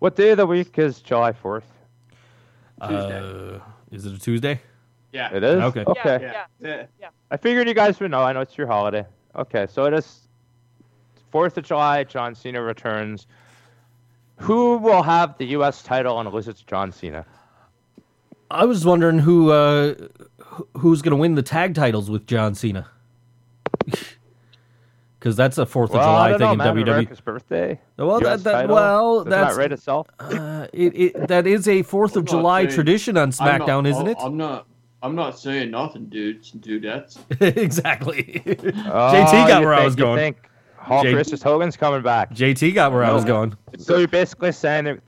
[0.00, 1.66] What day of the week is July fourth?
[2.80, 3.58] Uh,
[3.92, 4.60] is it a Tuesday?
[5.12, 5.34] Yeah.
[5.34, 5.60] It is.
[5.62, 5.84] Okay.
[5.86, 6.18] Okay.
[6.22, 6.86] Yeah, Yeah.
[7.00, 7.08] yeah.
[7.30, 8.22] I figured you guys would know.
[8.22, 9.04] I know it's your holiday.
[9.36, 10.28] Okay, so it is
[11.30, 12.02] Fourth of July.
[12.04, 13.26] John Cena returns.
[14.36, 15.82] Who will have the U.S.
[15.82, 17.24] title unless it's John Cena?
[18.50, 19.94] I was wondering who uh,
[20.78, 22.88] who's going to win the tag titles with John Cena.
[25.18, 26.76] Because that's a Fourth of well, July I don't thing know, in man.
[26.76, 26.82] WWE.
[26.82, 27.78] America's birthday.
[27.98, 30.06] Well, US that, that well, Doesn't that's that rate itself.
[30.18, 31.28] uh, it, it.
[31.28, 34.16] That is a Fourth of July saying- tradition on SmackDown, not- isn't it?
[34.18, 34.66] I'm not.
[35.02, 37.18] I'm not saying nothing, dudes and dudettes.
[37.58, 38.40] exactly.
[38.46, 40.16] Oh, JT got you where I was going.
[40.18, 42.30] Think Hulk J- versus Hogan's coming back.
[42.32, 43.54] JT got where I was going.
[43.76, 45.00] So you're basically saying that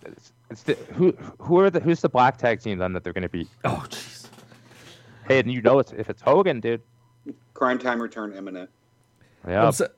[0.52, 3.12] it's, it's the, who who are the who's the black tag team then that they're
[3.12, 3.48] going to beat?
[3.64, 4.28] Oh, jeez.
[5.26, 6.82] Hey, and you know it's if it's Hogan, dude.
[7.54, 8.70] Cryme Tyme return imminent.
[9.46, 9.66] Yeah.
[9.66, 9.88] I'm so-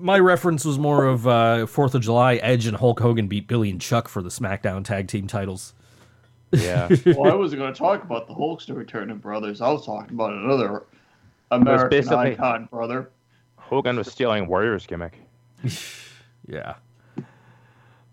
[0.00, 2.36] my reference was more of uh, Fourth of July.
[2.36, 5.74] Edge and Hulk Hogan beat Billy and Chuck for the SmackDown Tag Team titles.
[6.50, 6.88] Yeah.
[7.06, 9.60] well, I wasn't going to talk about the Hulkster returning brothers.
[9.60, 10.84] I was talking about another
[11.50, 13.10] American basically- icon brother.
[13.56, 15.18] Hogan was stealing Warriors gimmick.
[16.48, 16.74] Yeah.
[17.16, 17.22] Hey,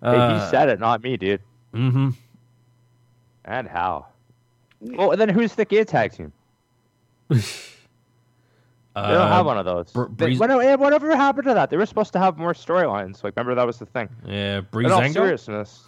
[0.02, 1.42] Uh, he said it, not me, dude.
[1.74, 2.10] Mm-hmm.
[3.46, 4.08] And how?
[4.82, 6.32] Well, and then who's the gay tag team?
[8.96, 9.88] They don't have one of those.
[9.96, 11.72] Uh, Br- They- Breeze- what- eh, whatever happened to that?
[11.72, 13.24] They were supposed to have more storylines.
[13.24, 14.08] Like, remember that was the thing.
[14.24, 14.86] Yeah, Breezango.
[14.86, 15.14] In all Breezango.
[15.14, 15.84] seriousness,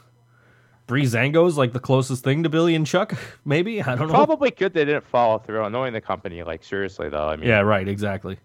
[0.88, 3.14] Breezango's like the closest thing to Billy and Chuck.
[3.46, 4.14] Maybe I don't know.
[4.14, 5.70] probably good they didn't follow through.
[5.70, 7.88] Knowing the company, like seriously though, I mean, Yeah, right.
[7.88, 8.40] Exactly.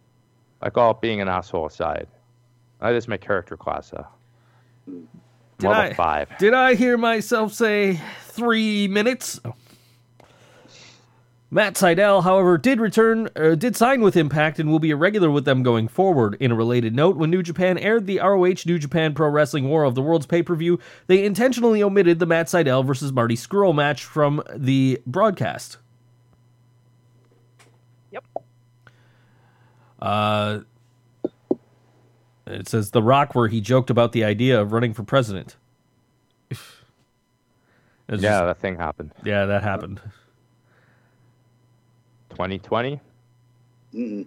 [0.61, 2.07] like all being an asshole aside,
[2.83, 5.01] that is my character class though.
[5.61, 6.39] Did Level I- five.
[6.39, 9.41] Did I hear myself say three minutes?
[9.45, 9.55] Oh.
[11.53, 15.33] Matt Sydal, however, did return, uh, did sign with Impact and will be a regular
[15.33, 16.37] with them going forward.
[16.39, 19.83] In a related note, when New Japan aired the ROH New Japan Pro Wrestling War
[19.83, 20.79] of the Worlds pay per view,
[21.09, 25.79] they intentionally omitted the Matt Sydal versus Marty Scurll match from the broadcast.
[28.13, 28.25] Yep.
[30.01, 30.61] Uh,
[32.51, 35.57] it says The Rock, where he joked about the idea of running for president.
[36.51, 39.13] Yeah, just- that thing happened.
[39.25, 40.01] yeah, that happened.
[42.31, 43.01] 2020.
[43.95, 44.27] Mm-mm.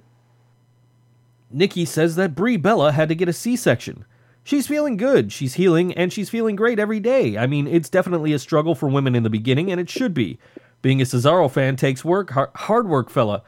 [1.51, 4.05] Nikki says that Brie Bella had to get a C-section.
[4.43, 7.37] She's feeling good, she's healing, and she's feeling great every day.
[7.37, 10.37] I mean, it's definitely a struggle for women in the beginning, and it should be.
[10.81, 13.41] Being a Cesaro fan takes work, hard work, fella.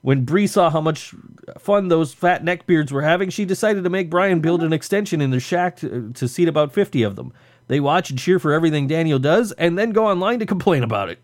[0.00, 1.12] When Brie saw how much
[1.58, 5.30] fun those fat neckbeards were having, she decided to make Brian build an extension in
[5.30, 7.32] the shack to, to seat about 50 of them.
[7.66, 11.10] They watch and cheer for everything Daniel does, and then go online to complain about
[11.10, 11.18] it.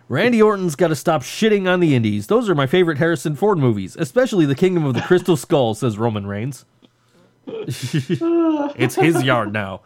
[0.09, 2.27] Randy Orton's got to stop shitting on the indies.
[2.27, 5.97] Those are my favorite Harrison Ford movies, especially The Kingdom of the Crystal Skull, says
[5.97, 6.67] Roman Reigns.
[7.47, 9.81] it's his yard now.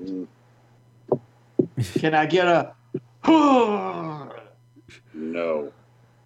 [0.00, 0.28] Mm.
[1.94, 2.74] Can I get a?
[5.14, 5.72] No.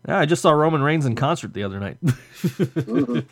[0.08, 1.96] Yeah, I just saw Roman Reigns in concert the other night.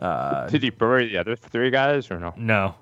[0.00, 2.32] uh, Did he bury the other three guys or no?
[2.36, 2.74] no.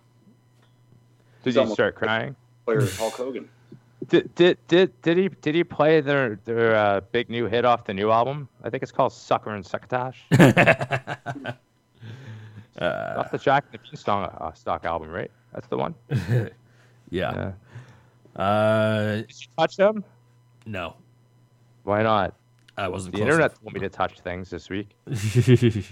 [1.43, 2.37] Did He's he start crying?
[2.65, 3.49] Player Hulk Hogan.
[4.09, 7.85] Did, did did did he did he play their their uh, big new hit off
[7.85, 8.49] the new album?
[8.63, 10.25] I think it's called Sucker and Succotash.
[12.81, 15.31] off the Jack and the Beanstalk uh, stock album, right?
[15.53, 15.95] That's the one.
[17.11, 17.53] Yeah.
[18.37, 20.05] Uh, Did you touch them?
[20.67, 20.95] no.
[21.85, 22.35] Why not?
[22.77, 24.89] I wasn't The close internet told me to touch things this week.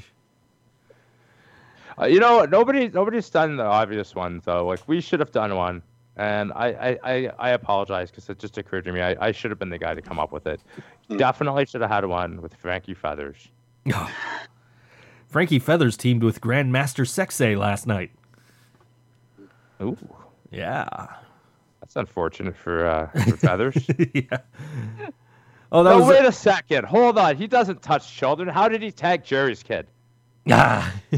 [1.99, 4.67] Uh, you know, nobody nobody's done the obvious one though.
[4.67, 5.83] Like we should have done one,
[6.17, 9.51] and I I, I, I apologize because it just occurred to me I, I should
[9.51, 10.61] have been the guy to come up with it.
[11.17, 13.49] Definitely should have had one with Frankie Feathers.
[15.27, 18.11] Frankie Feathers teamed with Grandmaster Sexay last night.
[19.81, 19.97] Ooh,
[20.51, 20.86] Yeah.
[21.81, 23.86] that's unfortunate for uh, for Feathers.
[24.14, 24.39] yeah.
[25.73, 26.09] Oh, that no, was.
[26.09, 26.85] wait a second.
[26.86, 27.36] Hold on.
[27.36, 28.48] He doesn't touch children.
[28.48, 29.86] How did he tag Jerry's kid?
[30.51, 30.93] Ah.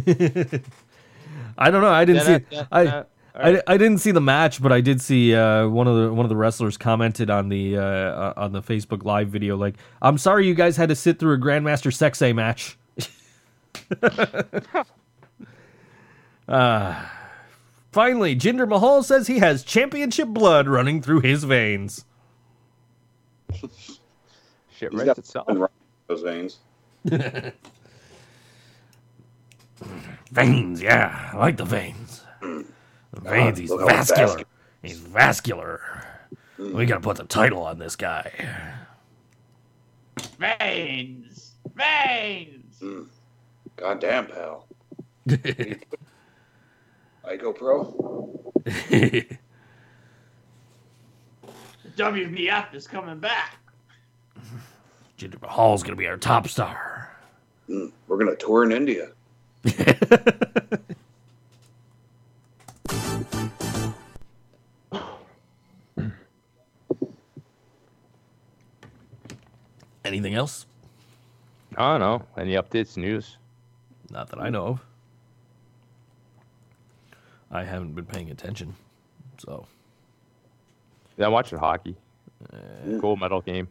[1.59, 1.91] I don't know.
[1.91, 2.47] I didn't see.
[2.51, 3.03] Yeah, I, yeah,
[3.35, 6.25] I, I didn't see the match, but I did see uh, one of the one
[6.25, 10.19] of the wrestlers commented on the uh, uh, on the Facebook Live video like, "I'm
[10.19, 12.79] sorry you guys had to sit through a Grandmaster Sexay match."
[16.49, 17.05] uh,
[17.93, 22.05] finally, Jinder Mahal says he has championship blood running through his veins.
[23.61, 25.47] Shit He's writes got itself.
[25.47, 25.71] something wrong
[26.09, 26.59] with those veins.
[30.33, 32.23] Veins, yeah, I like the veins.
[32.43, 32.65] The
[33.21, 34.27] veins, he's look vascular.
[34.27, 34.49] vascular.
[34.83, 35.81] He's vascular.
[36.59, 36.75] Mm.
[36.75, 38.31] We gotta put the title on this guy.
[40.39, 42.79] Veins, veins.
[42.81, 43.07] Mm.
[43.77, 44.67] Goddamn, pal.
[47.29, 48.53] Ico Pro.
[51.97, 53.59] WBF is coming back.
[55.19, 57.15] Jinder Mahal's gonna be our top star.
[57.69, 59.11] Mm, we're gonna tour in India.
[70.05, 70.65] Anything else?
[71.77, 72.23] I don't know.
[72.39, 73.37] Any updates, news?
[74.11, 74.81] Not that I know of.
[77.51, 78.75] I haven't been paying attention,
[79.39, 79.67] so
[81.17, 81.97] Yeah, I'm watching hockey.
[83.01, 83.69] Gold medal game.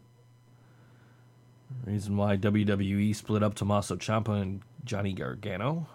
[1.85, 5.87] reason why WWE split up Tommaso Ciampa and Johnny Gargano.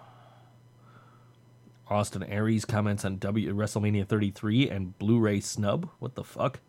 [1.89, 5.91] Austin Aries comments on W WrestleMania 33 and Blu-ray snub.
[5.99, 6.61] What the fuck?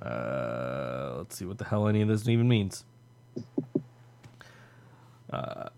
[0.00, 2.84] Uh, let's see what the hell any of this even means.
[5.30, 5.68] Uh,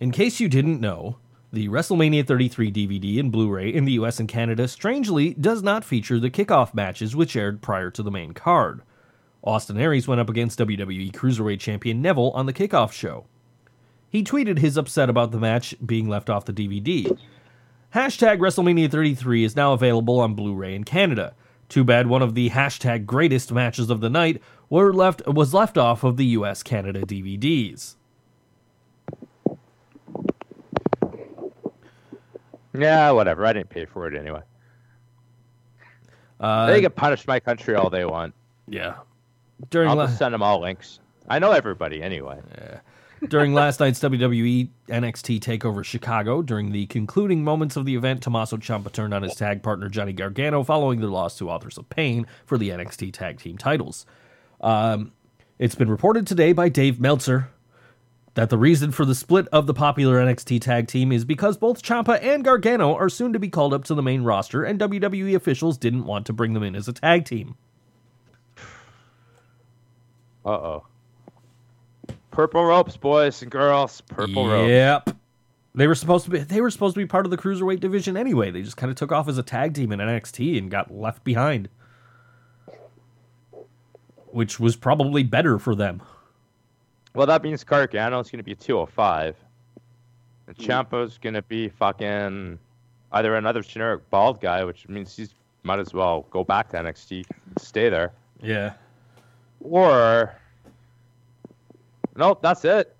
[0.00, 1.18] in case you didn't know,
[1.56, 6.20] the WrestleMania 33 DVD and Blu-ray in the US and Canada strangely does not feature
[6.20, 8.82] the kickoff matches which aired prior to the main card.
[9.42, 13.24] Austin Aries went up against WWE Cruiserweight Champion Neville on the kickoff show.
[14.10, 17.18] He tweeted his upset about the match being left off the DVD.
[17.94, 21.34] Hashtag WrestleMania 33 is now available on Blu-ray in Canada.
[21.70, 25.78] Too bad one of the hashtag greatest matches of the night were left was left
[25.78, 27.96] off of the US Canada DVDs.
[32.78, 33.46] Yeah, whatever.
[33.46, 34.42] I didn't pay for it anyway.
[36.38, 38.34] Uh, they can punish my country all they want.
[38.68, 38.96] Yeah.
[39.70, 41.00] During I'll la- just send them all links.
[41.28, 42.40] I know everybody anyway.
[43.28, 48.58] during last night's WWE NXT Takeover Chicago, during the concluding moments of the event, Tommaso
[48.58, 52.26] Ciampa turned on his tag partner Johnny Gargano following their loss to Authors of Pain
[52.44, 54.04] for the NXT Tag Team titles.
[54.60, 55.12] Um,
[55.58, 57.48] it's been reported today by Dave Meltzer
[58.36, 61.82] that the reason for the split of the popular NXT tag team is because both
[61.82, 65.34] Ciampa and Gargano are soon to be called up to the main roster, and WWE
[65.34, 67.56] officials didn't want to bring them in as a tag team.
[70.44, 70.86] Uh oh.
[72.30, 74.02] Purple ropes, boys and girls.
[74.02, 74.68] Purple ropes.
[74.68, 75.16] Yep.
[75.74, 78.18] They were supposed to be they were supposed to be part of the cruiserweight division
[78.18, 78.50] anyway.
[78.50, 81.24] They just kind of took off as a tag team in NXT and got left
[81.24, 81.70] behind.
[84.26, 86.02] Which was probably better for them.
[87.16, 89.36] Well, that means Gargano's going to be 205.
[90.46, 90.62] And hmm.
[90.62, 92.58] Ciampa's going to be fucking
[93.12, 95.26] either another generic bald guy, which means he
[95.62, 97.24] might as well go back to NXT,
[97.58, 98.12] stay there.
[98.42, 98.74] Yeah.
[99.60, 100.34] Or
[102.14, 102.94] nope, that's it.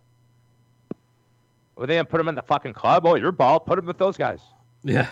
[1.76, 3.05] Well, they didn't put him in the fucking club.
[3.05, 3.66] Oh, you're bald.
[3.66, 4.40] Put him with those guys.
[4.82, 5.10] Yeah.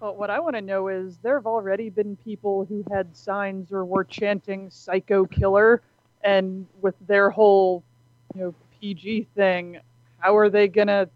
[0.00, 3.70] Well, what I want to know is there have already been people who had signs
[3.70, 5.80] or were chanting "Psycho Killer,"
[6.24, 7.84] and with their whole,
[8.34, 9.78] you know, PG thing,
[10.18, 11.08] how are they gonna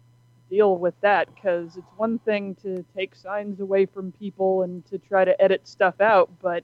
[0.49, 1.33] deal with that?
[1.33, 5.67] Because it's one thing to take signs away from people and to try to edit
[5.67, 6.63] stuff out, but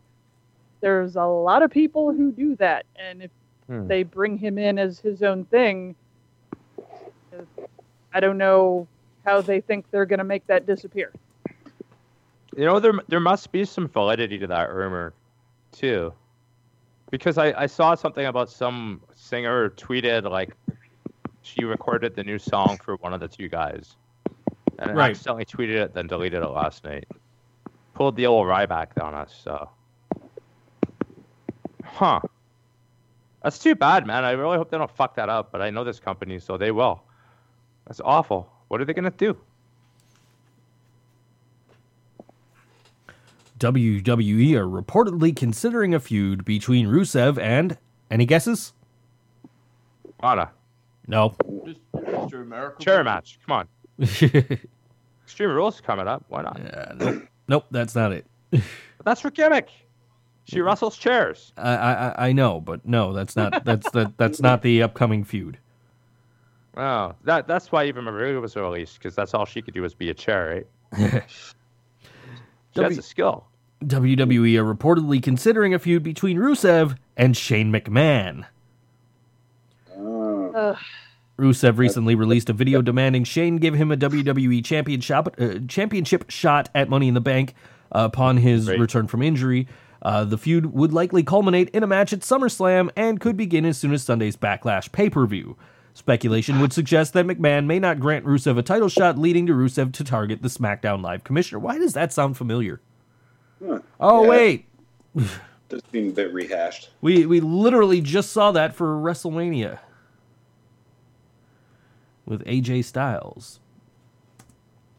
[0.81, 3.31] there's a lot of people who do that, and if
[3.67, 3.87] Hmm.
[3.87, 5.95] they bring him in as his own thing,
[8.13, 8.87] I don't know
[9.25, 11.11] how they think they're gonna make that disappear.
[12.55, 15.13] You know, there there must be some validity to that rumor,
[15.71, 16.13] too,
[17.13, 20.49] because I, I saw something about some singer tweeted like
[21.43, 23.97] she recorded the new song for one of the two guys,
[24.79, 25.11] and Right.
[25.11, 27.05] accidentally tweeted it, then deleted it last night.
[27.93, 29.69] Pulled the old Ryback on us, so.
[31.83, 32.19] Huh.
[33.43, 34.23] That's too bad, man.
[34.23, 36.71] I really hope they don't fuck that up, but I know this company, so they
[36.71, 37.03] will.
[37.85, 38.51] That's awful.
[38.69, 39.37] What are they gonna do?
[43.63, 47.77] WWE are reportedly considering a feud between Rusev and
[48.11, 48.73] any guesses?
[50.21, 50.51] Lana.
[51.07, 51.35] No.
[51.65, 51.79] Just.
[52.33, 52.83] America.
[52.83, 53.39] Chair match.
[53.45, 53.67] Come on.
[55.23, 56.25] Extreme Rules coming up.
[56.27, 56.59] Why not?
[56.61, 57.23] Yeah, nope.
[57.47, 58.25] nope, that's not it.
[59.05, 59.69] That's her gimmick.
[60.45, 60.65] She mm.
[60.65, 61.53] wrestles chairs.
[61.57, 65.57] I, I I know, but no, that's not that's the that's not the upcoming feud.
[66.75, 69.93] Oh, that that's why even Maria was released because that's all she could do was
[69.93, 71.23] be a chair, right?
[71.29, 73.45] she has W- a skill.
[73.87, 78.45] WWE are reportedly considering a feud between Rusev and Shane McMahon.
[79.95, 80.77] Ugh.
[81.37, 86.69] Rusev recently released a video demanding Shane give him a WWE championship uh, championship shot
[86.75, 87.55] at Money in the Bank
[87.91, 88.79] uh, upon his Great.
[88.79, 89.67] return from injury.
[90.01, 93.77] Uh, the feud would likely culminate in a match at SummerSlam and could begin as
[93.77, 95.57] soon as Sunday's Backlash pay per view.
[95.95, 99.93] Speculation would suggest that McMahon may not grant Rusev a title shot, leading to Rusev
[99.93, 101.59] to target the SmackDown Live commissioner.
[101.59, 102.81] Why does that sound familiar?
[103.65, 103.79] Huh.
[103.99, 104.29] Oh Yeah.
[104.29, 104.65] wait,
[105.69, 106.89] Just being a bit rehashed.
[107.01, 109.79] we we literally just saw that for WrestleMania
[112.25, 113.59] with AJ Styles.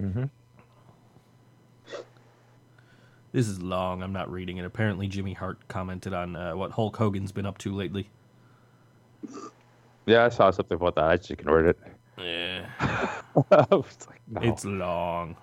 [0.02, 0.24] Mm-hmm.
[3.32, 4.02] This is long.
[4.02, 4.64] I'm not reading it.
[4.64, 8.08] Apparently, Jimmy Hart commented on uh, what Hulk Hogan's been up to lately.
[10.06, 11.04] Yeah, I saw something about that.
[11.04, 11.78] I just ignored it.
[12.18, 12.66] Yeah,
[13.50, 14.40] I was like, no.
[14.42, 15.36] it's long.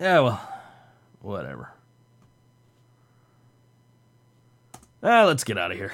[0.00, 0.52] Yeah, well,
[1.20, 1.70] whatever.
[5.02, 5.92] Ah, let's get out of here.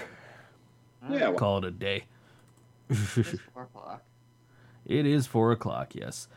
[1.11, 2.05] Yeah, well, Call it a day.
[2.89, 3.11] It's
[3.55, 4.03] four o'clock.
[4.87, 6.29] It is four o'clock, yes.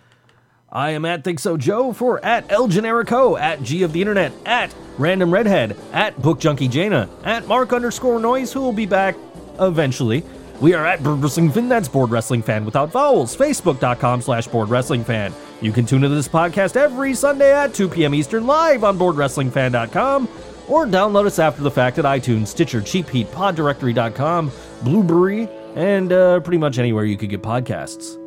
[0.72, 4.32] I am at Think So Joe for at El Generico, at G of the Internet,
[4.46, 9.16] at Random Redhead, at Book Junkie Jaina, at Mark underscore Noise, who will be back
[9.60, 10.24] eventually.
[10.64, 14.70] We are at Board Wrestling Fan, that's Board Wrestling Fan without vowels, facebook.com slash Board
[14.70, 15.34] Wrestling Fan.
[15.62, 18.16] You can tune into this podcast every Sunday at 2 p.m.
[18.16, 20.30] Eastern live on BoardWrestlingFan.com
[20.70, 24.54] or download us after the fact at iTunes, Stitcher, Cheap Heat, PodDirectory.com,
[24.84, 28.18] Blueberry, and uh, pretty much anywhere you could get podcasts.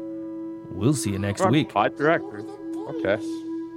[0.73, 1.71] We'll see you next week.
[1.71, 2.45] Pod director.
[2.77, 3.17] Okay.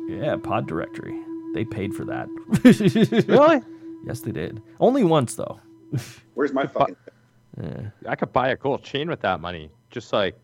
[0.09, 1.17] Yeah, Pod Directory.
[1.53, 2.27] They paid for that.
[3.29, 3.61] Really?
[4.05, 4.61] yes, they did.
[4.81, 5.61] Only once, though.
[6.33, 6.97] where's my fucking?
[7.61, 7.89] Yeah.
[8.07, 9.69] I could buy a gold chain with that money.
[9.89, 10.37] Just like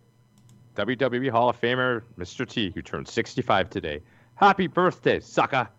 [0.76, 2.48] WWE Hall of Famer Mr.
[2.48, 4.02] T, who turned 65 today.
[4.36, 5.70] Happy birthday, sucker.